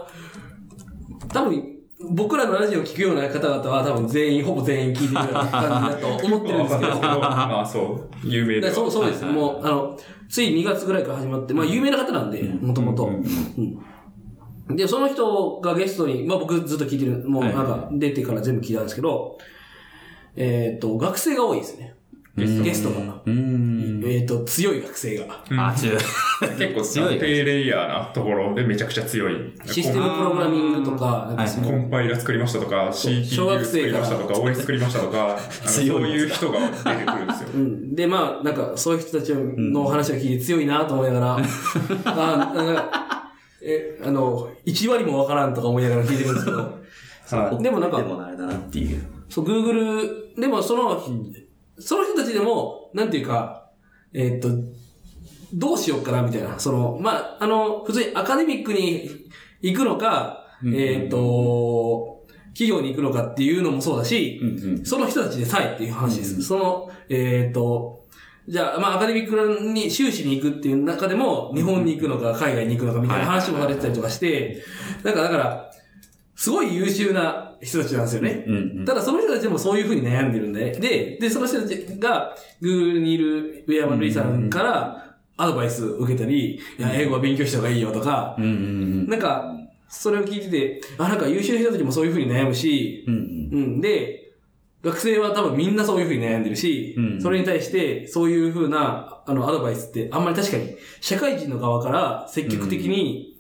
[1.30, 1.64] 多分、
[2.12, 9.24] 僕らのラジオを聞くような方々は多分全員、ほぼ全員聞いてるような感じだと思ってるんですけど、ま あそう、有名でそうそうです。
[9.24, 9.98] はいもう、あの、
[10.30, 13.06] つい2月ぐらいから始まって、まあ、有名な方なんで、もともと。
[13.06, 13.80] うん
[14.70, 19.38] で、その人がゲストに、まあ僕ずっと聞いてる、もうなんか出てから全部聞いたんですけど、
[20.36, 21.96] えっと、学生が多いですね。
[22.40, 23.22] ゲストが。
[23.26, 24.04] うーん。
[24.06, 25.44] えっと、強い学生が。
[25.52, 26.58] あ、違う。
[26.58, 29.54] 結構強い低レイヤーなところでめちゃくちゃ強い。
[29.66, 37.50] システムプログラミングとか、かそコのンパイラ作りましたとか、小 CPU 学作りましたとか、OS 作りましたとか、そういう人が出てくるんですよ。
[37.54, 37.96] うん。
[37.96, 41.38] で、まあ、なんか、そういう人たちの話を聞いて強いなと思いながら、
[42.06, 43.19] あなんか、
[43.62, 46.58] え、あの、1割もわからんとか思いながら聞いてるんですけど、
[47.38, 47.62] はい。
[47.64, 49.02] でもなんかでもあれだなっていう。
[49.30, 51.02] そう、Google、でもその、
[51.78, 53.70] その人たちでも、なんていうか、
[54.14, 54.50] えーっと、
[55.54, 56.60] どうしようかなみたいな。
[56.60, 59.10] その、まあ、あの、普通にアカデミックに
[59.62, 64.86] 行くのか、うんえーっと、企業に行くのかっていうのもそうだし、うんうん。
[64.86, 66.42] その人たちでさえっていう話です。
[66.42, 67.99] その、えーっと、
[68.50, 74.64] じゃあ、まあ、アカデミックに修士に行くっていう中でも、日本に行くのか、海外に行くのかみたいな話もされてたりとかして、
[75.04, 75.72] なんか、だから、
[76.36, 78.44] すごい優秀な人たちなんですよね。
[78.48, 78.86] うんうん。
[78.86, 89.54] ただその人たちもそういうふうに悩んでるんで、で、で、その人たちが Google にいる上山瑠衣さんからアドバイスを受けたり、いや、英語は勉強した方がいいよとか、うんうんなんか、
[89.90, 93.14] それを聞いてて、あ、なんか優秀な人たちもそういうふうに悩むし、うん。
[93.14, 94.29] うんうん、で、
[94.82, 103.38] 学生は多分みんなそういうふうに悩んでるし、うんそれに対してそういうふうな、あの、アドバイスってあんまり確かに、社会人の側から積極的に、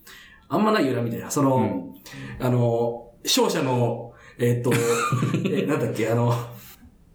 [0.49, 1.31] あんまないよな、みたいな。
[1.31, 1.93] その、
[2.39, 4.71] あの、商社の、えっ、と、
[5.49, 6.33] え、なんだっけ、あの、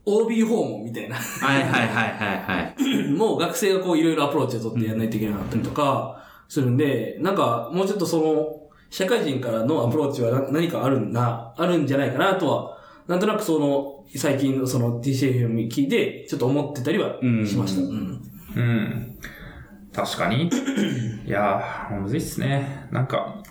[0.06, 1.16] OB 訪問みたいな。
[1.16, 3.09] はいはいはいはいはい。
[3.12, 8.60] もう学生がこういろいろアプローチを取ってやらないといけなかったりとか、するんで、なんか、もうちょっとその、
[8.90, 12.73] 社会人からのアプローチはな何かあるんな、あるんじゃないかなとは、
[13.06, 17.82] なんとなくその、最近のその TCFM 聞いて、ちょっと思ってたりはしました。
[17.82, 18.22] ううん
[18.56, 19.18] うん。
[19.93, 20.51] 確かに。
[21.26, 22.89] いやー、むずいっすね。
[22.90, 23.43] なんか、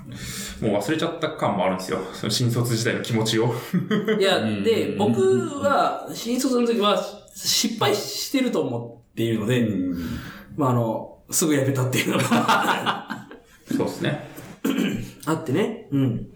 [0.62, 2.00] もう忘れちゃった感もあるんですよ。
[2.14, 3.54] その新卒時代の気持ちを。
[4.20, 5.22] いや、 うんで、僕
[5.60, 7.02] は、新卒の時は、
[7.36, 9.68] 失敗してると思っているので、
[10.56, 13.28] まあ、あの、すぐ辞めたっていうのが
[13.76, 14.28] そうですね。
[15.26, 15.88] あってね。
[15.92, 16.28] うん。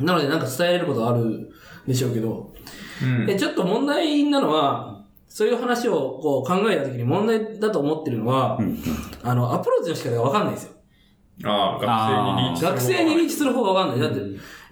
[0.00, 1.50] なので、なんか伝えれることはある
[1.88, 2.52] でしょうけど、
[3.02, 3.26] うん。
[3.26, 8.58] で、ちょっと問題なのは、そういう話をこう考えたときに問題だと思ってるのは、
[9.22, 10.72] あの、アプローチの仕方がわかんないんですよ。
[11.44, 14.08] ああ、学生にリーチする方がわかんない。
[14.08, 14.20] だって、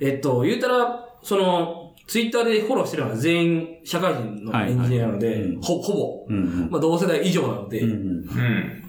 [0.01, 7.91] えっと、言うたら、その、ツイッターでフォローしてるのは全員社会人のエンジニアなので、はいはいうんほ、ほぼ、うんまあ同世代以上なので、うん。
[7.91, 7.99] うん。
[7.99, 8.83] うん。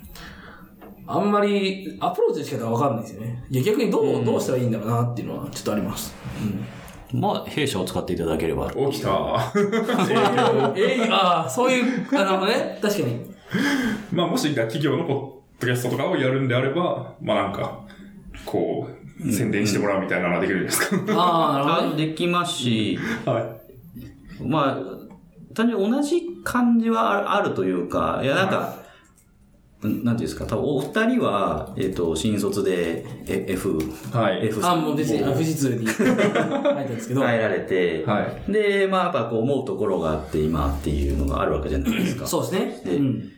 [1.07, 3.43] あんまりアプローチの仕方がわかんないですよね。
[3.49, 6.13] 逆にどう、どうしたらいいんだろうなっていうのはちょっとあります。
[7.13, 8.71] まあ、弊社を使っていただければ。
[8.71, 9.09] 起きた。
[10.75, 13.37] えー、ああ、そういう、あのね、確かに。
[14.11, 15.17] まあもし企業のポッ
[15.61, 17.79] ドキャストとかをやるんであれば、まあなんか、
[18.45, 18.89] こ
[19.21, 22.07] う、宣伝してもらうみたいなのはできるんですか、ああ、なるほどね。
[22.07, 23.39] できますし、は
[24.41, 24.43] い。
[24.43, 28.75] まあ、単純に同じ感じはあるあるというか、いや、なんか、
[29.83, 33.77] なんていうんですか、多分お二人は、えっ、と、新卒でえ F、
[34.11, 34.47] はい。
[34.47, 37.21] F あ、もう別に、あ富士通に書いたんですけど。
[37.21, 38.51] 入られて、はい。
[38.51, 42.25] で、まあ、やっぱこう思うところがあって、今っていうのがあるわけじゃないですか。
[42.25, 42.81] そうですね。
[42.83, 43.31] でうん。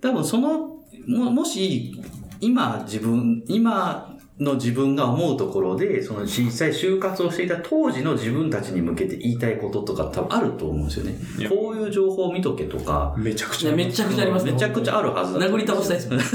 [0.00, 0.76] 多分その、
[1.08, 2.00] も、もし、
[2.40, 4.09] 今自分、今
[4.40, 11.14] の自分が思うところで、その実際就活をしていた当時の自分たちに向けて言いたいこととか多分あると思うんですよね。
[11.48, 13.68] こういう情報を見とけとか、めちゃくちゃ。
[13.68, 14.52] いや、めちゃくちゃありますね。
[14.52, 16.18] めちゃくちゃあるはずだと殴り倒したいですもん。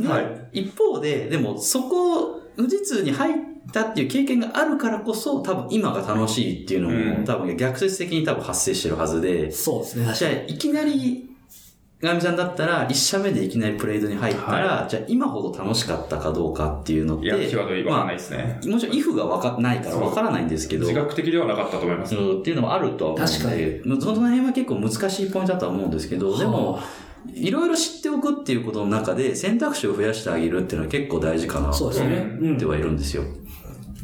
[0.00, 3.34] ではい一方で、でもそこ、富士通に入っ
[3.72, 10.32] たっていう経験があるからこそ、多分今が楽しいっていうのも、うん多分逆説的に多分発生してるはずで、そうですね、確じゃあ。
[10.48, 11.29] いきなり、
[12.02, 18.58] ガミさんだったら、一社目でいきなりプレイドに入ったら、じゃあ今ほど楽しかったかどうかっていうのって、いや、際どいわかんないまですね。
[18.64, 22.16] あ、もちろん、イフがわかないからわからないんですけど、自覚的ではなかったと思います。
[22.16, 26.82] うんっていうのもあるとは思うので、確かにその辺は結構難しいポイントだとは思うんですけど、でも、は
[27.34, 32.16] いろいろ知っておくっていうことの中で選択肢を増やしてあげるっていうのは結構大事かなとそうですね。
[32.40, 32.64] うん思って。
[32.64, 33.24] はいるんですよ。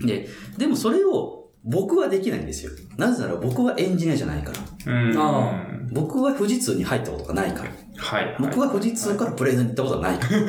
[0.04, 0.28] で、
[0.58, 2.72] でもそれを僕はできないんですよ。
[2.96, 4.52] なぜなら僕はエンジニアじゃないか
[4.86, 4.92] ら。
[4.92, 5.88] うん。
[5.92, 7.70] 僕は富士通に入ったことがないから。
[7.96, 7.98] い。
[7.98, 8.36] はい。
[8.38, 10.40] 僕は富士通からプレイドに行ったことがないから。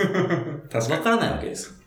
[0.82, 1.78] 確かわからないわけです。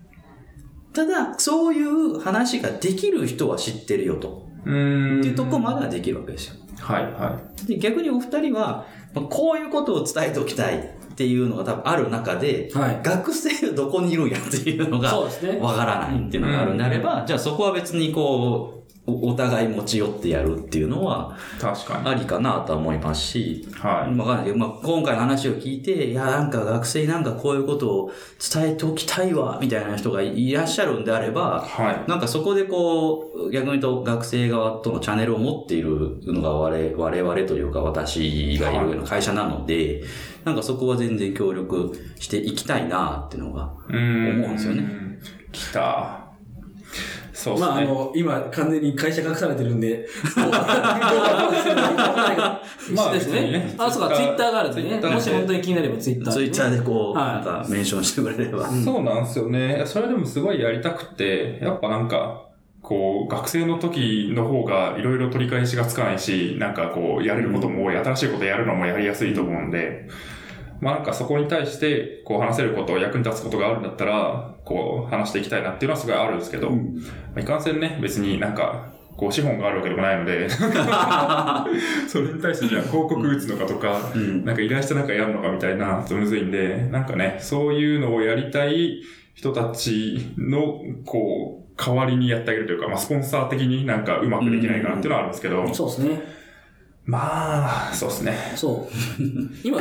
[0.92, 4.48] ただ、そういう話ができる人は知ってるよと。
[4.66, 4.72] に。
[4.72, 5.20] うん。
[5.20, 6.54] っていうとこまではできるわけですよ。
[6.78, 13.00] はい、はで、逆にお二人は、まあこういうことを伝えておきたいっていうのが多分ある中で、はい。
[13.02, 15.58] 学生がどこにいるんやっていうのがそうですね。
[15.60, 18.79] わからないっていうのがあるんであれば、じゃあそこは別にこう、
[19.10, 22.08] おお互い持ち寄ってやるっていうのは確かに。
[22.08, 24.16] ありかなとは思いますし、はい。
[24.16, 28.12] わかんないけど、まあ、今回の話を聞いて、いや、なんか学生になんかこういうことを
[28.52, 32.10] 伝えておきたいわ、みたいな人がいらっしゃるんであれば、はい。
[32.10, 40.02] なんかそこでこう、逆に言うと学生側とのチャンネルを持っているのが我々我々というか私がいるような会社なので、
[40.44, 44.30] なんかそこは全然協力していきたいなっていうのが、うん。
[44.40, 45.18] 思うんですよね。
[45.52, 46.19] 来た。
[47.40, 47.70] そうですね。
[47.70, 50.06] まあ、あの、今、完全に会社隠されてるんで、
[52.94, 53.74] まあですねね。
[53.78, 54.90] あ、そうか、ツイッターがあるんでね。
[54.90, 56.34] Twitter もし本当に気になればツイッター。
[56.34, 58.68] ツイッターでこう、はいなんかメンションしてくれれば。
[58.68, 59.82] そうなんですよね。
[59.86, 62.46] それでもすごいやりたくて、やっぱなんか、
[62.82, 70.08] こう、学生の時の方がいろいろ取り返しがつかないし、なんかこう、やれることも多い、新しいことやるのもやりやすいと思うんで、
[70.80, 76.76] まあなんかそこに対して、こう話せること、役に立つことがあるんだったら、こう話していきたいなっていうのはすごいあるんですけど、ま
[77.36, 80.48] あいかんせんね、別になんか、こう資本があるわけでもないので、
[82.08, 89.02] それに対してじゃあ広告打つのかとか、うんなんか依頼してなんかやるのかみたいな、むずいんで、なんかね、そういうのをやりたい
[89.34, 96.22] 人たちの、こう、代わりにやってあげるというか、まあ、スポンサー的になんかうまくできないかなっていうのはあるんですけど、そうですね。
[97.04, 98.52] まあ、そうですね。
[98.54, 98.92] そう。
[99.64, 99.80] 今、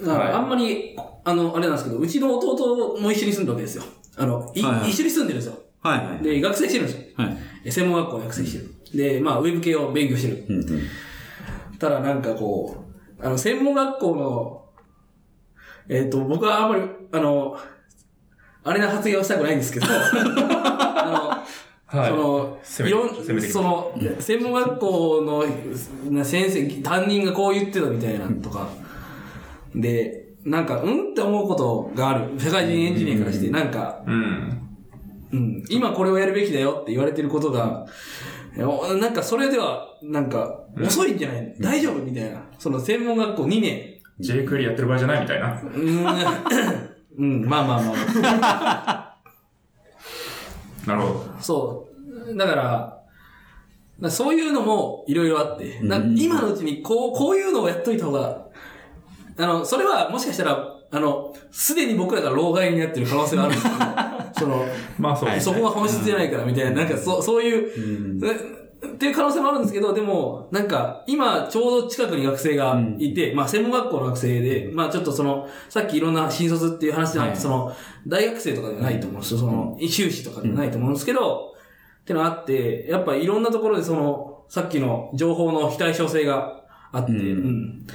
[0.00, 3.84] だからはいあんまり、あの、あれなんですけど、うちの弟も一緒に住んでるわけですよ。
[4.16, 5.58] あの、いはいはい一緒に住んでるんですよ。
[5.82, 6.22] はいはい。
[6.22, 7.02] で、学生してるんですよ。
[7.16, 7.36] はい。
[7.64, 8.74] え専門学校に学生してる。
[8.94, 10.44] で、まあ、ウェブ系を勉強してる。
[10.48, 11.78] うんうん。
[11.78, 12.84] ただなんかこ
[13.20, 14.64] う、あの、専門学校の、
[15.88, 17.58] えっ、と、僕はあんまり、あの、
[18.64, 21.44] あれな発言をしたくないんですけど、 あ
[21.90, 22.10] の、はい。
[22.10, 25.44] その、いろん攻めてきたその、専門学校の
[26.10, 28.68] な先生、担任がこう言ってたみたいなとか、
[29.78, 32.38] で、なんか、うんって思うことがある。
[32.38, 34.62] 社会人エンジニアからして、なんか、うん。
[35.30, 37.86] うん、今これをやるべきだよって言われてることが、
[38.56, 42.02] なんかそれでは、なんか、遅いんじゃない大丈夫？
[42.02, 42.42] みたいな。
[42.58, 44.00] その専門学校2年。
[44.20, 45.60] J クエリやってる場合じゃないみたいな。
[45.60, 46.88] うーん、
[47.18, 49.18] うん、まあまあまあ。
[50.88, 51.24] なるほど。
[51.40, 51.88] そ
[52.26, 52.36] う。
[52.36, 52.98] だから、
[54.00, 55.80] なそういうのもいろいろあって、
[56.16, 58.47] 今のうちにこう、こういうのをやっといた方が、
[59.38, 63.76] あの、それはもしかしたら、あの、すでに僕らが老害になってる可能性があるんですけど、
[64.38, 64.64] その、
[64.98, 65.40] まあそうね。
[65.40, 77.72] そこが本質じゃないからみたいな、なんかそそういう、えっていう可能性もあるんですけど、でも、なんか、今、ちょうど近くに学生がいて、まあ、専門学校の学生で、まあ、ちょっとその、さっきいろんな新卒っていう話じゃなくて、その、
[78.06, 79.40] 大学生とかじゃないと思うんですよ。
[79.40, 81.54] その、修士とかじゃないと思うんですけど、
[82.02, 87.18] ってのがあって、やっぱいろんなところでその、さっきの情報の非対称性があって、うん。
[87.18, 87.86] うん。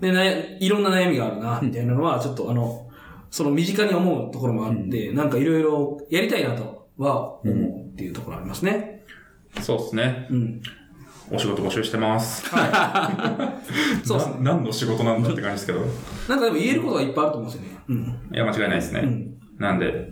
[0.00, 2.88] で、な、いろんな悩みがあるな、みたいなのは、ちょっとあの、
[3.30, 9.04] その身近に思うところもあって、なんかいろいろやりたいなとは思うっていうところありますね。
[9.60, 10.26] そうですね。
[10.30, 10.62] うん。
[11.32, 12.44] お仕事募集してます。
[14.04, 14.34] そうですね。
[14.40, 15.80] な何の仕事なんだって感じですけど。
[16.28, 17.78] なんかでも言えることがいっぱいあると思うんですよね。
[17.88, 18.34] うん。
[18.34, 19.08] いや、間違いないですね。
[19.58, 20.10] なんで、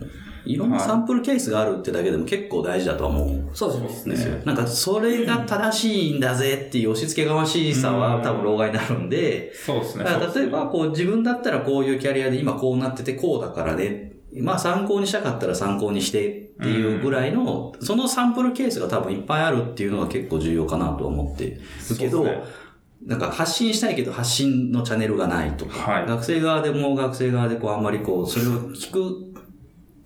[0.48, 3.50] いろんなサンプルケースがあるってだけでも結構大事だとは思う。
[3.52, 4.42] そうですね。
[4.44, 10.04] なんか、それが正しいんだぜっていう押し付けがましさは多分老害になるんで、そうですね。
[10.04, 14.08] だから例えば、こう自分だったらこういうキャリアで今こうなっててこうだからね。
[14.40, 21.60] まあ参考にしたかったら参考にしてっていうぐらいの、そのサンプルケースが多分いっぱいあるっていうのが結構重要かなと思ってる
[21.96, 22.68] けど、そうですね
[23.06, 29.27] なんか発信したいけど発信のチャンネルがないとか、はい学生側でも学生側でこうあんまりこう、それを聞く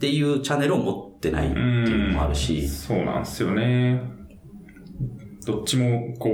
[0.03, 4.03] っていうチャンネルを持ってないっていうのもあるし、そうなんですよね。
[5.47, 6.29] どっちも、こ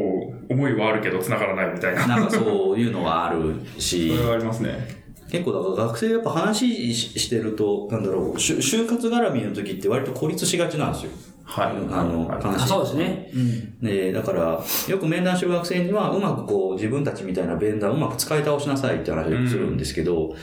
[0.48, 2.06] う、思いはあるけど繋がらないみたいな。
[2.06, 4.88] なんかそういうのはあるし そ、れはありますね。
[5.30, 11.10] 結構だから学生やっぱ話ししてると、なんだろう、し就活絡みの時って割と孤立しがちなんですよ。
[11.44, 11.66] はい。
[11.90, 13.30] あの、はい話あ、そうですね。
[13.34, 13.80] うん。
[13.80, 20.34] で、だから、よく面談してる学生には、うまくこう、自分たちみたいなベンダーをうまく使い倒しなさいって話をするんですけど、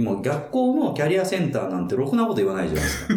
[0.00, 3.14] もう学校のキャリアセンターなんてろくなこと言わないじゃないですか。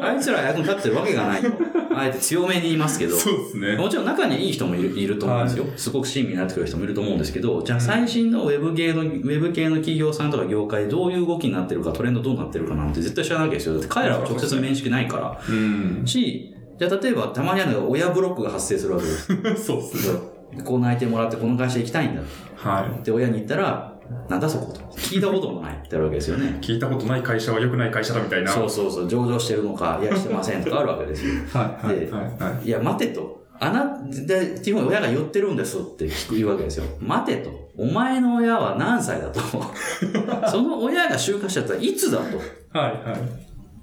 [0.08, 1.48] あいつら役に立ってるわけがないと。
[1.94, 3.14] あえて強めに言いますけど。
[3.16, 3.76] そうですね。
[3.76, 5.64] もちろん中にいい人もいるいると思うんですよ。
[5.76, 13.74] すごく親身になってくる人もいると思うんですけど、じゃあ最新のウェブ系の、ウェブ系の企業さんとか業界どういう動きになってるか、トレンドどうなってるかなんて絶対知らないわけですよ。
[13.74, 15.40] だって彼らは直接面識ないから。
[15.48, 16.02] うん。
[16.06, 19.26] し、じゃあ例えばたまにあるのが親ブロックが発生するわけです。
[19.64, 20.18] そうですね。
[20.64, 22.24] こう泣いてもらってこの会社行きたいんだっ
[22.56, 23.04] はい。
[23.04, 23.91] て親に言ったら、
[24.28, 24.80] なんだそこと。
[24.96, 26.58] 聞いたこともないってあるわけですよね。
[26.60, 28.50] 聞いたことない会社は良くない会社だみたいな。
[28.50, 31.34] そうそうそう、上場してるのか、 いやしてませんとかあるわけですよ。
[31.52, 32.22] はい、はい、ではい。
[32.22, 33.42] はいいや、待てと。
[33.60, 36.84] あな、で、基本親が言ってるんですって聞く言うわけですよ。
[37.00, 37.50] 待てと。
[37.76, 39.40] お前の親は何歳だと。
[40.50, 42.38] その親が就活しちゃったらいつだと。
[42.78, 43.16] はい、は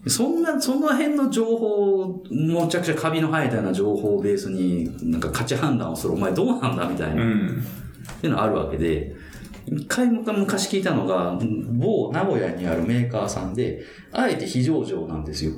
[0.06, 0.10] い。
[0.10, 6.14] そんな、その辺の情報、もちゃくちゃカビの生えたような情報をベースに、なんか価値判断をする。
[6.14, 7.22] お前どうなんだみたいな。
[7.22, 7.64] っうん。
[8.22, 9.14] ていうのがあるわけで、
[9.72, 11.38] 一回昔聞いたのが、
[11.72, 15.54] 某名古屋にあるメーカーさんで、あえて非上場なんですよ。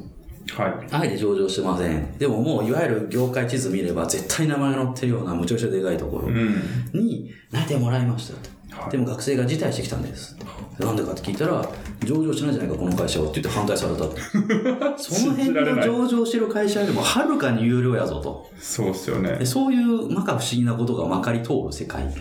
[0.54, 0.88] はい。
[0.92, 2.18] あえて上場してません。
[2.18, 6.62] でももう、いわゆる業界地図見れば、絶対名前が載ってるような、むちゃくちゃでかいところうん。
[6.94, 8.40] に、内定もらいましたと。
[8.40, 10.38] はいでも学生が辞退してきたんです。
[10.80, 11.62] なんでかって聞いたら、
[12.06, 14.22] 上場しないじゃないか、この会社はって言って反対されたって。
[14.98, 18.50] その辺の上場してる会社よりもはるかに有料やぞと。
[18.58, 19.46] そうっすよねで。
[19.46, 22.12] そういう、まか不思議なことがまかり通る世界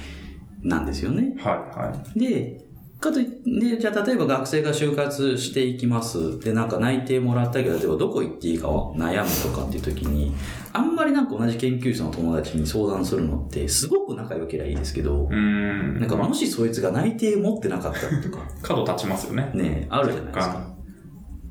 [0.62, 1.34] なんですよね。
[1.38, 2.18] はい、はい。
[2.18, 2.70] で、
[3.00, 6.38] かといって、じゃあ例えば学生が就活していきます。
[6.38, 10.34] で、なんか内定もらったけど、例えばどこ行っていいかを悩むとかっていう時に、
[10.72, 15.98] あんまりなんか同じ研究室の友達に相談するのって、すごく仲良ければいいですけど、うん。
[15.98, 19.50] なんかもしそいつが内定持ってなかったりとか、 角立ちますよね。
[19.54, 20.70] ね、あるじゃないですか。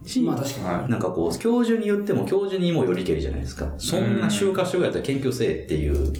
[0.06, 0.66] しまあ確かに。
[0.66, 0.92] はい。
[0.92, 3.74] なんかこう、教授に言っても教授にもよりけりじゃないですか。
[3.78, 6.14] そんな就活所やったら研究せえっていう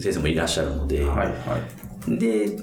[0.00, 1.89] 先生もいらっしゃるので、はい、はい。
[2.08, 2.58] で、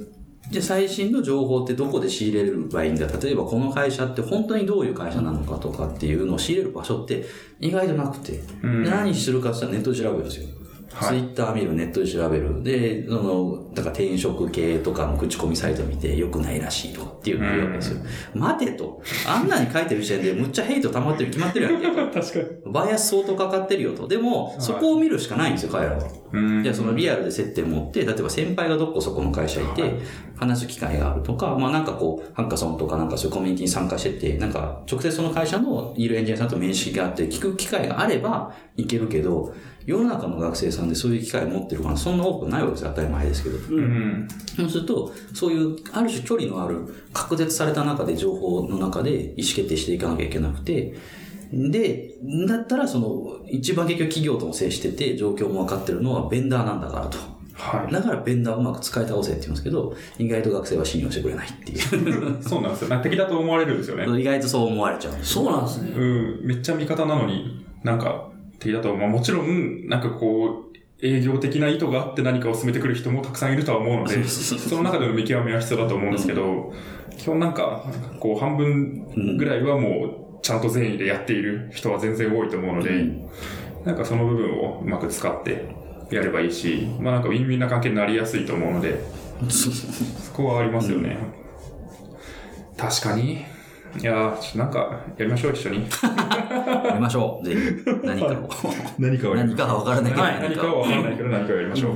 [0.49, 7.25] じゃあ最新の情報ってどこで仕入れればいいんだ例えばこの会社って本当にどういう会社なのかとかっていうのを仕入れる場所って
[7.59, 10.47] 意外となくて、うんで何するかって言ったらネットで調べるんですよ。
[10.93, 12.63] はいツイッター見る、ネットで調べる。
[12.63, 18.01] で、その、だから転職系とかの口コミサイト見て良くないらしいとかっていうわけですよ。
[18.33, 19.01] 待てと。
[19.27, 21.87] あんなに書いてる時点でむっちゃヘイト溜まってるに決まってるやんけ。
[22.19, 22.73] 確かに。
[22.73, 24.07] バイアス相当かかってるよと。
[24.07, 26.03] でも、そこを見るしかないんですよ、彼らは。
[26.33, 26.63] うん。
[26.63, 29.99] じゃあそのリアルで接点持って、例えば先輩がどこそこの会社いて、
[30.37, 39.53] 話す機会があるとか、まあなんかこう、ハッカソンとかなんかそういうコミュニティに参加してて、なんか直接その会社のいるエンジニアさんと面識があって、聞く機会があればいけるけど、
[39.87, 43.57] 世の中の学生さんでそういう機会を持ってるからそんな多くないわけですよ、当たり前ですけど。
[43.57, 44.27] うん。
[44.57, 46.81] そうすると、そういう、ある種距離のある、
[47.13, 50.93] 隔絶された中で、情報の中で意思決定していかなきゃいけなくて、
[51.53, 52.15] で、
[52.49, 57.17] だったら、その、一番結局企業とも接してて、状況も分かってるのはベンダーなんだからと。
[57.53, 62.39] はだからベンダーをうまく使い倒せって言いますけど、意外と学生は信用してくれないっていう。
[62.39, 62.43] い。
[62.43, 62.99] そうなんですよ。
[63.01, 64.19] 敵だと思われるんですよね。
[64.19, 65.13] 意外とそう思われちゃう。
[65.23, 65.93] そうなんですね。
[65.95, 66.39] うん。
[66.43, 76.73] めっちゃ味方なのに、なんか、敵だと、まあもちろん、なんかこう、営業的な意図があって何かを進めてくる人もたくさんいるとは思うので、その中での見極めは必要だと思うんですけど、
[77.17, 77.85] 基本なんか、
[78.19, 83.29] こう半分ぐらいはもう、ちゃんと善意でやっている人は全然多いと思うので、うん。
[83.85, 85.75] なんかその部分をうまく使って
[86.11, 88.99] やればいいし、まあなんかウィンウィンな関係になりやすいと思うので、
[89.49, 91.17] そこはありますよね。
[92.77, 93.45] 確かに。
[93.99, 95.85] いやー、なんか、やりましょう、一緒に。
[96.85, 97.45] やりましょう。
[97.45, 97.59] ぜひ、
[98.03, 98.49] 何かを。
[98.99, 101.91] 何か何かは分からないけど、はい、何かは分からないけど、何かをやりましょう。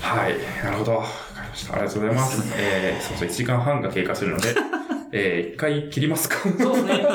[0.00, 0.34] はい、
[0.64, 0.92] なるほど。
[0.96, 1.08] わか
[1.44, 1.74] りました。
[1.74, 2.54] ありがとうございます。
[2.58, 4.48] えー、そうそう、1時間半が経過するので、
[5.12, 6.36] えー、一回切りますか？
[6.58, 7.06] そうですね。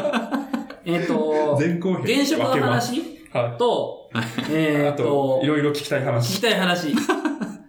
[0.85, 3.01] えっと、前後編現職の話？
[3.33, 3.57] はい。
[3.57, 4.09] と、
[4.51, 6.37] え あといろいろ聞きたい聞話。
[6.37, 6.93] きたい話。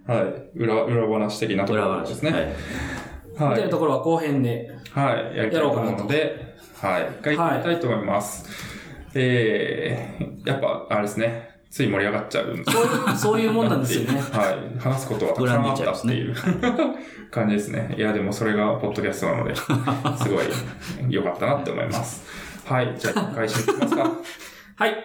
[0.07, 0.17] は
[0.55, 0.57] い。
[0.57, 2.31] 裏、裏話的なとこ裏話ろですね。
[2.31, 2.41] はい。
[2.41, 2.53] はい。
[3.49, 4.69] みたいなところは後編で。
[4.93, 5.37] はい。
[5.37, 7.03] やりたいと思うので、はい。
[7.03, 8.45] 一回行ってみたいと思います。
[9.13, 11.49] えー、やっぱ、あれですね。
[11.69, 14.19] つい盛り上がっちゃうそういう、そういうもんなんですよね。
[14.33, 14.79] はい。
[14.79, 16.35] 話すことはたくさんあったっていう
[17.29, 17.93] 感じですね。
[17.95, 19.63] いや、でもそれがポッドキャストなので、 す
[20.29, 20.45] ごい
[21.09, 22.25] 良かったなって思います。
[22.65, 22.95] はい。
[22.97, 24.11] じゃあ、開始いきますか。
[24.77, 24.95] はい。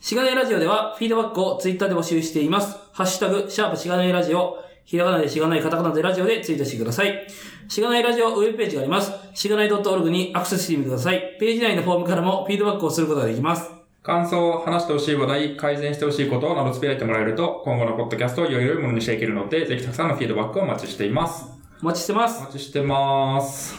[0.00, 2.76] しがないラジオでは、フィードバックをツイッターで募集しています。
[2.92, 7.26] ハッシュタグ、シャープしがないラジオ、ひらがなでしがないカタカナでラジオでツイートしてください。
[7.68, 9.12] しがないラジオウェブページがあります。
[9.34, 11.36] しがない .org にアクセスしてみてください。
[11.38, 13.70] ページ内のフォームからもフィードバックをすることができます。
[14.02, 21.44] 感想、話してほしい話題、改善してほしいことなどつぶやいてもらえると、今後のポッドキャストをより良いものにしていけるので、ぜひたくさんのフィードバックをお待ちしています。
[21.82, 22.40] お待ちしてますお。
[22.44, 23.76] 待ちしてます。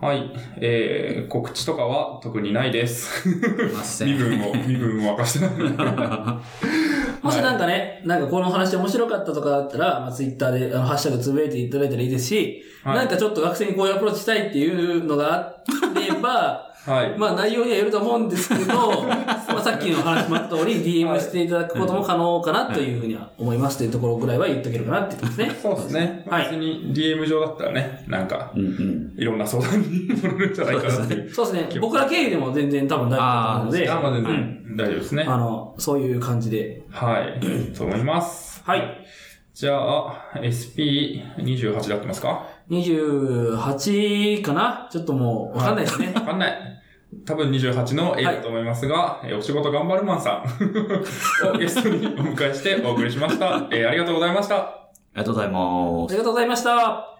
[0.00, 0.32] はい。
[0.56, 3.28] えー、告知とかは特にないです。
[4.04, 5.58] 身分を、身分を明かしてない。
[7.22, 12.96] もしなんかね、なんかこの話面白かったとかだったら、まあ、ツイッターであのハッシュタグつぶやいていただいたらいいですし、はい。
[12.96, 17.18] なんかちょっと学生にこういうアプローチしたいっていうのがあれば、 はい。
[17.18, 25.58] まあ内容にはよると思うんですけど、 まあさっきの話もあった通り DM していただくことも可能かなというふうには思いますというところぐらいは言っとけるかなって言ってますね。
[25.62, 26.24] そうですね。
[26.28, 29.12] はい別に DM 上だったらね、なんか、うんうん。
[29.16, 31.30] いろんな相談に乗れるんじゃないかなっていう。
[31.32, 31.68] そうですね。
[31.80, 35.24] 僕ら経由でも全然多分大丈夫だと思うので、あ、まあ全うん然大丈夫ですね。
[35.28, 36.82] あの、そういう感じで。
[36.90, 37.40] はい。
[37.76, 38.62] と思います。
[38.64, 39.04] はい。
[39.54, 44.88] じゃあ、SP28 で合ってますか？28かな？
[44.90, 46.12] ちょっともうわかんないですね。
[46.14, 46.77] わかんない。
[47.24, 50.44] 多分28の A だと思いますが、えーお仕事頑張るマンさん
[51.54, 53.66] をゲストにお迎えしてお送りしました。
[53.70, 54.56] えーありがとうございました。
[54.56, 56.18] ありがとうございますあり。
[56.18, 57.17] がとうございました。